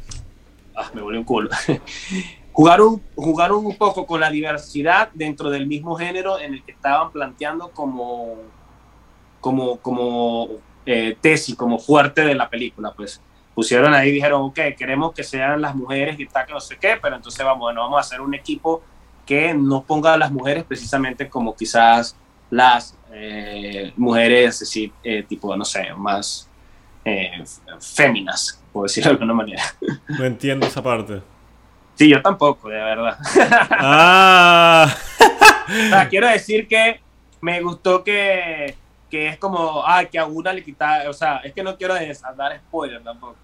ah, 0.76 0.90
me 0.94 1.02
volvió 1.02 1.20
un 1.20 1.26
culo. 1.26 1.50
jugaron, 2.54 3.02
jugaron 3.16 3.66
un 3.66 3.76
poco 3.76 4.06
con 4.06 4.22
la 4.22 4.30
diversidad 4.30 5.10
dentro 5.14 5.50
del 5.50 5.68
mismo 5.68 5.96
género 5.96 6.40
en 6.40 6.54
el 6.54 6.64
que 6.64 6.72
estaban 6.72 7.12
planteando 7.12 7.72
como, 7.72 8.38
como, 9.42 9.78
como 9.80 10.48
eh, 10.86 11.18
tesis, 11.20 11.56
como 11.56 11.80
fuerte 11.80 12.24
de 12.24 12.36
la 12.36 12.50
película. 12.50 12.94
Pues 12.96 13.20
pusieron 13.54 13.94
ahí 13.94 14.12
dijeron, 14.12 14.42
ok, 14.44 14.60
queremos 14.78 15.14
que 15.14 15.24
sean 15.24 15.62
las 15.62 15.76
mujeres 15.76 16.20
y 16.20 16.26
tal, 16.26 16.46
que 16.46 16.54
no 16.54 16.62
sé 16.62 16.78
qué, 16.78 16.98
pero 17.02 17.16
entonces 17.16 17.44
vamos, 17.44 17.60
bueno, 17.60 17.82
vamos 17.82 17.98
a 17.98 18.02
hacer 18.02 18.22
un 18.22 18.34
equipo 18.34 18.82
que 19.26 19.54
no 19.54 19.84
ponga 19.84 20.14
a 20.14 20.18
las 20.18 20.32
mujeres 20.32 20.64
precisamente 20.64 21.30
como 21.30 21.56
quizás 21.56 22.16
las 22.50 22.98
eh, 23.12 23.94
mujeres 23.96 24.62
así, 24.62 24.92
eh, 25.04 25.24
tipo, 25.24 25.56
no 25.56 25.66
sé, 25.66 25.94
más 25.96 26.50
eh, 27.06 27.44
féminas, 27.80 28.62
por 28.72 28.84
decirlo 28.84 29.10
de 29.10 29.14
alguna 29.14 29.34
manera. 29.34 29.64
No 30.08 30.26
entiendo 30.26 30.68
esa 30.68 30.84
parte. 30.84 31.22
Sí, 31.96 32.10
yo 32.10 32.22
tampoco, 32.22 32.70
de 32.70 32.78
verdad. 32.78 33.18
Ah. 33.70 34.88
o 35.68 35.90
sea, 35.90 36.10
quiero 36.10 36.28
decir 36.28 36.68
que 36.68 37.00
me 37.42 37.62
gustó 37.62 38.04
que, 38.04 38.76
que 39.10 39.28
es 39.28 39.38
como, 39.38 39.84
ah, 39.86 40.06
que 40.06 40.18
a 40.18 40.26
una 40.26 40.54
le 40.54 40.64
quita, 40.64 41.04
o 41.10 41.14
sea, 41.14 41.38
es 41.38 41.54
que 41.54 41.64
no 41.64 41.78
quiero 41.78 41.94
dar 41.94 42.58
spoiler 42.58 43.04
tampoco. 43.04 43.36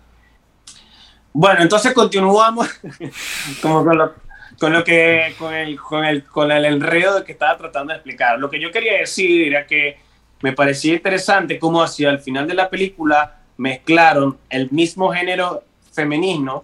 Bueno, 1.31 1.61
entonces 1.61 1.93
continuamos 1.93 2.67
como 3.61 3.85
con 3.85 3.97
lo, 3.97 4.13
con 4.59 4.73
lo 4.73 4.83
que, 4.83 5.35
con 5.37 5.53
el, 5.53 5.79
con 5.79 6.05
el, 6.05 6.23
con 6.23 6.51
el 6.51 6.65
enredo 6.65 7.23
que 7.23 7.33
estaba 7.33 7.57
tratando 7.57 7.93
de 7.93 7.97
explicar. 7.97 8.39
Lo 8.39 8.49
que 8.49 8.59
yo 8.59 8.71
quería 8.71 8.97
decir 8.97 9.47
era 9.47 9.65
que 9.67 9.99
me 10.41 10.53
parecía 10.53 10.93
interesante 10.93 11.59
cómo 11.59 11.83
hacia 11.83 12.09
el 12.09 12.19
final 12.19 12.47
de 12.47 12.53
la 12.53 12.69
película 12.69 13.39
mezclaron 13.57 14.37
el 14.49 14.71
mismo 14.71 15.11
género 15.11 15.63
femenino, 15.91 16.63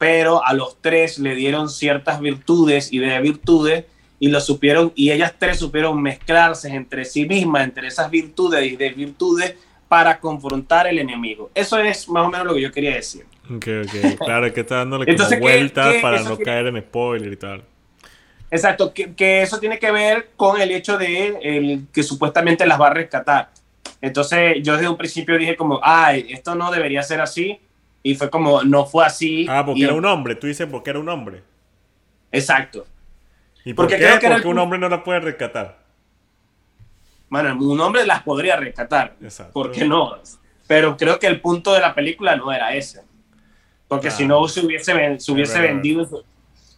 pero 0.00 0.42
a 0.42 0.54
los 0.54 0.80
tres 0.80 1.18
le 1.18 1.34
dieron 1.34 1.68
ciertas 1.68 2.22
virtudes 2.22 2.90
y 2.90 3.00
de 3.00 3.20
virtudes 3.20 3.84
y 4.18 4.28
lo 4.28 4.40
supieron 4.40 4.94
y 4.94 5.10
ellas 5.10 5.34
tres 5.38 5.58
supieron 5.58 6.00
mezclarse 6.00 6.70
entre 6.70 7.04
sí 7.04 7.26
mismas, 7.26 7.64
entre 7.64 7.88
esas 7.88 8.10
virtudes 8.10 8.64
y 8.64 8.76
desvirtudes 8.76 9.56
para 9.88 10.18
confrontar 10.18 10.86
el 10.86 11.00
enemigo. 11.00 11.50
Eso 11.54 11.78
es 11.78 12.08
más 12.08 12.26
o 12.26 12.30
menos 12.30 12.46
lo 12.46 12.54
que 12.54 12.62
yo 12.62 12.72
quería 12.72 12.94
decir. 12.94 13.26
Ok, 13.54 13.66
ok. 13.84 14.24
Claro, 14.24 14.50
que 14.54 14.60
está 14.62 14.76
dándole 14.76 15.04
como 15.04 15.38
vueltas 15.38 15.96
para 16.00 16.22
no 16.22 16.38
caer 16.38 16.68
en 16.68 16.80
spoiler 16.80 17.30
y 17.30 17.36
tal. 17.36 17.62
Exacto, 18.50 18.94
que, 18.94 19.42
eso 19.42 19.60
tiene 19.60 19.78
que 19.78 19.90
ver 19.90 20.30
con 20.34 20.58
el 20.58 20.70
hecho 20.70 20.96
de 20.96 21.36
el, 21.42 21.88
que 21.92 22.02
supuestamente 22.02 22.66
las 22.66 22.80
va 22.80 22.86
a 22.86 22.94
rescatar. 22.94 23.50
Entonces 24.00 24.62
yo 24.62 24.72
desde 24.76 24.88
un 24.88 24.96
principio 24.96 25.36
dije 25.36 25.56
como, 25.56 25.78
ay, 25.82 26.28
esto 26.30 26.54
no 26.54 26.70
debería 26.70 27.02
ser 27.02 27.20
así. 27.20 27.60
Y 28.02 28.14
fue 28.14 28.30
como, 28.30 28.62
no 28.62 28.86
fue 28.86 29.04
así. 29.04 29.46
Ah, 29.48 29.64
porque 29.64 29.84
era 29.84 29.94
un 29.94 30.04
hombre. 30.04 30.34
Tú 30.34 30.46
dices 30.46 30.66
porque 30.70 30.90
era 30.90 30.98
un 30.98 31.08
hombre. 31.08 31.42
Exacto. 32.32 32.86
¿Y 33.64 33.74
por 33.74 33.84
porque 33.84 33.98
qué? 33.98 34.06
Creo 34.06 34.18
que 34.18 34.28
porque 34.28 34.48
un 34.48 34.58
hombre 34.58 34.78
no 34.78 34.88
la 34.88 35.04
puede 35.04 35.20
rescatar. 35.20 35.78
Bueno, 37.28 37.56
un 37.60 37.80
hombre 37.80 38.06
las 38.06 38.22
podría 38.22 38.56
rescatar. 38.56 39.14
Exacto. 39.20 39.52
¿Por 39.52 39.70
qué 39.70 39.84
no? 39.86 40.18
Pero 40.66 40.96
creo 40.96 41.18
que 41.18 41.26
el 41.26 41.40
punto 41.40 41.74
de 41.74 41.80
la 41.80 41.94
película 41.94 42.36
no 42.36 42.52
era 42.52 42.74
ese. 42.74 43.02
Porque 43.86 44.10
si 44.10 44.26
no 44.26 44.46
se 44.48 44.64
hubiese, 44.64 45.18
se 45.18 45.32
hubiese 45.32 45.60
vendido, 45.60 46.08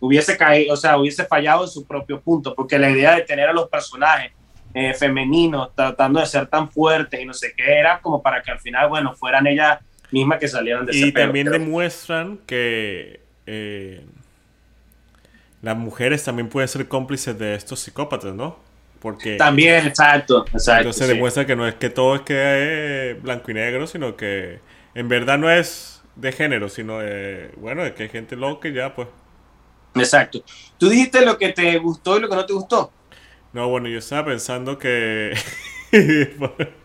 hubiese 0.01 0.37
caído, 0.37 0.75
o 0.75 0.77
sea, 0.77 0.97
hubiese 0.97 1.25
fallado 1.25 1.65
en 1.65 1.71
su 1.71 1.87
propio 1.87 2.21
punto. 2.21 2.55
Porque 2.55 2.79
la 2.79 2.91
idea 2.91 3.15
de 3.15 3.23
tener 3.23 3.49
a 3.49 3.53
los 3.53 3.69
personajes 3.69 4.33
eh, 4.75 4.95
femeninos 4.95 5.75
tratando 5.75 6.21
de 6.21 6.27
ser 6.27 6.47
tan 6.47 6.71
fuertes 6.71 7.21
y 7.21 7.27
no 7.27 7.35
sé 7.35 7.53
qué 7.55 7.79
era 7.79 8.01
como 8.01 8.23
para 8.23 8.43
que 8.43 8.51
al 8.51 8.59
final, 8.59 8.89
bueno, 8.89 9.15
fueran 9.15 9.47
ellas 9.47 9.79
mismas 10.13 10.39
que 10.39 10.49
salieran 10.49 10.87
de 10.87 10.93
ese 10.93 11.07
Y 11.09 11.13
también 11.13 11.51
demuestran 11.51 12.39
que 12.47 13.21
eh, 13.47 14.05
las 15.63 15.77
mujeres 15.77 16.25
también 16.25 16.49
pueden 16.49 16.69
ser 16.69 16.87
cómplices 16.89 17.39
de 17.39 17.55
estos 17.55 17.81
psicópatas, 17.81 18.35
¿no? 18.35 18.59
Porque 19.01 19.37
también, 19.37 19.87
exacto, 19.87 20.45
exacto. 20.53 20.83
Entonces 20.83 21.09
demuestra 21.09 21.45
que 21.45 21.57
no 21.57 21.67
es 21.67 21.75
que 21.75 21.91
todo 21.91 22.15
es 22.15 22.21
que 22.23 23.19
blanco 23.21 23.51
y 23.51 23.55
negro, 23.55 23.87
sino 23.87 24.17
que 24.17 24.61
en 24.95 25.09
verdad 25.09 25.39
no 25.39 25.51
es 25.51 26.03
de 26.15 26.33
género, 26.33 26.69
sino 26.69 26.99
de, 26.99 27.51
bueno, 27.57 27.83
de 27.83 27.95
que 27.95 28.05
hay 28.05 28.09
gente 28.09 28.37
loca 28.37 28.69
y 28.69 28.75
ya, 28.75 28.95
pues. 28.95 29.09
Exacto. 29.95 30.45
Tú 30.79 30.89
dijiste 30.89 31.25
lo 31.25 31.37
que 31.37 31.51
te 31.51 31.79
gustó 31.79 32.17
y 32.17 32.21
lo 32.21 32.29
que 32.29 32.37
no 32.37 32.47
te 32.47 32.53
gustó. 32.53 32.93
No, 33.53 33.69
bueno, 33.69 33.89
yo 33.89 33.99
estaba 33.99 34.27
pensando 34.27 34.79
que... 34.79 35.37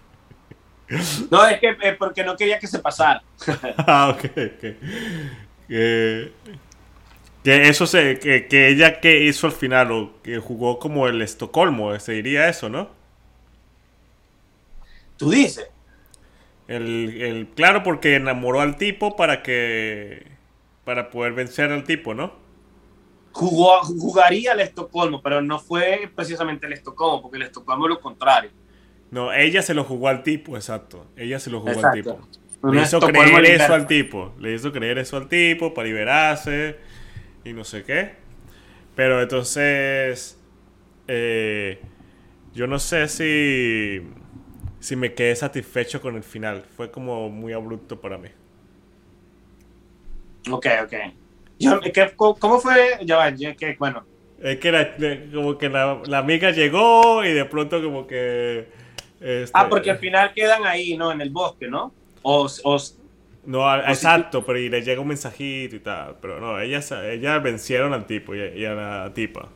no, 1.31 1.45
es 1.45 1.59
que 1.59 1.75
porque 1.97 2.23
no 2.23 2.35
quería 2.35 2.59
que 2.59 2.67
se 2.67 2.79
pasara. 2.79 3.21
ah, 3.77 4.15
ok, 4.15 4.25
ok. 4.25 4.63
que 5.67 6.31
eso 7.43 7.85
se, 7.85 8.19
que, 8.19 8.47
que, 8.47 8.69
ella 8.69 8.99
que 8.99 9.23
hizo 9.23 9.47
al 9.47 9.53
final, 9.53 9.91
o 9.91 10.21
que 10.23 10.39
jugó 10.39 10.79
como 10.79 11.07
el 11.07 11.21
Estocolmo, 11.21 11.97
se 11.99 12.13
diría 12.13 12.47
eso, 12.47 12.69
¿no? 12.69 12.89
Tú 15.17 15.31
dices. 15.31 15.69
El, 16.67 17.21
el, 17.21 17.47
claro, 17.47 17.83
porque 17.83 18.15
enamoró 18.15 18.61
al 18.61 18.77
tipo 18.77 19.15
para 19.15 19.41
que. 19.43 20.27
para 20.85 21.09
poder 21.09 21.33
vencer 21.33 21.71
al 21.71 21.83
tipo, 21.83 22.13
¿no? 22.13 22.33
Jugó, 23.31 23.81
jugaría 23.83 24.53
el 24.53 24.61
Estocolmo, 24.61 25.21
pero 25.21 25.41
no 25.41 25.59
fue 25.59 26.11
precisamente 26.15 26.65
el 26.65 26.73
Estocolmo, 26.73 27.21
porque 27.21 27.37
el 27.37 27.43
Estocolmo 27.43 27.85
es 27.85 27.89
lo 27.89 27.99
contrario. 27.99 28.51
No, 29.11 29.31
ella 29.33 29.61
se 29.61 29.73
lo 29.73 29.83
jugó 29.83 30.09
al 30.09 30.23
tipo, 30.23 30.55
exacto. 30.55 31.07
Ella 31.15 31.39
se 31.39 31.49
lo 31.49 31.61
jugó 31.61 31.85
al 31.85 31.93
tipo. 31.93 32.19
Le 32.63 32.81
hizo 32.81 32.99
creer 32.99 33.45
eso 33.45 33.73
al 33.73 33.87
tipo. 33.87 34.33
Le 34.39 34.53
hizo 34.53 34.71
creer 34.71 34.97
eso 34.97 35.17
al 35.17 35.29
tipo 35.29 35.73
para 35.73 35.87
liberarse 35.87 36.77
y 37.43 37.53
no 37.53 37.63
sé 37.63 37.83
qué. 37.83 38.13
Pero 38.95 39.21
entonces. 39.21 40.39
Eh, 41.07 41.79
yo 42.53 42.67
no 42.67 42.79
sé 42.79 43.07
si 43.07 44.01
si 44.79 44.95
me 44.95 45.13
quedé 45.13 45.35
satisfecho 45.35 46.01
con 46.01 46.15
el 46.15 46.23
final. 46.23 46.63
Fue 46.75 46.91
como 46.91 47.29
muy 47.29 47.53
abrupto 47.53 47.99
para 47.99 48.17
mí. 48.17 48.29
Ok, 50.49 50.65
ok. 50.83 50.93
Yo, 51.59 51.79
¿Cómo 52.15 52.59
fue? 52.59 52.99
Ya 53.03 53.33
que, 53.55 53.75
bueno. 53.77 54.05
Es 54.39 54.59
que 54.59 55.29
como 55.33 55.57
que 55.57 55.69
la, 55.69 56.01
amiga 56.13 56.51
llegó 56.51 57.25
y 57.25 57.33
de 57.33 57.45
pronto 57.45 57.81
como 57.81 58.05
que... 58.05 58.67
Este, 59.19 59.51
ah, 59.53 59.67
porque 59.69 59.91
al 59.91 59.97
final 59.97 60.33
quedan 60.33 60.65
ahí, 60.65 60.95
¿no? 60.97 61.11
En 61.11 61.21
el 61.21 61.29
bosque, 61.29 61.67
¿no? 61.67 61.93
O... 62.21 62.47
no, 63.45 63.75
exacto, 63.77 64.45
pero 64.45 64.59
y 64.59 64.69
le 64.69 64.81
llega 64.81 65.01
un 65.01 65.07
mensajito 65.07 65.75
y 65.75 65.79
tal. 65.79 66.17
Pero 66.21 66.39
no, 66.39 66.59
ellas, 66.59 66.91
ellas 66.91 67.41
vencieron 67.41 67.93
al 67.93 68.05
tipo 68.05 68.35
y, 68.35 68.65
a 68.65 68.73
la 68.73 69.11
tipa. 69.13 69.49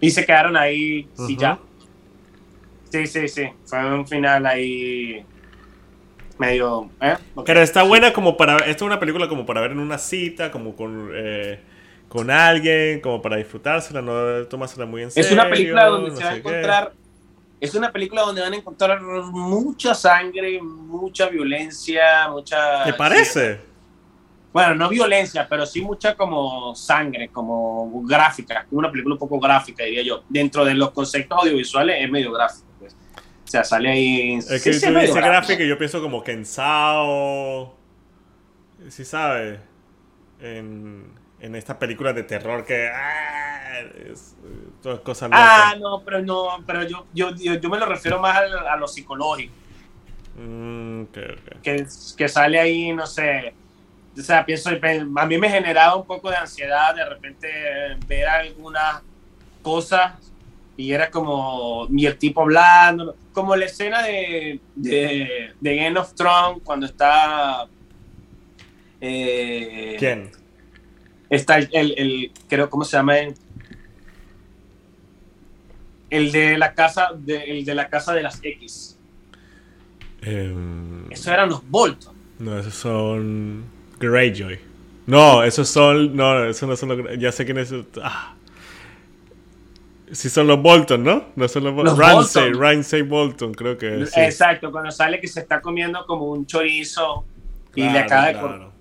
Y 0.00 0.10
se 0.10 0.26
quedaron 0.26 0.56
ahí, 0.56 1.08
sí, 1.26 1.36
ya. 1.36 1.58
Sí, 2.90 3.06
sí, 3.06 3.28
sí. 3.28 3.48
Fue 3.64 3.94
un 3.94 4.06
final 4.06 4.46
ahí 4.46 5.24
medio. 6.38 6.90
¿eh? 7.00 7.16
Pero 7.46 7.60
está 7.60 7.82
buena 7.82 8.12
como 8.12 8.36
para. 8.36 8.56
Esta 8.58 8.70
es 8.70 8.82
una 8.82 9.00
película 9.00 9.28
como 9.28 9.46
para 9.46 9.60
ver 9.60 9.72
en 9.72 9.78
una 9.78 9.98
cita, 9.98 10.50
como 10.50 10.76
con. 10.76 11.10
Eh, 11.14 11.60
con 12.08 12.30
alguien, 12.30 13.00
como 13.00 13.20
para 13.20 13.36
disfrutársela, 13.36 14.00
no 14.00 14.46
tomársela 14.46 14.86
muy 14.86 15.02
en 15.02 15.10
serio. 15.10 15.26
Es 15.26 15.32
una 15.32 15.50
película 15.50 15.86
donde 15.86 16.14
se 16.14 16.22
va 16.22 16.30
a 16.30 16.36
encontrar. 16.36 16.92
Es 17.64 17.74
una 17.74 17.90
película 17.90 18.22
donde 18.22 18.42
van 18.42 18.52
a 18.52 18.56
encontrar 18.56 19.00
mucha 19.00 19.94
sangre, 19.94 20.60
mucha 20.60 21.28
violencia, 21.28 22.28
mucha. 22.28 22.84
¿Te 22.84 22.92
parece? 22.92 23.58
bueno, 24.54 24.76
no 24.76 24.88
violencia, 24.88 25.48
pero 25.48 25.66
sí 25.66 25.80
mucha 25.80 26.14
como 26.14 26.76
sangre, 26.76 27.28
como 27.30 28.04
gráfica, 28.04 28.64
una 28.70 28.88
película 28.88 29.14
un 29.14 29.18
poco 29.18 29.40
gráfica, 29.40 29.82
diría 29.82 30.02
yo. 30.02 30.22
Dentro 30.28 30.64
de 30.64 30.74
los 30.74 30.92
conceptos 30.92 31.40
audiovisuales 31.40 31.96
es 31.98 32.08
medio 32.08 32.30
gráfico. 32.30 32.68
Pues. 32.78 32.94
O 32.94 33.48
sea, 33.48 33.64
sale 33.64 33.90
ahí... 33.90 34.34
Es 34.34 34.62
que 34.62 34.72
sí, 34.72 34.86
tú 34.86 34.94
dices 34.96 35.14
gráfico 35.16 35.60
y 35.60 35.68
yo 35.68 35.76
pienso 35.76 36.00
como 36.00 36.22
que 36.22 36.32
en 36.32 36.46
Sao... 36.46 37.74
Sí 38.88 39.04
sabes. 39.04 39.58
En, 40.38 41.14
en 41.40 41.54
estas 41.56 41.78
películas 41.78 42.14
de 42.14 42.22
terror 42.22 42.64
que... 42.64 42.88
Ah, 42.94 43.53
es, 43.80 44.36
todas 44.82 45.00
cosas 45.00 45.30
locas. 45.30 45.46
Ah, 45.48 45.74
no, 45.78 46.02
pero 46.04 46.22
no, 46.22 46.62
pero 46.66 46.82
yo, 46.84 47.06
yo, 47.14 47.34
yo, 47.34 47.70
me 47.70 47.78
lo 47.78 47.86
refiero 47.86 48.20
más 48.20 48.36
a, 48.36 48.76
lo 48.76 48.88
psicológico. 48.88 49.52
Mm, 50.36 51.04
que, 51.62 51.86
que 52.16 52.28
sale 52.28 52.58
ahí, 52.58 52.92
no 52.92 53.06
sé 53.06 53.54
o 54.16 54.22
sea, 54.22 54.44
pienso, 54.44 54.70
a 54.70 55.26
mí 55.26 55.38
me 55.38 55.48
generaba 55.48 55.96
un 55.96 56.06
poco 56.06 56.30
de 56.30 56.36
ansiedad 56.36 56.94
de 56.94 57.04
repente 57.04 57.48
ver 58.06 58.28
algunas 58.28 59.02
cosas 59.62 60.12
y 60.76 60.92
era 60.92 61.10
como, 61.10 61.88
y 61.90 62.06
el 62.06 62.16
tipo 62.16 62.42
hablando, 62.42 63.16
como 63.32 63.56
la 63.56 63.64
escena 63.64 64.02
de, 64.02 64.60
de, 64.74 65.52
de 65.60 65.76
Game 65.76 65.98
of 65.98 66.14
Thrones 66.14 66.62
cuando 66.64 66.86
está... 66.86 67.66
Eh, 69.00 69.96
¿Quién? 69.98 70.30
Está 71.28 71.58
el, 71.58 71.68
el, 71.72 72.32
creo, 72.48 72.70
¿cómo 72.70 72.84
se 72.84 72.96
llama? 72.96 73.18
El 73.18 73.34
de 76.32 76.58
la 76.58 76.74
casa 76.74 77.08
de, 77.16 77.44
el 77.44 77.64
de 77.64 77.74
la 77.74 77.88
casa 77.88 78.12
de 78.12 78.22
las 78.22 78.40
X. 78.42 78.98
Eh, 80.22 80.54
Eso 81.10 81.32
eran 81.32 81.50
los 81.50 81.68
Bolton. 81.68 82.14
No, 82.38 82.58
esos 82.58 82.74
son 82.74 83.64
Greyjoy. 83.98 84.58
No, 85.06 85.42
esos 85.42 85.68
son. 85.68 86.16
No, 86.16 86.44
esos 86.44 86.68
no 86.68 86.76
son 86.76 86.88
los. 86.88 87.18
Ya 87.18 87.30
sé 87.30 87.44
quién 87.44 87.58
es. 87.58 87.72
Ah. 88.02 88.34
Sí, 90.10 90.28
son 90.28 90.46
los 90.46 90.60
Bolton, 90.60 91.02
¿no? 91.02 91.26
No 91.34 91.48
son 91.48 91.64
los, 91.64 91.74
los 91.74 91.98
Ramsey 91.98 93.02
Bolton, 93.02 93.52
creo 93.52 93.76
que 93.76 94.02
es. 94.02 94.16
Exacto, 94.16 94.70
cuando 94.70 94.90
sale 94.90 95.20
que 95.20 95.26
se 95.26 95.40
está 95.40 95.60
comiendo 95.60 96.06
como 96.06 96.26
un 96.26 96.46
chorizo 96.46 97.24
y 97.74 97.82
le 97.82 97.98
acaba 97.98 98.26
de 98.26 98.73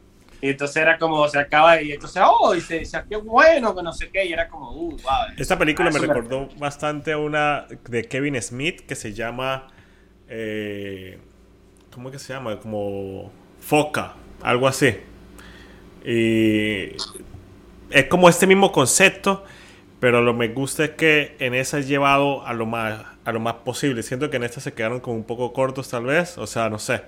Y 0.44 0.50
entonces 0.50 0.76
era 0.78 0.98
como, 0.98 1.26
se 1.30 1.40
acaba 1.40 1.82
y 1.82 1.94
entonces, 1.94 2.22
oh, 2.26 2.54
y 2.54 2.60
se 2.62 2.80
decía, 2.80 3.06
qué 3.08 3.16
bueno, 3.16 3.74
que 3.76 3.82
no 3.82 3.94
sé 3.94 4.10
qué, 4.12 4.26
y 4.26 4.34
era 4.34 4.50
como, 4.50 4.72
uh, 4.74 4.90
wow. 4.92 5.00
Esta 5.38 5.58
película 5.58 5.90
Ah, 5.90 5.94
me 5.94 6.00
súper. 6.00 6.18
recordó 6.18 6.50
bastante 6.58 7.14
a 7.14 7.18
una 7.18 7.66
de 7.90 8.04
Kevin 8.04 8.42
Smith 8.42 8.82
que 8.82 8.96
se 8.96 9.14
llama. 9.14 9.68
eh, 10.28 11.20
¿Cómo 11.94 12.10
es 12.10 12.14
que 12.14 12.20
se 12.20 12.34
llama? 12.34 12.60
Como 12.60 13.32
Foca, 13.60 14.16
algo 14.42 14.68
así. 14.68 14.96
Y 16.06 16.92
es 17.90 18.06
como 18.10 18.30
este 18.30 18.48
mismo 18.48 18.72
concepto, 18.72 19.44
pero 20.00 20.22
lo 20.22 20.34
que 20.34 20.40
me 20.40 20.48
gusta 20.50 20.86
es 20.86 20.92
que 20.92 21.36
en 21.40 21.54
esa 21.54 21.80
es 21.80 21.88
llevado 21.88 22.46
a 22.46 22.54
lo 22.54 22.66
más 22.66 23.06
a 23.26 23.32
lo 23.32 23.40
más 23.40 23.56
posible. 23.56 24.04
Siento 24.04 24.30
que 24.30 24.38
en 24.38 24.44
esta 24.44 24.60
se 24.60 24.74
quedaron 24.74 25.00
como 25.00 25.16
un 25.16 25.24
poco 25.24 25.54
cortos 25.54 25.90
tal 25.90 26.06
vez, 26.06 26.38
o 26.38 26.48
sea, 26.48 26.70
no 26.70 26.80
sé. 26.80 27.04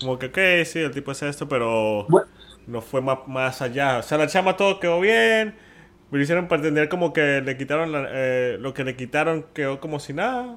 Como 0.00 0.18
que, 0.18 0.26
ok, 0.26 0.66
sí, 0.66 0.80
el 0.80 0.90
tipo 0.90 1.12
es 1.12 1.22
esto, 1.22 1.48
pero 1.48 2.06
Bueno. 2.08 2.28
No 2.66 2.80
fue 2.82 3.00
más, 3.02 3.20
más 3.28 3.62
allá. 3.62 3.98
O 3.98 4.02
sea, 4.02 4.18
la 4.18 4.26
chama 4.28 4.56
todo 4.56 4.80
quedó 4.80 5.00
bien. 5.00 5.56
Me 6.10 6.22
hicieron 6.22 6.48
para 6.48 6.60
entender 6.62 6.88
como 6.88 7.12
que 7.12 7.40
le 7.42 7.56
quitaron 7.58 7.92
la- 7.92 8.06
eh, 8.10 8.56
lo 8.60 8.74
que 8.74 8.84
le 8.84 8.96
quitaron 8.96 9.46
quedó 9.54 9.80
como 9.80 10.00
si 10.00 10.12
nada. 10.14 10.56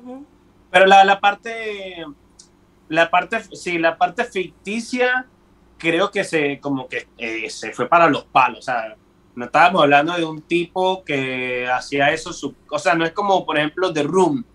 Pero 0.70 0.86
la, 0.86 1.04
la 1.06 1.20
parte, 1.20 2.06
la 2.88 3.10
parte, 3.10 3.44
sí, 3.54 3.78
la 3.80 3.98
parte 3.98 4.26
ficticia, 4.26 5.32
creo 5.78 6.12
que 6.12 6.24
se, 6.24 6.60
como 6.62 6.88
que 6.90 7.10
eh, 7.18 7.50
se 7.50 7.74
fue 7.74 7.90
para 7.90 8.10
los 8.10 8.26
palos, 8.28 8.60
o 8.60 8.64
sea, 8.64 8.98
no 9.36 9.46
estábamos 9.46 9.84
hablando 9.84 10.16
de 10.18 10.26
un 10.26 10.48
tipo 10.48 11.04
que 11.06 11.68
hacía 11.70 12.12
eso, 12.12 12.34
su, 12.34 12.58
o 12.72 12.80
sea, 12.80 12.96
no 12.96 13.06
es 13.06 13.14
como, 13.14 13.46
por 13.46 13.58
ejemplo, 13.58 13.94
The 13.94 14.04
Room, 14.04 14.46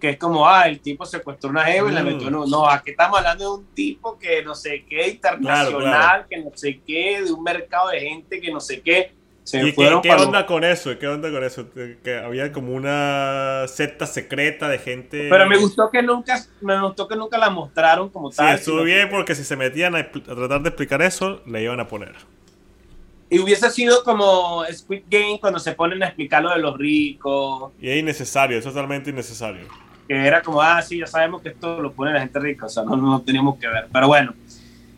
que 0.00 0.10
es 0.10 0.16
como, 0.16 0.48
ah, 0.48 0.66
el 0.66 0.80
tipo 0.80 1.04
secuestró 1.06 1.50
una 1.50 1.72
Eva 1.74 1.90
y 1.90 1.94
la 1.94 2.02
Mm. 2.02 2.06
metió 2.06 2.28
en 2.28 2.34
un- 2.34 2.50
No, 2.50 2.68
aquí 2.68 2.90
estamos 2.90 3.18
hablando 3.18 3.44
de 3.44 3.60
un 3.60 3.66
tipo 3.74 4.18
que 4.18 4.42
no 4.42 4.54
sé 4.54 4.84
qué, 4.88 5.08
internacional, 5.08 5.82
Claro, 5.82 6.26
que 6.28 6.38
no 6.38 6.50
sé 6.54 6.80
qué, 6.86 7.22
de 7.22 7.30
un 7.32 7.42
mercado 7.42 7.90
de 7.90 8.00
gente 8.00 8.40
que 8.40 8.50
no 8.50 8.60
sé 8.60 8.80
qué. 8.80 9.12
Se 9.42 9.58
¿Y 9.60 9.64
qué, 9.66 9.72
fueron 9.72 10.02
qué 10.02 10.10
para 10.10 10.22
onda 10.22 10.46
con 10.46 10.62
eso? 10.64 10.96
¿Qué 10.98 11.08
onda 11.08 11.30
con 11.30 11.42
eso? 11.42 11.66
Que 12.04 12.16
había 12.18 12.52
como 12.52 12.72
una 12.72 13.64
secta 13.68 14.06
secreta 14.06 14.68
de 14.68 14.78
gente. 14.78 15.28
Pero 15.28 15.46
me 15.48 15.56
gustó 15.56 15.90
que 15.90 16.02
nunca, 16.02 16.40
me 16.60 16.80
gustó 16.80 17.08
que 17.08 17.16
nunca 17.16 17.36
la 17.38 17.50
mostraron 17.50 18.10
como 18.10 18.30
Sí, 18.30 18.36
tal. 18.36 18.54
estuvo 18.54 18.76
sino- 18.76 18.84
bien 18.84 19.08
porque 19.10 19.34
si 19.34 19.42
se 19.44 19.56
metían 19.56 19.96
a, 19.96 20.00
a 20.00 20.10
tratar 20.12 20.62
de 20.62 20.68
explicar 20.68 21.02
eso, 21.02 21.42
le 21.46 21.62
iban 21.62 21.80
a 21.80 21.88
poner. 21.88 22.14
Y 23.32 23.38
hubiese 23.38 23.70
sido 23.70 24.02
como 24.04 24.64
Squid 24.72 25.04
Game 25.08 25.38
cuando 25.40 25.58
se 25.58 25.72
ponen 25.72 26.02
a 26.02 26.06
explicar 26.06 26.42
lo 26.42 26.50
de 26.50 26.58
los 26.58 26.76
ricos, 26.76 27.72
Y 27.80 27.88
es 27.88 27.96
innecesario, 27.98 28.58
es 28.58 28.64
totalmente 28.64 29.10
innecesario. 29.10 29.66
Que 30.10 30.26
era 30.26 30.42
como, 30.42 30.60
ah, 30.60 30.82
sí, 30.82 30.98
ya 30.98 31.06
sabemos 31.06 31.40
que 31.40 31.50
esto 31.50 31.80
lo 31.80 31.92
pone 31.92 32.12
la 32.12 32.18
gente 32.18 32.40
rica, 32.40 32.66
o 32.66 32.68
sea, 32.68 32.82
no, 32.82 32.96
no 32.96 33.22
teníamos 33.22 33.60
que 33.60 33.68
ver. 33.68 33.86
Pero 33.92 34.08
bueno, 34.08 34.34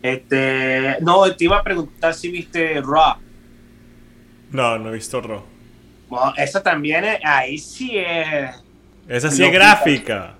este, 0.01 0.97
no, 1.01 1.31
te 1.35 1.43
iba 1.43 1.57
a 1.59 1.63
preguntar 1.63 2.15
si 2.15 2.31
viste 2.31 2.81
Raw. 2.81 3.17
No, 4.49 4.79
no 4.79 4.89
he 4.89 4.93
visto 4.93 5.21
Ro. 5.21 5.43
Bueno, 6.09 6.33
esa 6.35 6.63
también, 6.63 7.05
es- 7.05 7.19
ahí 7.23 7.59
sí 7.59 7.95
es, 7.95 8.55
Esa 9.07 9.29
sí 9.29 9.43
es 9.43 9.53
gráfica. 9.53 10.33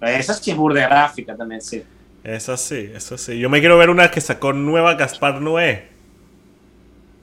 esa 0.00 0.32
sí 0.32 0.50
es 0.52 0.56
burda 0.56 0.88
gráfica 0.88 1.36
también, 1.36 1.60
sí. 1.60 1.82
Esa 2.24 2.56
sí, 2.56 2.90
esa 2.94 3.18
sí. 3.18 3.38
Yo 3.38 3.50
me 3.50 3.60
quiero 3.60 3.76
ver 3.76 3.90
una 3.90 4.10
que 4.10 4.22
sacó 4.22 4.54
nueva 4.54 4.94
Gaspar 4.94 5.42
Noé. 5.42 5.88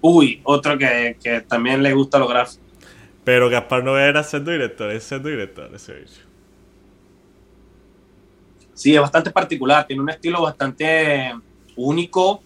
Uy, 0.01 0.39
otro 0.43 0.77
que, 0.77 1.17
que 1.19 1.41
también 1.41 1.81
le 1.81 1.93
gusta 1.93 2.19
lo 2.19 2.27
gráfico. 2.27 2.61
Pero 3.23 3.49
Gaspar 3.49 3.83
Noé 3.83 4.03
era 4.07 4.23
siendo 4.23 4.51
director, 4.51 4.91
es 4.91 5.03
siendo 5.03 5.29
director 5.29 5.67
ese 5.73 5.93
bicho. 5.93 6.30
Sí, 8.73 8.95
es 8.95 9.01
bastante 9.01 9.31
particular, 9.31 9.85
tiene 9.85 10.01
un 10.01 10.09
estilo 10.09 10.41
bastante 10.41 11.33
único, 11.75 12.41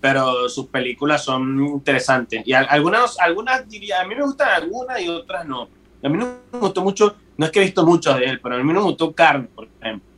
pero 0.00 0.48
sus 0.48 0.66
películas 0.66 1.24
son 1.24 1.58
interesantes. 1.66 2.42
Y 2.46 2.52
al- 2.52 2.66
algunas, 2.70 3.18
algunas 3.18 3.68
diría, 3.68 4.00
a 4.00 4.06
mí 4.06 4.14
me 4.14 4.22
gustan 4.22 4.48
algunas 4.50 5.00
y 5.00 5.08
otras 5.08 5.46
no. 5.46 5.68
A 6.02 6.08
mí 6.08 6.16
no 6.16 6.38
me 6.52 6.58
gustó 6.60 6.82
mucho, 6.82 7.16
no 7.36 7.46
es 7.46 7.50
que 7.52 7.60
he 7.60 7.64
visto 7.64 7.84
mucho 7.84 8.14
de 8.14 8.24
él, 8.26 8.40
pero 8.40 8.54
a 8.54 8.58
mí 8.58 8.64
no 8.64 8.80
me 8.80 8.86
gustó 8.86 9.12
Carne, 9.12 9.48
por 9.54 9.68
ejemplo. 9.80 10.08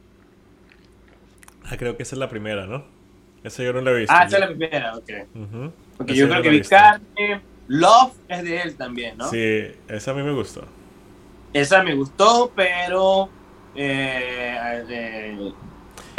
Ah, 1.64 1.76
creo 1.76 1.96
que 1.96 2.02
esa 2.02 2.16
es 2.16 2.18
la 2.18 2.28
primera, 2.28 2.66
¿no? 2.66 2.84
Esa 3.42 3.62
yo 3.62 3.72
no 3.72 3.80
la 3.80 3.92
he 3.92 3.94
visto. 4.00 4.14
Ah, 4.14 4.24
esa 4.24 4.36
es 4.36 4.40
la 4.40 4.48
primera, 4.48 4.96
ok. 4.96 5.10
Ujú. 5.34 5.72
Porque 5.96 6.12
Esa 6.12 6.20
yo 6.20 6.28
creo 6.28 6.42
que 6.42 6.50
vi. 6.50 6.60
Carne, 6.62 7.42
Love 7.68 8.12
es 8.28 8.42
de 8.42 8.60
él 8.60 8.76
también, 8.76 9.16
¿no? 9.16 9.28
Sí, 9.30 9.70
esa 9.88 10.10
a 10.10 10.14
mí 10.14 10.22
me 10.22 10.32
gustó. 10.32 10.64
Esa 11.52 11.82
me 11.82 11.94
gustó, 11.94 12.52
pero... 12.54 13.30
Eh, 13.74 14.84
eh, 14.88 15.52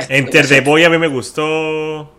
Enter 0.09 0.47
the 0.47 0.61
Boy 0.61 0.83
a 0.83 0.89
mí 0.89 0.97
me 0.97 1.07
gustó. 1.07 2.13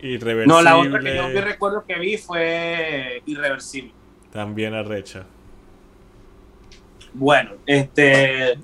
Irreversible. 0.00 0.46
No, 0.46 0.62
la 0.62 0.76
otra 0.76 1.00
que 1.00 1.16
yo 1.16 1.28
vi 1.28 1.40
recuerdo 1.40 1.84
que 1.86 1.98
vi 1.98 2.16
fue 2.16 3.22
Irreversible. 3.26 3.92
También 4.30 4.74
arrecha. 4.74 5.24
Bueno, 7.14 7.52
este. 7.66 8.58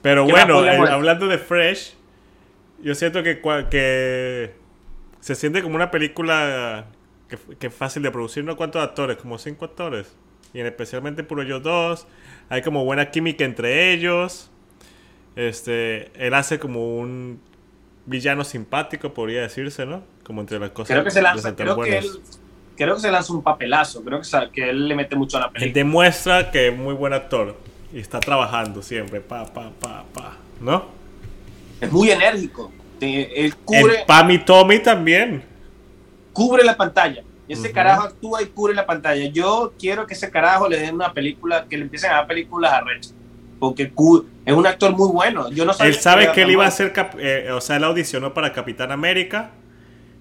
Pero 0.00 0.26
¿Qué 0.26 0.32
más 0.32 0.46
bueno, 0.46 0.64
eh, 0.64 0.90
hablando 0.90 1.26
de 1.26 1.38
Fresh, 1.38 1.94
yo 2.82 2.94
siento 2.94 3.22
que, 3.22 3.40
que 3.70 4.54
se 5.20 5.34
siente 5.34 5.62
como 5.62 5.76
una 5.76 5.90
película 5.90 6.86
que, 7.28 7.38
que 7.56 7.68
es 7.68 7.74
fácil 7.74 8.02
de 8.02 8.10
producir. 8.10 8.44
¿No 8.44 8.56
cuántos 8.56 8.82
actores? 8.82 9.16
Como 9.16 9.38
cinco 9.38 9.64
actores. 9.64 10.14
Y 10.52 10.60
en 10.60 10.66
especialmente 10.66 11.24
por 11.24 11.40
ellos 11.40 11.62
dos. 11.62 12.06
Hay 12.48 12.62
como 12.62 12.84
buena 12.84 13.10
química 13.10 13.44
entre 13.44 13.92
ellos. 13.92 14.50
Este, 15.36 16.10
él 16.24 16.34
hace 16.34 16.58
como 16.58 16.96
un 16.98 17.40
villano 18.06 18.44
simpático, 18.44 19.12
podría 19.14 19.42
decirse, 19.42 19.86
¿no? 19.86 20.02
Como 20.22 20.40
entre 20.40 20.58
las 20.58 20.70
cosas. 20.70 20.88
Creo 20.94 21.04
que 21.04 21.10
se 21.10 21.22
lanza, 21.22 21.56
creo 21.56 21.80
que 21.80 21.98
él, 21.98 22.10
creo 22.76 22.94
que 22.94 23.00
se 23.00 23.10
lanza 23.10 23.32
un 23.32 23.42
papelazo. 23.42 24.04
Creo 24.04 24.20
que, 24.20 24.28
que 24.52 24.70
él 24.70 24.88
le 24.88 24.94
mete 24.94 25.16
mucho 25.16 25.36
a 25.38 25.40
la 25.40 25.46
Él 25.46 25.52
película. 25.52 25.74
demuestra 25.74 26.50
que 26.50 26.68
es 26.68 26.76
muy 26.76 26.94
buen 26.94 27.12
actor. 27.12 27.56
Y 27.92 27.98
está 28.00 28.20
trabajando 28.20 28.82
siempre. 28.82 29.20
Pa, 29.20 29.46
pa, 29.52 29.70
pa, 29.80 30.04
pa. 30.12 30.36
¿No? 30.60 30.86
Es 31.80 31.90
muy 31.90 32.10
enérgico. 32.10 32.72
Él 33.00 33.54
cubre, 33.64 34.00
El 34.00 34.06
Pam 34.06 34.30
y 34.30 34.38
Tommy 34.38 34.78
también. 34.80 35.42
cubre 36.32 36.64
la 36.64 36.76
pantalla. 36.76 37.22
Ese 37.48 37.66
Ujú. 37.68 37.74
carajo 37.74 38.02
actúa 38.04 38.42
y 38.42 38.46
cubre 38.46 38.74
la 38.74 38.86
pantalla. 38.86 39.26
Yo 39.26 39.74
quiero 39.78 40.06
que 40.06 40.14
ese 40.14 40.30
carajo 40.30 40.68
le 40.68 40.78
den 40.78 40.94
una 40.94 41.12
película, 41.12 41.66
que 41.68 41.76
le 41.76 41.84
empiecen 41.84 42.10
a 42.10 42.14
dar 42.14 42.26
películas 42.26 42.72
a 42.72 42.80
Rex. 42.80 43.14
Porque 43.58 43.92
es 44.44 44.52
un 44.54 44.66
actor 44.66 44.92
muy 44.92 45.08
bueno. 45.08 45.50
Yo 45.50 45.64
no 45.64 45.72
sabía 45.72 45.92
Él 45.92 46.00
sabe 46.00 46.32
que 46.32 46.42
él 46.42 46.50
iba 46.50 46.66
a 46.66 46.70
ser, 46.70 46.92
eh, 47.18 47.50
o 47.52 47.60
sea, 47.60 47.76
él 47.76 47.84
audicionó 47.84 48.34
para 48.34 48.52
Capitán 48.52 48.92
América 48.92 49.52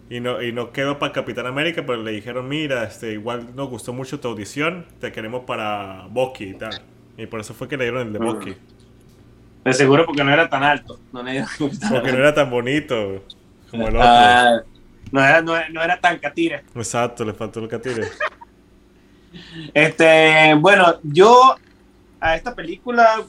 y 0.09 0.19
no, 0.19 0.41
y 0.41 0.51
no 0.51 0.71
quedó 0.71 0.99
para 0.99 1.11
Capitán 1.11 1.47
América, 1.47 1.83
pero 1.85 2.03
le 2.03 2.11
dijeron, 2.11 2.47
mira, 2.47 2.83
este, 2.83 3.13
igual 3.13 3.55
nos 3.55 3.69
gustó 3.69 3.93
mucho 3.93 4.19
tu 4.19 4.27
audición, 4.27 4.85
te 4.99 5.11
queremos 5.11 5.43
para 5.45 6.07
Bucky 6.09 6.43
y 6.45 6.53
tal. 6.53 6.81
Y 7.17 7.25
por 7.25 7.39
eso 7.39 7.53
fue 7.53 7.67
que 7.67 7.77
le 7.77 7.85
dieron 7.85 8.07
el 8.07 8.13
de. 8.13 8.19
Bucky, 8.19 8.55
De 9.63 9.73
seguro 9.73 10.05
porque 10.05 10.23
no 10.23 10.31
era 10.31 10.49
tan 10.49 10.63
alto. 10.63 10.99
No, 11.11 11.23
porque 11.89 12.11
no 12.11 12.17
era 12.17 12.33
tan 12.33 12.49
bonito 12.49 13.23
como 13.71 13.87
el 13.87 13.95
otro. 13.95 14.07
Ah, 14.07 14.61
no, 15.13 15.23
era, 15.23 15.41
no, 15.41 15.53
no 15.69 15.81
era 15.83 15.97
tan 15.99 16.17
catire. 16.19 16.63
Exacto, 16.75 17.23
le 17.23 17.33
faltó 17.33 17.59
el 17.61 17.67
catire. 17.69 18.07
Este, 19.73 20.53
bueno, 20.55 20.99
yo 21.03 21.55
a 22.19 22.35
esta 22.35 22.53
película 22.55 23.23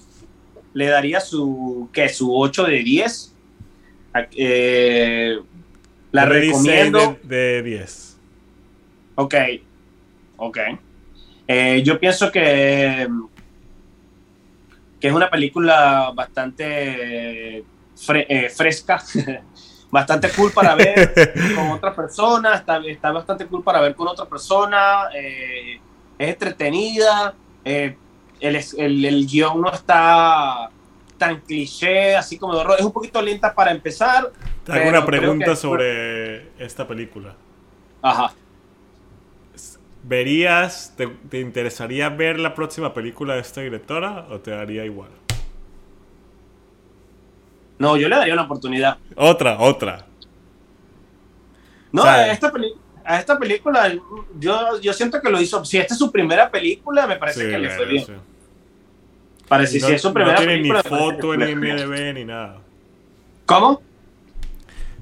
le 0.72 0.86
daría 0.86 1.20
su. 1.20 1.88
Su 2.12 2.36
8 2.36 2.64
de 2.64 2.82
10. 2.82 3.34
A- 4.12 4.26
eh, 4.36 5.38
la 6.12 6.24
recomiendo. 6.24 7.18
de, 7.22 7.36
de 7.36 7.62
10. 7.62 8.18
Ok, 9.16 9.34
ok. 10.36 10.58
Eh, 11.46 11.82
yo 11.84 12.00
pienso 12.00 12.32
que, 12.32 13.06
que 15.00 15.08
es 15.08 15.12
una 15.12 15.28
película 15.30 16.10
bastante 16.14 17.62
fre- 17.96 18.26
eh, 18.28 18.48
fresca, 18.50 19.02
bastante 19.94 20.28
cool 20.30 20.50
para 20.52 20.74
ver 20.74 21.14
con 21.54 21.70
otra 21.70 21.94
persona, 21.94 22.54
está, 22.56 22.78
está 22.78 23.12
bastante 23.12 23.46
cool 23.46 23.62
para 23.62 23.80
ver 23.80 23.94
con 23.94 24.08
otra 24.08 24.26
persona, 24.26 25.08
eh, 25.14 25.78
es 26.18 26.28
entretenida, 26.28 27.32
eh, 27.64 27.96
el, 28.40 28.56
el, 28.76 29.04
el 29.04 29.26
guion 29.26 29.60
no 29.60 29.72
está 29.72 30.68
tan 31.16 31.40
cliché, 31.42 32.16
así 32.16 32.36
como 32.38 32.54
de 32.54 32.60
horror, 32.62 32.76
es 32.80 32.84
un 32.84 32.92
poquito 32.92 33.22
lenta 33.22 33.54
para 33.54 33.70
empezar. 33.70 34.32
Te 34.64 34.72
hago 34.72 34.80
pero 34.82 34.88
una 34.88 35.06
pregunta 35.06 35.50
que- 35.52 35.56
sobre 35.56 36.48
esta 36.58 36.88
película. 36.88 37.36
Ajá. 38.02 38.32
¿Verías, 40.02 40.92
te, 40.96 41.06
te 41.06 41.40
interesaría 41.40 42.08
ver 42.10 42.38
la 42.38 42.54
próxima 42.54 42.92
película 42.92 43.34
de 43.36 43.40
esta 43.40 43.60
directora 43.62 44.26
o 44.28 44.40
te 44.40 44.50
daría 44.50 44.84
igual? 44.84 45.10
No, 47.78 47.96
yo 47.96 48.08
le 48.08 48.16
daría 48.16 48.34
una 48.34 48.44
oportunidad. 48.44 48.98
Otra, 49.16 49.58
otra. 49.58 50.06
No, 51.92 52.02
O 52.02 52.04
sea, 52.04 52.14
a, 52.14 52.32
esta 52.32 52.50
peli- 52.52 52.74
a 53.04 53.18
esta 53.20 53.38
película 53.38 53.92
yo, 54.38 54.80
yo 54.80 54.92
siento 54.92 55.20
que 55.20 55.30
lo 55.30 55.40
hizo. 55.40 55.64
Si 55.64 55.78
esta 55.78 55.94
es 55.94 55.98
su 55.98 56.10
primera 56.10 56.50
película, 56.50 57.06
me 57.06 57.16
parece 57.16 57.44
Sí, 57.44 57.50
que 57.50 57.58
le 57.58 57.70
fue 57.70 57.86
bien. 57.86 58.04
sí. 58.06 58.12
Parece, 59.48 59.78
no, 59.80 59.86
si 59.86 59.92
es 59.92 60.02
su 60.02 60.08
no 60.08 60.14
primera 60.14 60.36
tiene 60.38 60.52
ni 60.56 60.68
película. 60.68 60.82
me 60.84 60.90
parece 60.90 61.04
foto 61.12 61.30
que 61.32 61.44
en. 61.44 61.50
IMDB 61.64 62.14
ni 62.14 62.24
nada. 62.24 62.58
¿Cómo? 63.46 63.82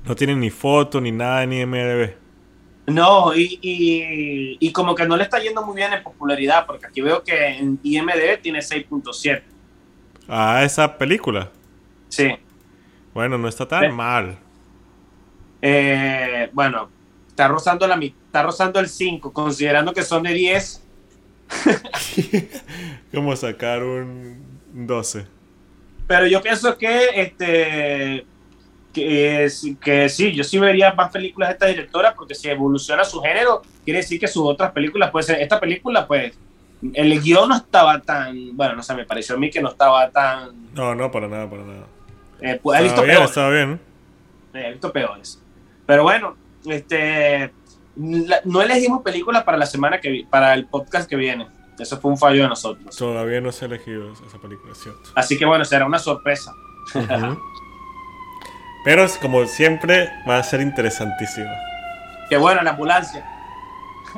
No 0.05 0.17
tiene 0.17 0.35
ni 0.35 0.51
foto 0.51 1.01
ni 1.01 1.13
nada 1.13 1.45
en 1.45 1.53
IMDB. 1.53 2.15
No, 2.89 3.33
y, 3.35 3.59
y, 3.63 4.57
y, 4.59 4.73
como 4.73 4.97
que 4.97 5.07
no 5.07 5.17
le 5.17 5.23
está 5.23 5.39
yendo 5.39 5.65
muy 5.65 5.77
bien 5.77 5.93
en 5.93 6.03
popularidad, 6.03 6.67
porque 6.67 6.87
aquí 6.87 7.01
veo 7.01 7.23
que 7.23 7.47
en 7.47 7.79
IMDb 7.85 8.41
tiene 8.43 8.59
6.7. 8.59 9.43
Ah, 10.27 10.65
esa 10.65 10.99
película. 10.99 11.51
Sí. 12.09 12.35
Bueno, 13.15 13.39
no 13.39 13.49
está 13.49 13.67
tan 13.67 13.95
mal. 13.95 14.39
Eh, 15.61 16.51
bueno, 16.53 16.89
está 17.29 17.49
rozando, 17.49 17.87
la, 17.87 17.97
está 17.97 18.43
rozando 18.43 18.81
el 18.81 18.89
5, 18.89 19.33
considerando 19.33 19.93
que 19.93 20.03
son 20.03 20.23
de 20.23 20.33
10. 20.33 20.83
¿Cómo 23.15 23.37
sacar 23.37 23.83
un 23.83 24.43
12? 24.73 25.27
Pero 26.07 26.27
yo 26.27 26.43
pienso 26.43 26.77
que 26.77 27.09
este 27.15 28.27
que, 28.93 29.49
que 29.81 30.09
sí, 30.09 30.33
yo 30.33 30.45
sí 30.45 30.59
vería 30.59 30.93
más 30.93 31.11
películas 31.11 31.49
de 31.49 31.53
esta 31.55 31.67
directora 31.67 32.15
porque 32.15 32.35
si 32.35 32.49
evoluciona 32.49 33.05
su 33.05 33.21
género, 33.21 33.63
quiere 33.85 34.01
decir 34.01 34.21
que 34.21 34.29
sus 34.29 34.45
otras 34.45 34.73
películas, 34.73 35.11
puede 35.11 35.25
ser, 35.25 35.41
esta 35.41 35.59
película, 35.59 36.07
pues, 36.07 36.35
el 36.93 37.21
guion 37.21 37.49
no 37.49 37.57
estaba 37.57 38.01
tan, 38.01 38.57
bueno, 38.57 38.75
no 38.75 38.83
sé, 38.83 38.95
me 38.95 39.05
pareció 39.05 39.37
a 39.37 39.39
mí 39.39 39.51
que 39.51 39.63
no 39.63 39.71
estaba 39.71 40.11
tan... 40.11 40.75
No, 40.75 40.95
no, 40.95 41.11
para 41.11 41.29
nada, 41.29 41.49
para 41.49 41.63
nada. 41.63 41.87
Eh, 42.43 42.61
pues, 42.63 42.81
he 42.81 42.83
visto 42.85 43.03
bien, 43.03 43.13
peores. 43.15 43.31
estaba 43.31 43.51
bien. 43.51 43.81
Eh, 44.55 44.65
he 44.67 44.71
visto 44.73 44.93
peores. 44.93 45.43
Pero 45.87 46.03
bueno, 46.03 46.37
este, 46.67 47.53
la- 47.97 48.41
no 48.45 48.63
elegimos 48.63 49.03
películas 49.03 49.45
para 49.45 49.57
la 49.59 49.67
semana 49.67 50.01
que 50.01 50.11
vi- 50.11 50.25
para 50.25 50.55
el 50.55 50.67
podcast 50.67 51.09
que 51.09 51.17
viene. 51.17 51.49
Eso 51.79 51.99
fue 52.01 52.11
un 52.11 52.19
fallo 52.19 52.43
de 52.43 52.49
nosotros. 52.49 52.95
Todavía 52.97 53.41
no 53.41 53.51
se 53.51 53.65
ha 53.65 53.69
elegido 53.69 54.13
esa 54.13 54.39
película, 54.39 54.73
es 54.73 54.79
cierto. 54.79 55.11
Así 55.15 55.39
que 55.39 55.45
bueno, 55.47 55.65
será 55.65 55.87
una 55.87 55.99
sorpresa. 55.99 56.53
Pero 58.85 59.07
como 59.21 59.47
siempre 59.47 60.11
va 60.29 60.39
a 60.39 60.43
ser 60.43 60.61
interesantísimo. 60.61 61.51
Qué 62.29 62.37
bueno, 62.37 62.63
la 62.63 62.71
ambulancia. 62.71 63.25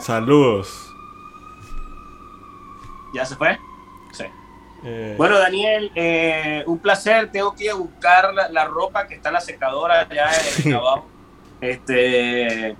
Saludos. 0.00 0.90
¿Ya 3.14 3.24
se 3.24 3.36
fue? 3.36 3.58
Sí. 4.12 4.24
Eh, 4.84 5.14
Bueno, 5.16 5.38
Daniel, 5.38 5.90
eh, 5.94 6.62
un 6.66 6.78
placer. 6.78 7.30
Tengo 7.32 7.54
que 7.54 7.64
ir 7.64 7.70
a 7.70 7.74
buscar 7.74 8.32
la, 8.34 8.48
la 8.48 8.64
ropa 8.66 9.06
que 9.06 9.14
está 9.14 9.30
en 9.30 9.34
la 9.34 9.40
secadora 9.40 10.00
allá 10.00 10.28
en 10.64 10.74
abajo. 10.74 11.08
Este, 11.60 12.76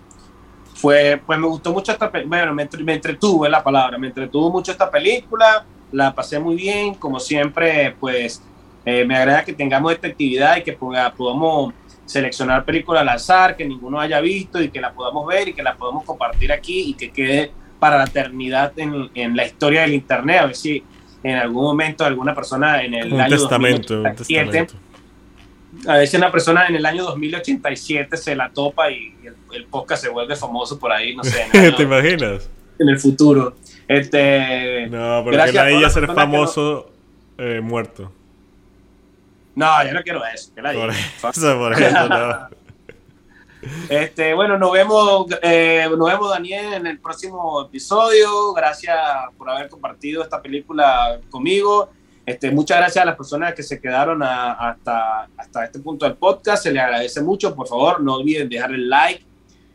fue, 0.75 1.21
pues 1.25 1.39
me 1.39 1.47
gustó 1.47 1.73
mucho 1.73 1.93
esta 1.93 2.11
película. 2.11 2.39
Bueno, 2.39 2.55
me, 2.55 2.63
entre- 2.63 2.83
me 2.85 2.95
entretuvo 2.95 3.45
es 3.47 3.51
la 3.51 3.63
palabra. 3.63 3.97
Me 3.99 4.09
entretuvo 4.09 4.51
mucho 4.51 4.73
esta 4.73 4.91
película. 4.91 5.65
La 5.93 6.15
pasé 6.15 6.39
muy 6.39 6.57
bien. 6.57 6.95
Como 6.95 7.19
siempre, 7.21 7.95
pues 7.99 8.43
eh, 8.85 9.05
me 9.05 9.17
agrada 9.17 9.45
que 9.45 9.53
tengamos 9.53 9.93
esta 9.93 10.09
actividad 10.09 10.57
y 10.57 10.63
que 10.63 10.79
ponga- 10.79 11.13
podamos 11.13 11.73
seleccionar 12.05 12.65
películas 12.67 13.01
al 13.01 13.09
azar 13.09 13.57
que 13.57 13.65
ninguno 13.65 13.99
haya 13.99 14.21
visto 14.21 14.61
y 14.61 14.69
que 14.69 14.79
la 14.81 14.93
podamos 14.93 15.27
ver 15.27 15.49
y 15.49 15.55
que 15.55 15.63
la 15.63 15.75
podamos 15.75 16.05
compartir 16.05 16.53
aquí 16.53 16.91
y 16.91 16.95
que 16.95 17.11
quede 17.11 17.51
para 17.79 17.97
la 17.97 18.05
eternidad 18.05 18.73
en, 18.79 19.11
en 19.15 19.35
la 19.35 19.47
historia 19.47 19.83
del 19.83 19.95
internet. 19.95 20.41
A 20.41 20.47
ver 20.47 20.55
si 20.57 20.85
en 21.25 21.37
algún 21.37 21.65
momento 21.65 22.05
alguna 22.05 22.35
persona 22.35 22.83
en 22.85 22.95
el 22.95 23.13
un 23.13 23.21
año 23.21 23.31
testamento, 23.37 23.95
un 23.95 24.03
2087, 24.05 24.51
testamento. 24.51 25.91
a 25.91 26.07
si 26.07 26.17
una 26.17 26.31
persona 26.31 26.67
en 26.69 26.77
el 26.77 26.87
año 26.87 27.03
2087 27.05 28.17
se 28.17 28.37
la 28.37 28.51
topa 28.51 28.91
y 28.91 29.13
el, 29.25 29.35
el 29.55 29.65
podcast 29.67 30.05
se 30.05 30.11
vuelve 30.11 30.37
famoso 30.37 30.79
por 30.79 30.93
ahí, 30.93 31.17
no 31.17 31.25
sé, 31.25 31.43
el, 31.47 31.51
¿Te 31.51 31.59
año- 31.59 31.83
imaginas? 31.83 32.49
en 32.79 32.89
el 32.89 32.99
futuro. 32.99 33.57
Este, 33.89 34.87
No, 34.89 35.23
pero 35.25 35.45
que 35.45 35.53
nadie 35.53 35.81
ya 35.81 35.91
ser 35.91 36.07
famoso 36.07 36.91
eh, 37.39 37.61
muerto. 37.63 38.11
no, 39.55 39.85
yo 39.87 39.93
no 39.93 40.03
quiero 40.03 40.23
eso. 40.27 40.53
que 40.55 40.63
la 40.63 40.73
Por 40.73 40.91
diga. 40.93 41.31
eso, 41.31 41.59
por 41.59 41.73
eso, 41.73 42.09
no. 42.09 42.49
Este, 43.89 44.35
bueno, 44.35 44.59
nos 44.59 44.73
vemos, 44.73 45.27
eh, 45.43 45.87
nos 45.97 46.09
vemos 46.09 46.31
Daniel 46.31 46.75
en 46.75 46.87
el 46.87 46.99
próximo 46.99 47.63
episodio. 47.63 48.53
Gracias 48.55 48.97
por 49.37 49.51
haber 49.51 49.69
compartido 49.69 50.23
esta 50.23 50.41
película 50.41 51.21
conmigo. 51.31 51.91
Este, 52.27 52.51
muchas 52.51 52.79
gracias 52.79 53.03
a 53.03 53.07
las 53.07 53.17
personas 53.17 53.55
que 53.55 53.63
se 53.63 53.81
quedaron 53.81 54.23
hasta, 54.23 55.29
hasta 55.37 55.65
este 55.65 55.79
punto 55.81 56.07
del 56.07 56.17
podcast. 56.17 56.63
Se 56.63 56.73
les 56.73 56.83
agradece 56.83 57.21
mucho. 57.21 57.55
Por 57.55 57.69
favor, 57.69 58.01
no 58.01 58.15
olviden 58.15 58.49
dejar 58.49 58.73
el 58.73 58.89
like, 58.89 59.25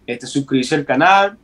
este, 0.07 0.25
suscribirse 0.25 0.75
al 0.75 0.85
canal. 0.85 1.37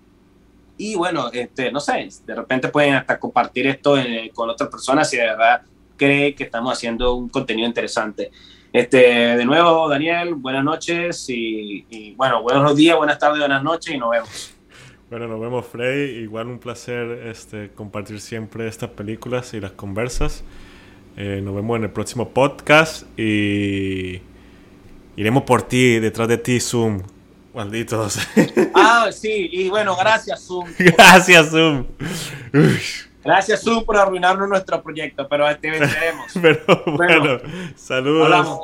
Y 0.77 0.95
bueno, 0.95 1.29
este, 1.31 1.71
no 1.71 1.79
sé, 1.79 2.09
de 2.25 2.35
repente 2.35 2.67
pueden 2.69 2.95
hasta 2.95 3.17
compartir 3.19 3.67
esto 3.67 3.97
en- 3.97 4.29
con 4.29 4.49
otras 4.49 4.69
personas 4.69 5.09
si 5.09 5.15
de 5.17 5.23
verdad 5.23 5.61
creen 5.95 6.35
que 6.35 6.43
estamos 6.43 6.73
haciendo 6.73 7.13
un 7.13 7.29
contenido 7.29 7.67
interesante. 7.67 8.31
Este, 8.75 8.97
de 8.97 9.45
nuevo, 9.45 9.87
Daniel, 9.87 10.35
buenas 10.35 10.61
noches 10.61 11.29
y, 11.29 11.85
y, 11.89 12.13
bueno, 12.15 12.41
buenos 12.41 12.75
días, 12.75 12.97
buenas 12.97 13.17
tardes, 13.17 13.39
buenas 13.39 13.63
noches 13.63 13.95
y 13.95 13.97
nos 13.97 14.09
vemos. 14.09 14.53
Bueno, 15.09 15.29
nos 15.29 15.39
vemos, 15.39 15.65
Freddy. 15.65 16.23
Igual 16.23 16.47
un 16.47 16.59
placer 16.59 17.25
este, 17.25 17.69
compartir 17.69 18.19
siempre 18.19 18.67
estas 18.67 18.89
películas 18.89 19.53
y 19.53 19.61
las 19.61 19.71
conversas. 19.71 20.43
Eh, 21.15 21.39
nos 21.41 21.55
vemos 21.55 21.77
en 21.77 21.83
el 21.85 21.91
próximo 21.91 22.31
podcast 22.31 23.03
y 23.17 24.19
iremos 25.15 25.43
por 25.43 25.61
ti, 25.61 25.99
detrás 25.99 26.27
de 26.27 26.37
ti, 26.37 26.59
Zoom. 26.59 27.01
Malditos. 27.53 28.19
Ah, 28.73 29.09
sí, 29.09 29.49
y 29.53 29.69
bueno, 29.69 29.95
gracias 29.95 30.45
Zoom. 30.45 30.67
Gracias, 30.77 31.49
Zoom. 31.49 31.85
Uy, 32.53 32.81
Gracias 33.25 33.63
Zoom 33.63 33.83
por 33.83 33.97
arruinarnos 33.97 34.47
nuestro 34.47 34.81
proyecto, 34.81 35.27
pero 35.27 35.45
te 35.59 35.71
venceremos. 35.71 36.31
Pero 36.41 36.59
bueno, 36.85 37.19
Bueno, 37.19 37.39
saludos. 37.75 38.23
Hablamos. 38.25 38.59